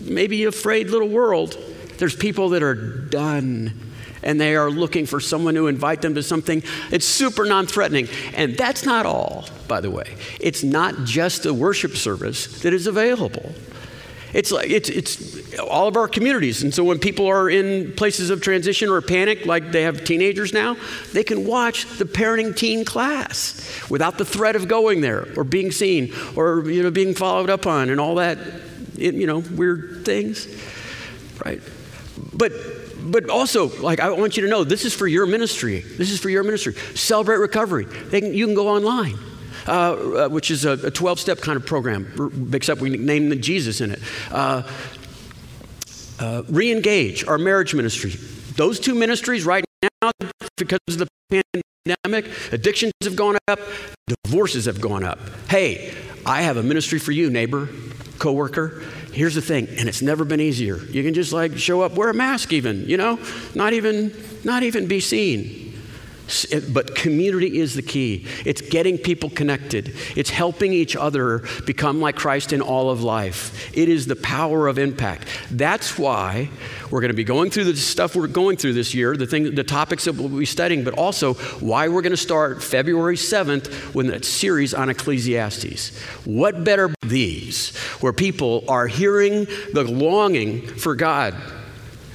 maybe 0.00 0.44
afraid 0.44 0.90
little 0.90 1.08
world. 1.08 1.56
There's 1.98 2.14
people 2.14 2.50
that 2.50 2.62
are 2.62 2.74
done 2.74 3.86
and 4.22 4.40
they 4.40 4.56
are 4.56 4.70
looking 4.70 5.06
for 5.06 5.20
someone 5.20 5.54
to 5.54 5.68
invite 5.68 6.02
them 6.02 6.14
to 6.16 6.22
something. 6.22 6.62
It's 6.90 7.06
super 7.06 7.44
non 7.44 7.66
threatening. 7.66 8.08
And 8.34 8.56
that's 8.56 8.84
not 8.84 9.06
all, 9.06 9.48
by 9.68 9.80
the 9.80 9.90
way. 9.90 10.16
It's 10.40 10.62
not 10.64 11.04
just 11.04 11.46
a 11.46 11.54
worship 11.54 11.96
service 11.96 12.62
that 12.62 12.74
is 12.74 12.86
available. 12.86 13.52
It's 14.36 14.52
like 14.52 14.68
it's, 14.68 14.90
it's 14.90 15.58
all 15.58 15.88
of 15.88 15.96
our 15.96 16.08
communities. 16.08 16.62
And 16.62 16.72
so 16.72 16.84
when 16.84 16.98
people 16.98 17.26
are 17.26 17.48
in 17.48 17.94
places 17.94 18.28
of 18.28 18.42
transition 18.42 18.90
or 18.90 19.00
panic, 19.00 19.46
like 19.46 19.72
they 19.72 19.82
have 19.82 20.04
teenagers 20.04 20.52
now, 20.52 20.76
they 21.14 21.24
can 21.24 21.46
watch 21.46 21.86
the 21.96 22.04
parenting 22.04 22.54
teen 22.54 22.84
class 22.84 23.88
without 23.88 24.18
the 24.18 24.26
threat 24.26 24.54
of 24.54 24.68
going 24.68 25.00
there 25.00 25.26
or 25.38 25.44
being 25.44 25.70
seen 25.72 26.12
or 26.36 26.68
you 26.70 26.82
know 26.82 26.90
being 26.90 27.14
followed 27.14 27.48
up 27.48 27.66
on 27.66 27.88
and 27.88 27.98
all 27.98 28.16
that 28.16 28.36
you 28.96 29.26
know 29.26 29.38
weird 29.38 30.04
things, 30.04 30.46
right? 31.42 31.62
But 32.34 32.52
but 33.10 33.30
also, 33.30 33.68
like, 33.80 34.00
I 34.00 34.10
want 34.10 34.36
you 34.36 34.42
to 34.42 34.50
know 34.50 34.64
this 34.64 34.84
is 34.84 34.92
for 34.92 35.06
your 35.06 35.26
ministry. 35.26 35.80
This 35.80 36.10
is 36.10 36.20
for 36.20 36.28
your 36.28 36.42
ministry. 36.42 36.74
Celebrate 36.94 37.38
Recovery. 37.38 37.86
Can, 38.10 38.34
you 38.34 38.46
can 38.46 38.54
go 38.54 38.68
online. 38.68 39.16
Uh, 39.66 39.72
uh, 39.72 40.28
which 40.28 40.52
is 40.52 40.64
a 40.64 40.90
12 40.90 41.18
step 41.18 41.40
kind 41.40 41.56
of 41.56 41.66
program, 41.66 42.50
except 42.52 42.80
we 42.80 42.90
name 42.90 43.28
the 43.30 43.36
Jesus 43.36 43.80
in 43.80 43.90
it. 43.90 44.00
Uh, 44.30 44.62
uh, 46.20 46.42
Re 46.48 46.70
engage, 46.70 47.26
our 47.26 47.36
marriage 47.36 47.74
ministry. 47.74 48.10
Those 48.54 48.78
two 48.78 48.94
ministries 48.94 49.44
right 49.44 49.64
now, 50.02 50.10
because 50.56 50.78
of 50.88 50.98
the 50.98 51.42
pandemic, 51.84 52.30
addictions 52.52 52.92
have 53.02 53.16
gone 53.16 53.36
up, 53.48 53.58
divorces 54.24 54.66
have 54.66 54.80
gone 54.80 55.04
up. 55.04 55.18
Hey, 55.48 55.94
I 56.24 56.42
have 56.42 56.56
a 56.56 56.62
ministry 56.62 56.98
for 56.98 57.12
you, 57.12 57.28
neighbor, 57.28 57.68
coworker. 58.18 58.82
Here's 59.12 59.34
the 59.34 59.42
thing, 59.42 59.66
and 59.78 59.88
it's 59.88 60.02
never 60.02 60.24
been 60.24 60.40
easier. 60.40 60.76
You 60.76 61.02
can 61.02 61.14
just 61.14 61.32
like 61.32 61.56
show 61.58 61.82
up, 61.82 61.94
wear 61.94 62.08
a 62.08 62.14
mask, 62.14 62.52
even, 62.52 62.88
you 62.88 62.96
know, 62.96 63.18
not 63.54 63.72
even, 63.72 64.14
not 64.44 64.62
even 64.62 64.86
be 64.86 65.00
seen. 65.00 65.65
But 66.72 66.94
community 66.94 67.58
is 67.58 67.74
the 67.74 67.82
key. 67.82 68.26
It's 68.44 68.60
getting 68.60 68.98
people 68.98 69.30
connected. 69.30 69.94
It's 70.16 70.30
helping 70.30 70.72
each 70.72 70.96
other 70.96 71.44
become 71.66 72.00
like 72.00 72.16
Christ 72.16 72.52
in 72.52 72.60
all 72.60 72.90
of 72.90 73.02
life. 73.02 73.70
It 73.76 73.88
is 73.88 74.06
the 74.06 74.16
power 74.16 74.66
of 74.66 74.78
impact. 74.78 75.28
That's 75.50 75.98
why 75.98 76.50
we're 76.90 77.00
going 77.00 77.10
to 77.10 77.16
be 77.16 77.24
going 77.24 77.50
through 77.50 77.64
the 77.64 77.76
stuff 77.76 78.16
we're 78.16 78.26
going 78.26 78.56
through 78.56 78.72
this 78.72 78.94
year, 78.94 79.16
the 79.16 79.26
thing, 79.26 79.54
the 79.54 79.64
topics 79.64 80.04
that 80.04 80.14
we'll 80.14 80.28
be 80.28 80.46
studying, 80.46 80.84
but 80.84 80.94
also 80.94 81.34
why 81.34 81.88
we're 81.88 82.02
going 82.02 82.10
to 82.10 82.16
start 82.16 82.62
February 82.62 83.16
7th 83.16 83.94
with 83.94 84.10
a 84.10 84.22
series 84.24 84.74
on 84.74 84.90
Ecclesiastes. 84.90 85.96
What 86.24 86.64
better 86.64 86.92
these, 87.02 87.76
where 88.00 88.12
people 88.12 88.64
are 88.68 88.86
hearing 88.86 89.46
the 89.72 89.84
longing 89.84 90.66
for 90.66 90.94
God 90.94 91.34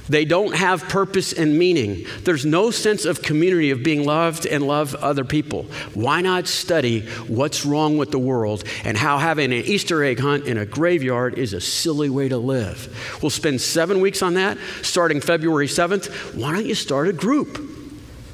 they 0.08 0.24
don't 0.24 0.54
have 0.54 0.88
purpose 0.88 1.32
and 1.32 1.58
meaning. 1.58 2.06
There's 2.24 2.44
no 2.44 2.70
sense 2.70 3.04
of 3.04 3.22
community, 3.22 3.70
of 3.70 3.82
being 3.82 4.04
loved 4.04 4.46
and 4.46 4.66
love 4.66 4.94
other 4.96 5.24
people. 5.24 5.64
Why 5.94 6.20
not 6.20 6.48
study 6.48 7.02
what's 7.28 7.64
wrong 7.64 7.98
with 7.98 8.10
the 8.10 8.18
world 8.18 8.64
and 8.84 8.96
how 8.96 9.18
having 9.18 9.52
an 9.52 9.64
Easter 9.64 10.02
egg 10.02 10.18
hunt 10.20 10.46
in 10.46 10.58
a 10.58 10.66
graveyard 10.66 11.38
is 11.38 11.52
a 11.52 11.60
silly 11.60 12.10
way 12.10 12.28
to 12.28 12.38
live? 12.38 13.18
We'll 13.22 13.30
spend 13.30 13.60
seven 13.60 14.00
weeks 14.00 14.22
on 14.22 14.34
that 14.34 14.58
starting 14.82 15.20
February 15.20 15.68
7th. 15.68 16.34
Why 16.34 16.52
don't 16.52 16.66
you 16.66 16.74
start 16.74 17.08
a 17.08 17.12
group? 17.12 17.58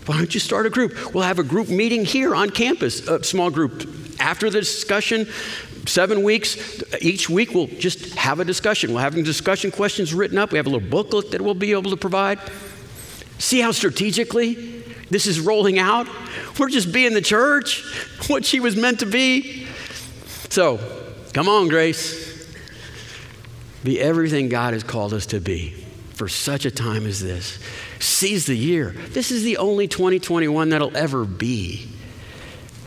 Why 0.07 0.17
don't 0.17 0.33
you 0.33 0.41
start 0.41 0.65
a 0.65 0.71
group? 0.71 1.15
We'll 1.15 1.25
have 1.25 1.39
a 1.39 1.43
group 1.43 1.69
meeting 1.69 2.07
here 2.07 2.35
on 2.35 2.49
campus, 2.49 3.07
a 3.07 3.23
small 3.23 3.51
group. 3.51 3.87
After 4.19 4.49
the 4.51 4.61
discussion, 4.61 5.29
seven 5.89 6.23
weeks, 6.23 6.83
each 7.01 7.29
week 7.29 7.55
we'll 7.55 7.67
just 7.67 8.15
have 8.15 8.41
a 8.41 8.45
discussion. 8.45 8.91
We'll 8.91 9.01
have 9.01 9.15
discussion 9.25 9.71
questions 9.71 10.15
written 10.15 10.39
up. 10.39 10.53
We 10.53 10.59
have 10.59 10.67
a 10.67 10.71
little 10.71 10.89
booklet 10.89 11.31
that 11.33 11.41
we'll 11.41 11.55
be 11.55 11.73
able 11.73 11.91
to 11.91 11.97
provide. 11.97 12.39
See 13.39 13.61
how 13.61 13.73
strategically 13.73 14.55
this 15.11 15.27
is 15.27 15.41
rolling 15.41 15.79
out? 15.79 16.07
We're 16.59 16.69
just 16.69 16.93
being 16.93 17.15
the 17.15 17.23
church, 17.23 17.83
what 18.29 18.45
she 18.45 18.61
was 18.61 18.77
meant 18.77 19.01
to 19.01 19.07
be. 19.07 19.67
So, 20.51 20.79
come 21.33 21.49
on, 21.49 21.69
Grace. 21.69 22.29
Be 23.85 24.01
everything 24.01 24.49
God 24.49 24.75
has 24.75 24.83
called 24.83 25.15
us 25.15 25.27
to 25.27 25.41
be 25.41 25.71
for 26.15 26.29
such 26.29 26.67
a 26.67 26.71
time 26.71 27.07
as 27.07 27.23
this. 27.23 27.59
Seize 28.01 28.47
the 28.47 28.57
year. 28.57 28.95
This 29.11 29.31
is 29.31 29.45
the 29.45 29.57
only 29.59 29.87
2021 29.87 30.71
that'll 30.71 30.97
ever 30.97 31.25
be. 31.25 31.89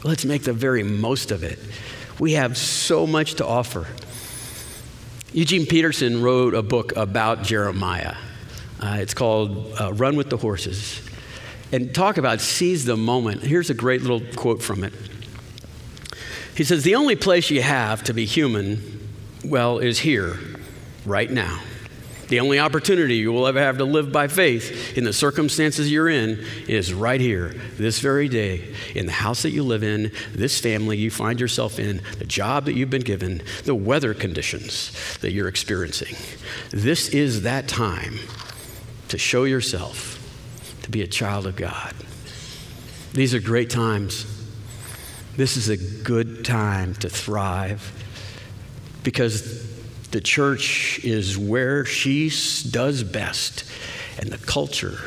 Let's 0.03 0.25
make 0.25 0.43
the 0.43 0.53
very 0.53 0.83
most 0.83 1.31
of 1.31 1.43
it. 1.43 1.57
We 2.21 2.33
have 2.33 2.55
so 2.55 3.07
much 3.07 3.33
to 3.37 3.47
offer. 3.47 3.87
Eugene 5.33 5.65
Peterson 5.65 6.21
wrote 6.21 6.53
a 6.53 6.61
book 6.61 6.95
about 6.95 7.41
Jeremiah. 7.41 8.15
Uh, 8.79 8.97
it's 8.99 9.15
called 9.15 9.73
uh, 9.81 9.91
Run 9.93 10.15
with 10.15 10.29
the 10.29 10.37
Horses. 10.37 11.01
And 11.71 11.95
talk 11.95 12.19
about 12.19 12.39
seize 12.39 12.85
the 12.85 12.95
moment. 12.95 13.41
Here's 13.41 13.71
a 13.71 13.73
great 13.73 14.03
little 14.03 14.21
quote 14.35 14.61
from 14.61 14.83
it. 14.83 14.93
He 16.55 16.63
says, 16.63 16.83
The 16.83 16.93
only 16.93 17.15
place 17.15 17.49
you 17.49 17.63
have 17.63 18.03
to 18.03 18.13
be 18.13 18.25
human, 18.25 19.09
well, 19.43 19.79
is 19.79 19.97
here, 19.97 20.37
right 21.07 21.31
now. 21.31 21.59
The 22.31 22.39
only 22.39 22.59
opportunity 22.59 23.17
you 23.17 23.33
will 23.33 23.45
ever 23.45 23.59
have 23.59 23.77
to 23.79 23.83
live 23.83 24.09
by 24.09 24.29
faith 24.29 24.97
in 24.97 25.03
the 25.03 25.11
circumstances 25.11 25.91
you're 25.91 26.07
in 26.07 26.39
is 26.65 26.93
right 26.93 27.19
here, 27.19 27.49
this 27.75 27.99
very 27.99 28.29
day, 28.29 28.73
in 28.95 29.05
the 29.05 29.11
house 29.11 29.41
that 29.41 29.49
you 29.49 29.63
live 29.63 29.83
in, 29.83 30.13
this 30.31 30.57
family 30.57 30.97
you 30.97 31.11
find 31.11 31.41
yourself 31.41 31.77
in, 31.77 32.01
the 32.19 32.25
job 32.25 32.63
that 32.65 32.73
you've 32.73 32.89
been 32.89 33.01
given, 33.01 33.41
the 33.65 33.75
weather 33.75 34.13
conditions 34.13 34.93
that 35.19 35.33
you're 35.33 35.49
experiencing. 35.49 36.15
This 36.69 37.09
is 37.09 37.41
that 37.41 37.67
time 37.67 38.17
to 39.09 39.17
show 39.17 39.43
yourself 39.43 40.17
to 40.83 40.89
be 40.89 41.01
a 41.01 41.07
child 41.07 41.45
of 41.45 41.57
God. 41.57 41.93
These 43.11 43.35
are 43.35 43.41
great 43.41 43.69
times. 43.69 44.25
This 45.35 45.57
is 45.57 45.67
a 45.67 45.75
good 45.75 46.45
time 46.45 46.93
to 46.95 47.09
thrive 47.09 47.91
because 49.03 49.69
the 50.11 50.21
church 50.21 50.99
is 51.03 51.37
where 51.37 51.85
she 51.85 52.31
does 52.69 53.03
best, 53.03 53.63
and 54.19 54.29
the 54.29 54.37
culture 54.37 54.99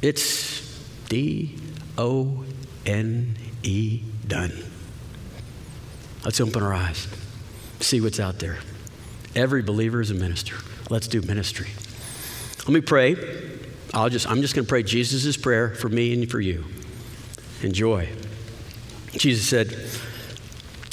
It's 0.00 0.60
D 1.08 1.56
O 1.96 2.44
N 2.84 3.36
E, 3.62 4.02
done. 4.26 4.52
Let's 6.24 6.40
open 6.40 6.62
our 6.62 6.74
eyes, 6.74 7.06
see 7.80 8.00
what's 8.00 8.18
out 8.18 8.38
there. 8.38 8.58
Every 9.34 9.62
believer 9.62 10.00
is 10.00 10.10
a 10.10 10.14
minister. 10.14 10.56
Let's 10.90 11.06
do 11.06 11.22
ministry. 11.22 11.68
Let 12.60 12.70
me 12.70 12.80
pray. 12.80 13.16
I'll 13.94 14.08
just, 14.08 14.28
I'm 14.30 14.40
just 14.40 14.54
going 14.54 14.64
to 14.64 14.68
pray 14.68 14.82
Jesus' 14.82 15.36
prayer 15.36 15.70
for 15.70 15.88
me 15.88 16.12
and 16.12 16.30
for 16.30 16.40
you. 16.40 16.64
Enjoy. 17.62 18.08
Jesus 19.12 19.46
said, 19.46 19.76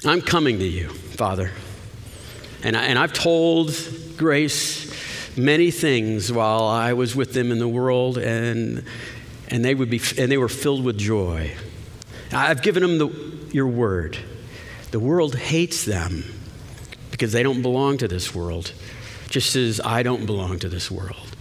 I'm 0.05 0.21
coming 0.21 0.59
to 0.59 0.65
you, 0.65 0.89
Father. 0.89 1.51
And, 2.63 2.75
I, 2.75 2.85
and 2.85 2.99
I've 2.99 3.13
told 3.13 3.73
Grace 4.17 5.37
many 5.37 5.71
things 5.71 6.31
while 6.31 6.63
I 6.63 6.93
was 6.93 7.15
with 7.15 7.33
them 7.33 7.51
in 7.51 7.59
the 7.59 7.67
world, 7.67 8.17
and, 8.17 8.83
and, 9.47 9.63
they, 9.63 9.73
would 9.73 9.89
be, 9.89 10.01
and 10.17 10.31
they 10.31 10.37
were 10.37 10.49
filled 10.49 10.83
with 10.83 10.97
joy. 10.97 11.55
I've 12.31 12.61
given 12.61 12.83
them 12.83 12.97
the, 12.97 13.47
your 13.53 13.67
word. 13.67 14.17
The 14.91 14.99
world 14.99 15.35
hates 15.35 15.85
them 15.85 16.23
because 17.11 17.31
they 17.31 17.43
don't 17.43 17.61
belong 17.61 17.97
to 17.99 18.07
this 18.07 18.35
world, 18.35 18.73
just 19.29 19.55
as 19.55 19.79
I 19.81 20.03
don't 20.03 20.25
belong 20.25 20.59
to 20.59 20.69
this 20.69 20.91
world. 20.91 21.35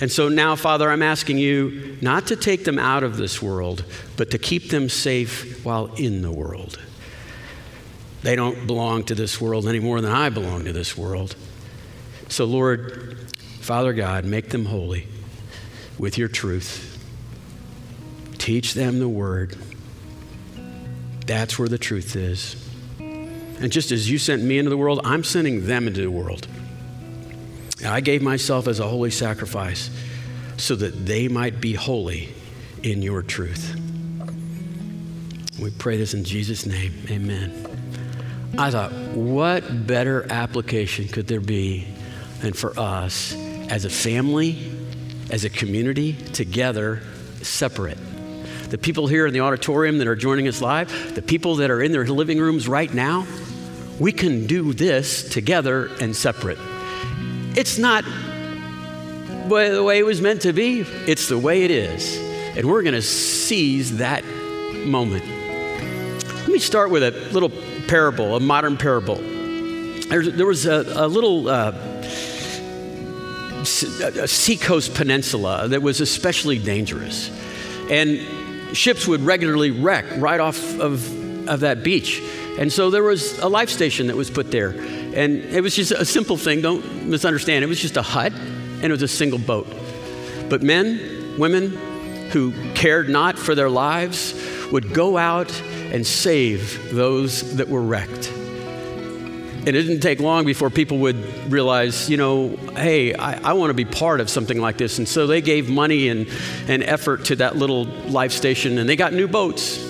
And 0.00 0.10
so 0.10 0.28
now, 0.28 0.54
Father, 0.54 0.90
I'm 0.90 1.02
asking 1.02 1.38
you 1.38 1.98
not 2.00 2.28
to 2.28 2.36
take 2.36 2.64
them 2.64 2.78
out 2.78 3.02
of 3.02 3.16
this 3.16 3.42
world, 3.42 3.84
but 4.16 4.30
to 4.30 4.38
keep 4.38 4.70
them 4.70 4.88
safe 4.88 5.64
while 5.64 5.86
in 5.96 6.22
the 6.22 6.30
world. 6.30 6.78
They 8.22 8.36
don't 8.36 8.66
belong 8.66 9.04
to 9.04 9.14
this 9.14 9.40
world 9.40 9.66
any 9.68 9.80
more 9.80 10.00
than 10.00 10.10
I 10.10 10.28
belong 10.28 10.64
to 10.64 10.72
this 10.72 10.96
world. 10.96 11.36
So, 12.28 12.44
Lord, 12.44 13.32
Father 13.60 13.92
God, 13.92 14.24
make 14.24 14.50
them 14.50 14.66
holy 14.66 15.06
with 15.98 16.18
your 16.18 16.28
truth. 16.28 16.84
Teach 18.38 18.74
them 18.74 18.98
the 18.98 19.08
word. 19.08 19.56
That's 21.26 21.58
where 21.58 21.68
the 21.68 21.78
truth 21.78 22.16
is. 22.16 22.56
And 22.98 23.70
just 23.72 23.90
as 23.90 24.10
you 24.10 24.18
sent 24.18 24.42
me 24.42 24.58
into 24.58 24.70
the 24.70 24.76
world, 24.76 25.00
I'm 25.04 25.24
sending 25.24 25.66
them 25.66 25.86
into 25.86 26.00
the 26.00 26.10
world. 26.10 26.46
I 27.84 28.00
gave 28.00 28.22
myself 28.22 28.66
as 28.66 28.80
a 28.80 28.88
holy 28.88 29.10
sacrifice 29.10 29.90
so 30.56 30.74
that 30.76 31.06
they 31.06 31.28
might 31.28 31.60
be 31.60 31.74
holy 31.74 32.34
in 32.82 33.02
your 33.02 33.22
truth. 33.22 33.74
We 35.60 35.70
pray 35.70 35.96
this 35.96 36.14
in 36.14 36.24
Jesus' 36.24 36.66
name. 36.66 36.92
Amen. 37.10 37.77
I 38.56 38.70
thought, 38.70 38.92
what 39.14 39.86
better 39.86 40.26
application 40.30 41.08
could 41.08 41.26
there 41.26 41.40
be 41.40 41.86
than 42.40 42.52
for 42.52 42.78
us 42.78 43.34
as 43.68 43.84
a 43.84 43.90
family, 43.90 44.72
as 45.30 45.44
a 45.44 45.50
community, 45.50 46.14
together, 46.14 47.02
separate? 47.42 47.98
The 48.70 48.78
people 48.78 49.06
here 49.06 49.26
in 49.26 49.32
the 49.32 49.40
auditorium 49.40 49.98
that 49.98 50.06
are 50.06 50.16
joining 50.16 50.48
us 50.48 50.60
live, 50.60 51.14
the 51.14 51.22
people 51.22 51.56
that 51.56 51.70
are 51.70 51.82
in 51.82 51.92
their 51.92 52.06
living 52.06 52.38
rooms 52.38 52.68
right 52.68 52.92
now, 52.92 53.26
we 53.98 54.12
can 54.12 54.46
do 54.46 54.72
this 54.72 55.28
together 55.28 55.90
and 56.00 56.14
separate. 56.14 56.58
It's 57.56 57.78
not 57.78 58.04
the 59.48 59.82
way 59.82 59.98
it 59.98 60.06
was 60.06 60.20
meant 60.20 60.42
to 60.42 60.52
be, 60.52 60.80
it's 61.06 61.28
the 61.28 61.38
way 61.38 61.64
it 61.64 61.70
is. 61.70 62.16
And 62.56 62.66
we're 62.66 62.82
going 62.82 62.94
to 62.94 63.02
seize 63.02 63.98
that 63.98 64.24
moment. 64.24 65.24
Let 66.40 66.48
me 66.48 66.58
start 66.58 66.90
with 66.90 67.02
a 67.02 67.10
little 67.32 67.50
parable, 67.88 68.36
a 68.36 68.40
modern 68.40 68.76
parable. 68.76 69.16
There's, 69.16 70.32
there 70.32 70.46
was 70.46 70.66
a, 70.66 70.84
a 70.94 71.08
little 71.08 71.48
uh, 71.48 71.72
seacoast 73.64 74.94
peninsula 74.94 75.68
that 75.68 75.82
was 75.82 76.00
especially 76.00 76.58
dangerous. 76.58 77.30
And 77.90 78.76
ships 78.76 79.06
would 79.06 79.22
regularly 79.22 79.70
wreck 79.70 80.04
right 80.18 80.40
off 80.40 80.58
of, 80.78 81.48
of 81.48 81.60
that 81.60 81.82
beach. 81.82 82.22
And 82.58 82.72
so 82.72 82.90
there 82.90 83.02
was 83.02 83.38
a 83.38 83.48
life 83.48 83.70
station 83.70 84.08
that 84.08 84.16
was 84.16 84.30
put 84.30 84.50
there. 84.50 84.70
And 84.70 85.38
it 85.44 85.62
was 85.62 85.74
just 85.74 85.92
a 85.92 86.04
simple 86.04 86.36
thing, 86.36 86.60
don't 86.60 87.06
misunderstand. 87.06 87.64
It 87.64 87.68
was 87.68 87.80
just 87.80 87.96
a 87.96 88.02
hut 88.02 88.32
and 88.32 88.84
it 88.84 88.90
was 88.90 89.02
a 89.02 89.08
single 89.08 89.38
boat. 89.38 89.66
But 90.48 90.62
men, 90.62 91.36
women 91.38 91.70
who 92.30 92.52
cared 92.74 93.08
not 93.08 93.38
for 93.38 93.54
their 93.54 93.70
lives 93.70 94.34
would 94.70 94.92
go 94.92 95.16
out 95.16 95.50
and 95.92 96.06
save 96.06 96.94
those 96.94 97.56
that 97.56 97.68
were 97.68 97.82
wrecked. 97.82 98.30
And 98.30 99.76
it 99.76 99.82
didn't 99.82 100.00
take 100.00 100.20
long 100.20 100.46
before 100.46 100.70
people 100.70 100.98
would 100.98 101.52
realize, 101.52 102.08
you 102.08 102.16
know, 102.16 102.56
hey, 102.74 103.12
I, 103.14 103.50
I 103.50 103.52
want 103.52 103.70
to 103.70 103.74
be 103.74 103.84
part 103.84 104.20
of 104.20 104.30
something 104.30 104.60
like 104.60 104.78
this. 104.78 104.98
And 104.98 105.06
so 105.06 105.26
they 105.26 105.40
gave 105.42 105.68
money 105.68 106.08
and, 106.08 106.26
and 106.68 106.82
effort 106.82 107.26
to 107.26 107.36
that 107.36 107.56
little 107.56 107.84
life 107.84 108.32
station, 108.32 108.78
and 108.78 108.88
they 108.88 108.96
got 108.96 109.12
new 109.12 109.28
boats. 109.28 109.84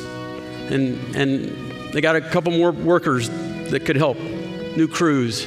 And, 0.70 1.14
and 1.14 1.92
they 1.92 2.00
got 2.00 2.16
a 2.16 2.20
couple 2.20 2.52
more 2.52 2.72
workers 2.72 3.28
that 3.70 3.84
could 3.84 3.96
help 3.96 4.18
new 4.18 4.88
crews. 4.88 5.44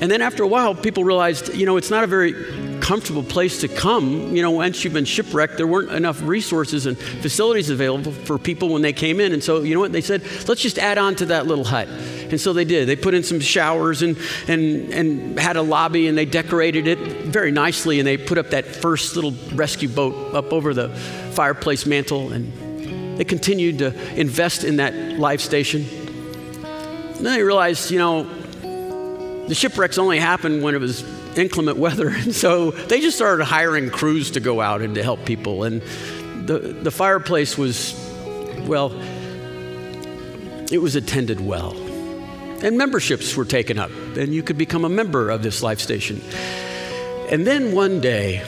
And 0.00 0.10
then 0.10 0.22
after 0.22 0.42
a 0.42 0.48
while, 0.48 0.74
people 0.74 1.04
realized, 1.04 1.54
you 1.54 1.66
know, 1.66 1.76
it's 1.76 1.90
not 1.90 2.02
a 2.02 2.06
very 2.06 2.32
comfortable 2.82 3.22
place 3.22 3.60
to 3.60 3.68
come. 3.68 4.34
You 4.34 4.42
know, 4.42 4.50
once 4.50 4.82
you've 4.82 4.92
been 4.92 5.04
shipwrecked, 5.04 5.56
there 5.56 5.68
weren't 5.68 5.92
enough 5.92 6.20
resources 6.20 6.84
and 6.84 6.98
facilities 6.98 7.70
available 7.70 8.10
for 8.10 8.38
people 8.38 8.70
when 8.70 8.82
they 8.82 8.92
came 8.92 9.20
in. 9.20 9.32
And 9.32 9.42
so, 9.42 9.62
you 9.62 9.72
know 9.74 9.80
what? 9.80 9.92
They 9.92 10.00
said, 10.00 10.22
let's 10.48 10.60
just 10.60 10.78
add 10.80 10.98
on 10.98 11.14
to 11.16 11.26
that 11.26 11.46
little 11.46 11.64
hut. 11.64 11.86
And 11.88 12.40
so 12.40 12.52
they 12.52 12.64
did. 12.64 12.88
They 12.88 12.96
put 12.96 13.14
in 13.14 13.22
some 13.22 13.38
showers 13.38 14.02
and, 14.02 14.18
and, 14.48 14.92
and 14.92 15.38
had 15.38 15.56
a 15.56 15.62
lobby 15.62 16.08
and 16.08 16.18
they 16.18 16.24
decorated 16.24 16.88
it 16.88 16.98
very 16.98 17.52
nicely. 17.52 18.00
And 18.00 18.06
they 18.06 18.16
put 18.16 18.36
up 18.36 18.50
that 18.50 18.66
first 18.66 19.14
little 19.14 19.32
rescue 19.54 19.88
boat 19.88 20.34
up 20.34 20.52
over 20.52 20.74
the 20.74 20.88
fireplace 21.34 21.86
mantle. 21.86 22.32
And 22.32 23.16
they 23.16 23.24
continued 23.24 23.78
to 23.78 24.18
invest 24.18 24.64
in 24.64 24.76
that 24.76 24.94
life 25.20 25.40
station. 25.40 25.86
And 26.64 27.26
then 27.26 27.34
they 27.34 27.44
realized, 27.44 27.92
you 27.92 27.98
know, 27.98 28.24
the 29.46 29.54
shipwrecks 29.54 29.98
only 29.98 30.18
happened 30.18 30.64
when 30.64 30.74
it 30.74 30.80
was 30.80 31.04
inclement 31.36 31.78
weather. 31.78 32.10
And 32.22 32.34
so 32.34 32.70
they 32.70 33.00
just 33.00 33.16
started 33.16 33.44
hiring 33.44 33.90
crews 33.90 34.32
to 34.32 34.40
go 34.40 34.60
out 34.60 34.80
and 34.82 34.94
to 34.94 35.02
help 35.02 35.24
people. 35.24 35.64
And 35.64 35.82
the, 36.46 36.58
the 36.58 36.90
fireplace 36.90 37.58
was, 37.58 37.94
well, 38.66 38.92
it 40.70 40.78
was 40.78 40.96
attended 40.96 41.40
well. 41.40 41.72
And 42.62 42.78
memberships 42.78 43.36
were 43.36 43.44
taken 43.44 43.78
up, 43.78 43.90
and 44.16 44.32
you 44.32 44.42
could 44.42 44.56
become 44.56 44.84
a 44.84 44.88
member 44.88 45.30
of 45.30 45.42
this 45.42 45.62
life 45.62 45.80
station. 45.80 46.20
And 47.28 47.44
then 47.46 47.72
one 47.72 48.00
day, 48.00 48.42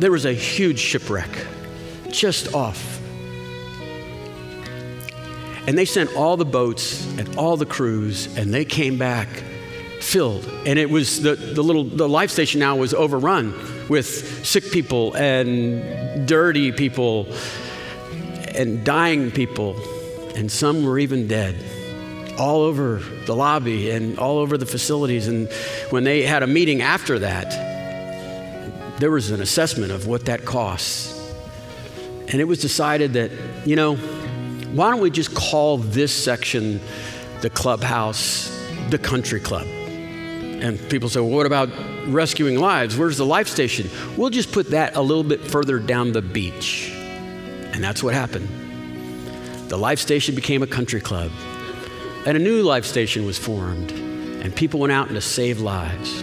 there 0.00 0.10
was 0.10 0.24
a 0.24 0.32
huge 0.32 0.80
shipwreck 0.80 1.30
just 2.10 2.52
off 2.54 3.00
and 5.66 5.78
they 5.78 5.84
sent 5.84 6.16
all 6.16 6.36
the 6.36 6.44
boats 6.44 7.06
and 7.16 7.36
all 7.36 7.56
the 7.56 7.66
crews, 7.66 8.26
and 8.36 8.52
they 8.52 8.64
came 8.64 8.98
back 8.98 9.28
filled. 10.00 10.44
And 10.66 10.78
it 10.78 10.90
was 10.90 11.22
the, 11.22 11.36
the 11.36 11.62
little 11.62 11.84
the 11.84 12.08
life 12.08 12.30
station 12.30 12.60
now 12.60 12.76
was 12.76 12.94
overrun 12.94 13.54
with 13.88 14.46
sick 14.46 14.70
people 14.70 15.14
and 15.14 16.26
dirty 16.26 16.72
people 16.72 17.26
and 18.54 18.84
dying 18.84 19.30
people, 19.30 19.76
and 20.34 20.50
some 20.50 20.84
were 20.84 20.98
even 20.98 21.28
dead. 21.28 21.56
All 22.38 22.62
over 22.62 23.02
the 23.26 23.36
lobby 23.36 23.90
and 23.90 24.18
all 24.18 24.38
over 24.38 24.56
the 24.56 24.66
facilities. 24.66 25.28
And 25.28 25.48
when 25.90 26.04
they 26.04 26.22
had 26.22 26.42
a 26.42 26.46
meeting 26.46 26.80
after 26.80 27.18
that, 27.18 28.98
there 28.98 29.10
was 29.10 29.30
an 29.30 29.42
assessment 29.42 29.92
of 29.92 30.06
what 30.06 30.24
that 30.26 30.44
costs. 30.44 31.16
And 32.28 32.40
it 32.40 32.44
was 32.44 32.60
decided 32.60 33.12
that, 33.14 33.30
you 33.66 33.76
know, 33.76 33.96
why 33.96 34.90
don't 34.90 35.00
we 35.00 35.10
just 35.10 35.34
call 35.34 35.78
this 35.78 36.12
section 36.12 36.80
the 37.40 37.50
clubhouse 37.50 38.48
the 38.88 38.98
country 38.98 39.40
club? 39.40 39.66
And 40.60 40.78
people 40.90 41.08
say, 41.08 41.20
well, 41.20 41.30
what 41.30 41.46
about 41.46 41.70
rescuing 42.06 42.58
lives? 42.58 42.96
Where's 42.96 43.16
the 43.16 43.26
life 43.26 43.48
station? 43.48 43.88
We'll 44.16 44.30
just 44.30 44.52
put 44.52 44.70
that 44.70 44.96
a 44.96 45.00
little 45.00 45.24
bit 45.24 45.40
further 45.40 45.78
down 45.78 46.12
the 46.12 46.22
beach. 46.22 46.90
And 46.92 47.82
that's 47.82 48.02
what 48.02 48.14
happened. 48.14 48.48
The 49.70 49.78
life 49.78 50.00
station 50.00 50.34
became 50.34 50.62
a 50.62 50.66
country 50.66 51.00
club, 51.00 51.30
and 52.26 52.36
a 52.36 52.40
new 52.40 52.62
life 52.62 52.84
station 52.84 53.24
was 53.24 53.38
formed, 53.38 53.92
and 53.92 54.54
people 54.54 54.80
went 54.80 54.92
out 54.92 55.08
to 55.08 55.20
save 55.20 55.60
lives. 55.60 56.22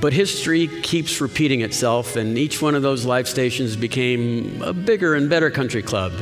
But 0.00 0.12
history 0.12 0.66
keeps 0.82 1.20
repeating 1.20 1.62
itself, 1.62 2.16
and 2.16 2.36
each 2.36 2.60
one 2.60 2.74
of 2.74 2.82
those 2.82 3.04
life 3.04 3.26
stations 3.26 3.76
became 3.76 4.60
a 4.60 4.72
bigger 4.72 5.14
and 5.14 5.30
better 5.30 5.50
country 5.50 5.82
club. 5.82 6.12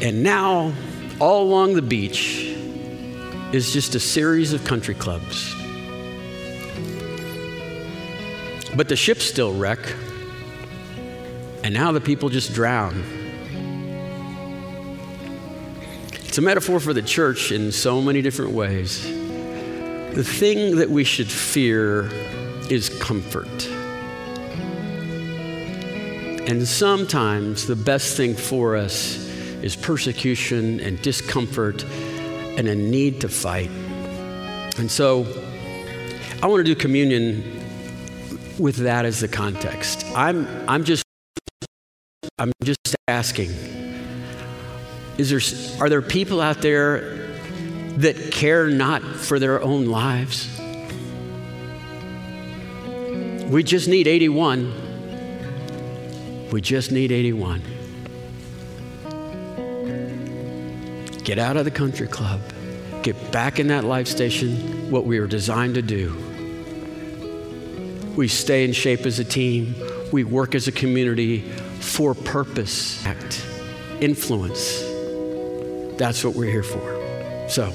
And 0.00 0.22
now, 0.22 0.72
all 1.18 1.42
along 1.42 1.74
the 1.74 1.82
beach, 1.82 2.49
is 3.52 3.72
just 3.72 3.94
a 3.96 4.00
series 4.00 4.52
of 4.52 4.64
country 4.64 4.94
clubs. 4.94 5.54
But 8.76 8.88
the 8.88 8.96
ships 8.96 9.24
still 9.24 9.52
wreck, 9.52 9.80
and 11.64 11.74
now 11.74 11.90
the 11.90 12.00
people 12.00 12.28
just 12.28 12.54
drown. 12.54 13.02
It's 16.12 16.38
a 16.38 16.42
metaphor 16.42 16.78
for 16.78 16.92
the 16.92 17.02
church 17.02 17.50
in 17.50 17.72
so 17.72 18.00
many 18.00 18.22
different 18.22 18.52
ways. 18.52 19.02
The 19.02 20.22
thing 20.22 20.76
that 20.76 20.88
we 20.88 21.02
should 21.02 21.28
fear 21.28 22.08
is 22.70 22.88
comfort. 23.00 23.66
And 26.48 26.66
sometimes 26.66 27.66
the 27.66 27.74
best 27.74 28.16
thing 28.16 28.36
for 28.36 28.76
us 28.76 29.16
is 29.62 29.74
persecution 29.74 30.78
and 30.78 31.02
discomfort 31.02 31.84
and 32.60 32.68
a 32.68 32.74
need 32.74 33.22
to 33.22 33.28
fight. 33.28 33.70
And 34.78 34.90
so 34.90 35.26
I 36.42 36.46
want 36.46 36.60
to 36.60 36.64
do 36.64 36.74
communion 36.74 37.42
with 38.58 38.76
that 38.76 39.04
as 39.04 39.20
the 39.20 39.28
context. 39.28 40.06
I'm, 40.14 40.46
I'm 40.68 40.84
just 40.84 41.04
I'm 42.38 42.52
just 42.62 42.96
asking 43.08 43.50
is 45.18 45.28
there, 45.28 45.84
are 45.84 45.90
there 45.90 46.00
people 46.00 46.40
out 46.40 46.62
there 46.62 47.28
that 47.98 48.32
care 48.32 48.68
not 48.68 49.02
for 49.02 49.38
their 49.38 49.60
own 49.60 49.86
lives? 49.86 50.48
We 53.50 53.62
just 53.62 53.86
need 53.86 54.06
81. 54.06 54.72
We 56.50 56.62
just 56.62 56.90
need 56.90 57.12
81. 57.12 57.62
Get 61.24 61.38
out 61.38 61.56
of 61.56 61.64
the 61.64 61.70
country 61.70 62.06
club. 62.06 62.40
Get 63.02 63.32
back 63.32 63.58
in 63.58 63.68
that 63.68 63.84
life 63.84 64.08
station, 64.08 64.90
what 64.90 65.06
we 65.06 65.20
were 65.20 65.26
designed 65.26 65.74
to 65.74 65.82
do. 65.82 66.14
We 68.16 68.28
stay 68.28 68.64
in 68.64 68.72
shape 68.72 69.06
as 69.06 69.18
a 69.18 69.24
team. 69.24 69.74
We 70.12 70.24
work 70.24 70.54
as 70.54 70.68
a 70.68 70.72
community 70.72 71.40
for 71.80 72.14
purpose, 72.14 73.04
act, 73.06 73.46
influence. 74.00 74.80
That's 75.98 76.24
what 76.24 76.34
we're 76.34 76.50
here 76.50 76.62
for. 76.62 77.48
So, 77.48 77.72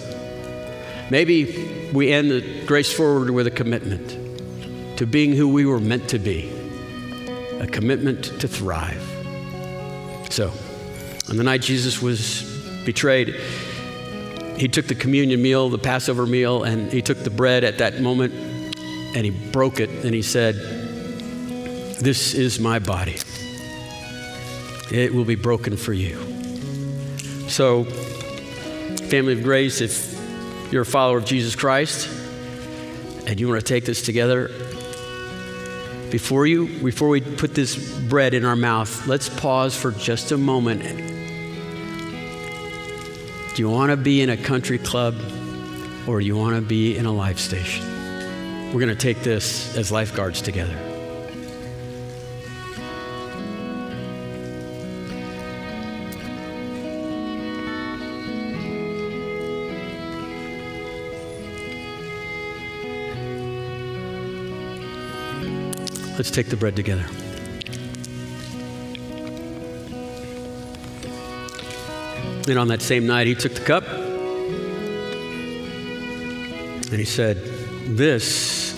maybe 1.10 1.90
we 1.94 2.12
end 2.12 2.32
the 2.32 2.66
Grace 2.66 2.94
Forward 2.94 3.30
with 3.30 3.48
a 3.48 3.52
commitment 3.52 4.98
to 4.98 5.06
being 5.06 5.34
who 5.34 5.48
we 5.48 5.66
were 5.66 5.80
meant 5.80 6.10
to 6.10 6.20
be, 6.20 6.52
a 7.60 7.68
commitment 7.68 8.26
to 8.42 8.48
thrive. 8.48 9.02
So, 10.30 10.52
on 11.30 11.38
the 11.38 11.44
night 11.44 11.62
Jesus 11.62 12.02
was 12.02 12.55
betrayed, 12.86 13.36
he 14.58 14.68
took 14.68 14.88
the 14.88 14.96
communion 14.96 15.42
meal, 15.42 15.70
the 15.70 15.78
Passover 15.78 16.26
meal, 16.26 16.64
and 16.64 16.92
he 16.92 17.02
took 17.02 17.18
the 17.24 17.30
bread 17.30 17.64
at 17.64 17.80
that 17.80 18.00
moment 18.00 18.34
and 19.16 19.26
he 19.26 19.32
broke 19.32 19.80
it 19.80 19.90
and 19.90 20.14
he 20.14 20.22
said, 20.22 20.56
This 22.00 22.34
is 22.34 22.60
my 22.60 22.80
body. 22.80 23.18
It 24.92 25.14
will 25.14 25.26
be 25.26 25.36
broken 25.36 25.78
for 25.78 25.94
you. 25.94 26.18
So, 27.48 27.86
family 29.10 29.34
of 29.34 29.44
grace, 29.44 29.82
if 29.82 30.14
you're 30.72 30.84
a 30.84 30.86
follower 30.86 31.18
of 31.18 31.26
Jesus 31.26 31.56
Christ 31.56 32.10
and 33.26 33.40
you 33.40 33.48
want 33.48 33.62
to 33.62 33.66
take 33.66 33.86
this 33.86 34.02
together, 34.02 34.50
before 36.12 36.46
you 36.46 36.68
before 36.84 37.10
we 37.10 37.22
put 37.22 37.56
this 37.56 37.76
bread 38.08 38.34
in 38.34 38.46
our 38.46 38.56
mouth, 38.56 39.08
let's 39.08 39.28
pause 39.28 39.76
for 39.76 39.92
just 39.92 40.32
a 40.32 40.38
moment. 40.38 41.15
Do 43.56 43.62
you 43.62 43.70
want 43.70 43.92
to 43.92 43.96
be 43.96 44.22
in 44.22 44.30
a 44.30 44.36
country 44.36 44.78
club 44.78 45.16
or 46.10 46.20
do 46.20 46.26
you 46.26 46.36
want 46.36 46.58
to 46.58 46.62
be 46.62 46.98
in 46.98 47.06
a 47.06 47.12
life 47.14 47.40
station? 47.40 47.86
We're 48.74 48.82
going 48.82 48.90
to 48.90 48.96
take 48.96 49.24
this 49.24 49.78
as 49.78 49.94
lifeguards 49.94 50.42
together. 50.42 50.76
Let's 66.18 66.30
take 66.30 66.50
the 66.50 66.58
bread 66.58 66.76
together. 66.76 67.06
And 72.48 72.60
on 72.60 72.68
that 72.68 72.82
same 72.82 73.08
night, 73.08 73.26
he 73.26 73.34
took 73.34 73.54
the 73.54 73.66
cup 73.66 73.84
and 76.92 77.00
he 77.00 77.06
said, 77.06 77.38
This 77.98 78.74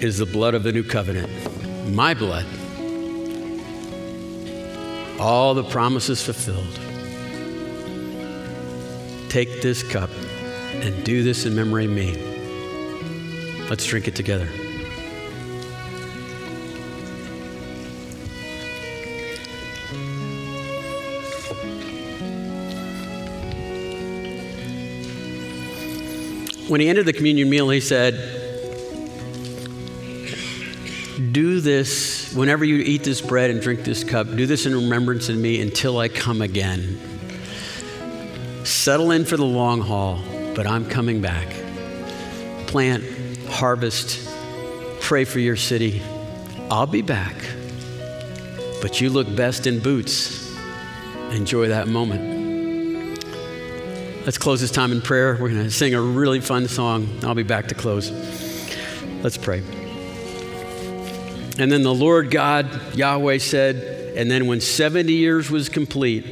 is 0.00 0.18
the 0.18 0.26
blood 0.26 0.54
of 0.54 0.62
the 0.62 0.70
new 0.72 0.84
covenant, 0.84 1.28
my 1.92 2.14
blood. 2.14 2.46
All 5.18 5.54
the 5.54 5.64
promises 5.64 6.22
fulfilled. 6.22 6.78
Take 9.28 9.62
this 9.62 9.82
cup 9.82 10.10
and 10.74 11.04
do 11.04 11.24
this 11.24 11.46
in 11.46 11.56
memory 11.56 11.86
of 11.86 11.90
me. 11.90 12.16
Let's 13.68 13.84
drink 13.84 14.08
it 14.08 14.14
together. 14.14 14.48
When 26.70 26.80
he 26.80 26.88
ended 26.88 27.04
the 27.04 27.12
communion 27.12 27.50
meal, 27.50 27.68
he 27.68 27.80
said, 27.80 28.14
Do 31.32 31.58
this 31.58 32.32
whenever 32.32 32.64
you 32.64 32.76
eat 32.76 33.02
this 33.02 33.20
bread 33.20 33.50
and 33.50 33.60
drink 33.60 33.82
this 33.82 34.04
cup, 34.04 34.28
do 34.28 34.46
this 34.46 34.66
in 34.66 34.74
remembrance 34.76 35.28
of 35.28 35.36
me 35.36 35.60
until 35.60 35.98
I 35.98 36.06
come 36.06 36.40
again. 36.40 37.00
Settle 38.62 39.10
in 39.10 39.24
for 39.24 39.36
the 39.36 39.44
long 39.44 39.80
haul, 39.80 40.20
but 40.54 40.64
I'm 40.64 40.88
coming 40.88 41.20
back. 41.20 41.48
Plant, 42.68 43.02
harvest, 43.48 44.30
pray 45.00 45.24
for 45.24 45.40
your 45.40 45.56
city. 45.56 46.00
I'll 46.70 46.86
be 46.86 47.02
back. 47.02 47.34
But 48.80 49.00
you 49.00 49.10
look 49.10 49.34
best 49.34 49.66
in 49.66 49.80
boots. 49.80 50.48
Enjoy 51.32 51.66
that 51.66 51.88
moment. 51.88 52.29
Let's 54.26 54.36
close 54.36 54.60
this 54.60 54.70
time 54.70 54.92
in 54.92 55.00
prayer. 55.00 55.32
We're 55.32 55.48
going 55.48 55.64
to 55.64 55.70
sing 55.70 55.94
a 55.94 56.00
really 56.00 56.40
fun 56.40 56.68
song. 56.68 57.08
I'll 57.22 57.34
be 57.34 57.42
back 57.42 57.68
to 57.68 57.74
close. 57.74 58.10
Let's 59.22 59.38
pray. 59.38 59.60
And 61.58 61.72
then 61.72 61.82
the 61.82 61.94
Lord 61.94 62.30
God, 62.30 62.94
Yahweh 62.94 63.38
said, 63.38 64.16
and 64.18 64.30
then 64.30 64.46
when 64.46 64.60
70 64.60 65.10
years 65.10 65.50
was 65.50 65.70
complete, 65.70 66.26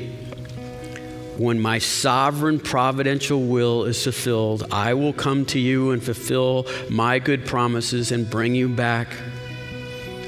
when 1.39 1.59
my 1.59 1.79
sovereign 1.79 2.61
providential 2.61 3.41
will 3.43 3.85
is 3.85 4.05
fulfilled, 4.05 4.67
I 4.71 4.93
will 4.93 5.15
come 5.15 5.47
to 5.47 5.59
you 5.59 5.93
and 5.93 6.03
fulfill 6.03 6.67
my 6.91 7.19
good 7.19 7.47
promises 7.47 8.13
and 8.13 8.29
bring 8.29 8.55
you 8.55 8.69
back. 8.69 9.09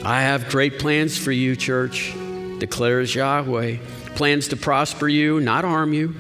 I 0.03 0.23
have 0.23 0.49
great 0.49 0.79
plans 0.79 1.19
for 1.19 1.31
you, 1.31 1.57
church, 1.57 2.15
declares 2.59 3.15
Yahweh. 3.15 3.77
Plans 4.15 4.49
to 4.49 4.57
prosper 4.57 5.09
you, 5.09 5.41
not 5.41 5.65
harm 5.65 5.93
you 5.93 6.15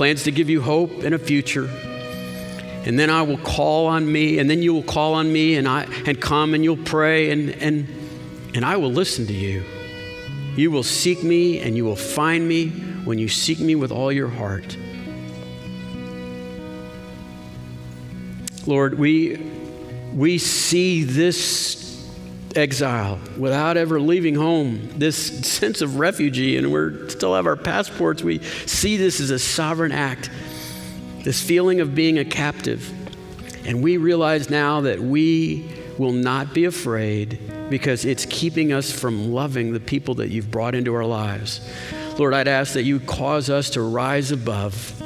plans 0.00 0.22
to 0.22 0.30
give 0.30 0.48
you 0.48 0.62
hope 0.62 0.90
and 1.02 1.14
a 1.14 1.18
future. 1.18 1.68
And 2.86 2.98
then 2.98 3.10
I 3.10 3.20
will 3.20 3.36
call 3.36 3.86
on 3.86 4.10
me, 4.10 4.38
and 4.38 4.48
then 4.48 4.62
you 4.62 4.72
will 4.72 4.82
call 4.82 5.12
on 5.12 5.30
me, 5.30 5.56
and 5.56 5.68
I 5.68 5.82
and 6.06 6.18
come 6.18 6.54
and 6.54 6.64
you'll 6.64 6.78
pray, 6.78 7.30
and 7.30 7.50
and 7.50 7.86
and 8.54 8.64
I 8.64 8.78
will 8.78 8.90
listen 8.90 9.26
to 9.26 9.34
you. 9.34 9.62
You 10.56 10.70
will 10.70 10.84
seek 10.84 11.22
me, 11.22 11.60
and 11.60 11.76
you 11.76 11.84
will 11.84 11.96
find 11.96 12.48
me 12.48 12.70
when 13.04 13.18
you 13.18 13.28
seek 13.28 13.60
me 13.60 13.74
with 13.74 13.92
all 13.92 14.10
your 14.10 14.28
heart. 14.28 14.74
Lord, 18.66 18.98
we 18.98 19.36
we 20.14 20.38
see 20.38 21.04
this 21.04 21.79
exile 22.56 23.18
without 23.36 23.76
ever 23.76 24.00
leaving 24.00 24.34
home, 24.34 24.88
this 24.98 25.16
sense 25.46 25.80
of 25.80 25.98
refugee, 25.98 26.56
and 26.56 26.72
we 26.72 27.08
still 27.08 27.34
have 27.34 27.46
our 27.46 27.56
passports. 27.56 28.22
We 28.22 28.40
see 28.66 28.96
this 28.96 29.20
as 29.20 29.30
a 29.30 29.38
sovereign 29.38 29.92
act, 29.92 30.30
this 31.22 31.42
feeling 31.42 31.80
of 31.80 31.94
being 31.94 32.18
a 32.18 32.24
captive. 32.24 32.92
And 33.66 33.82
we 33.82 33.96
realize 33.96 34.50
now 34.50 34.82
that 34.82 35.00
we 35.00 35.70
will 35.98 36.12
not 36.12 36.54
be 36.54 36.64
afraid 36.64 37.38
because 37.68 38.04
it's 38.04 38.26
keeping 38.26 38.72
us 38.72 38.90
from 38.90 39.32
loving 39.32 39.72
the 39.72 39.80
people 39.80 40.14
that 40.16 40.30
you've 40.30 40.50
brought 40.50 40.74
into 40.74 40.94
our 40.94 41.04
lives. 41.04 41.60
Lord, 42.18 42.34
I'd 42.34 42.48
ask 42.48 42.72
that 42.74 42.82
you 42.82 43.00
cause 43.00 43.48
us 43.50 43.70
to 43.70 43.82
rise 43.82 44.32
above 44.32 45.00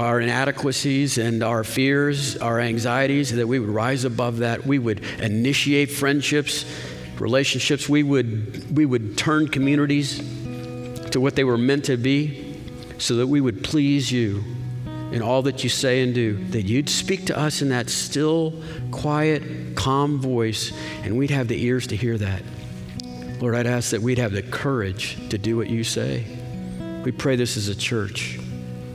our 0.00 0.18
inadequacies 0.18 1.18
and 1.18 1.42
our 1.42 1.62
fears, 1.62 2.34
our 2.38 2.58
anxieties, 2.58 3.36
that 3.36 3.46
we 3.46 3.58
would 3.58 3.68
rise 3.68 4.04
above 4.04 4.38
that. 4.38 4.64
We 4.64 4.78
would 4.78 5.04
initiate 5.20 5.90
friendships, 5.90 6.64
relationships. 7.18 7.86
We 7.86 8.02
would, 8.02 8.74
we 8.74 8.86
would 8.86 9.18
turn 9.18 9.48
communities 9.48 10.18
to 11.10 11.20
what 11.20 11.36
they 11.36 11.44
were 11.44 11.58
meant 11.58 11.84
to 11.84 11.98
be 11.98 12.58
so 12.96 13.16
that 13.16 13.26
we 13.26 13.42
would 13.42 13.62
please 13.62 14.10
you 14.10 14.42
in 15.12 15.20
all 15.20 15.42
that 15.42 15.64
you 15.64 15.68
say 15.68 16.02
and 16.02 16.14
do. 16.14 16.42
That 16.46 16.62
you'd 16.62 16.88
speak 16.88 17.26
to 17.26 17.38
us 17.38 17.60
in 17.60 17.68
that 17.68 17.90
still, 17.90 18.54
quiet, 18.92 19.76
calm 19.76 20.18
voice, 20.18 20.72
and 21.02 21.18
we'd 21.18 21.30
have 21.30 21.46
the 21.46 21.62
ears 21.62 21.86
to 21.88 21.96
hear 21.96 22.16
that. 22.16 22.42
Lord, 23.38 23.54
I'd 23.54 23.66
ask 23.66 23.90
that 23.90 24.00
we'd 24.00 24.16
have 24.16 24.32
the 24.32 24.42
courage 24.42 25.28
to 25.28 25.36
do 25.36 25.58
what 25.58 25.68
you 25.68 25.84
say. 25.84 26.24
We 27.04 27.12
pray 27.12 27.36
this 27.36 27.58
as 27.58 27.68
a 27.68 27.74
church. 27.74 28.39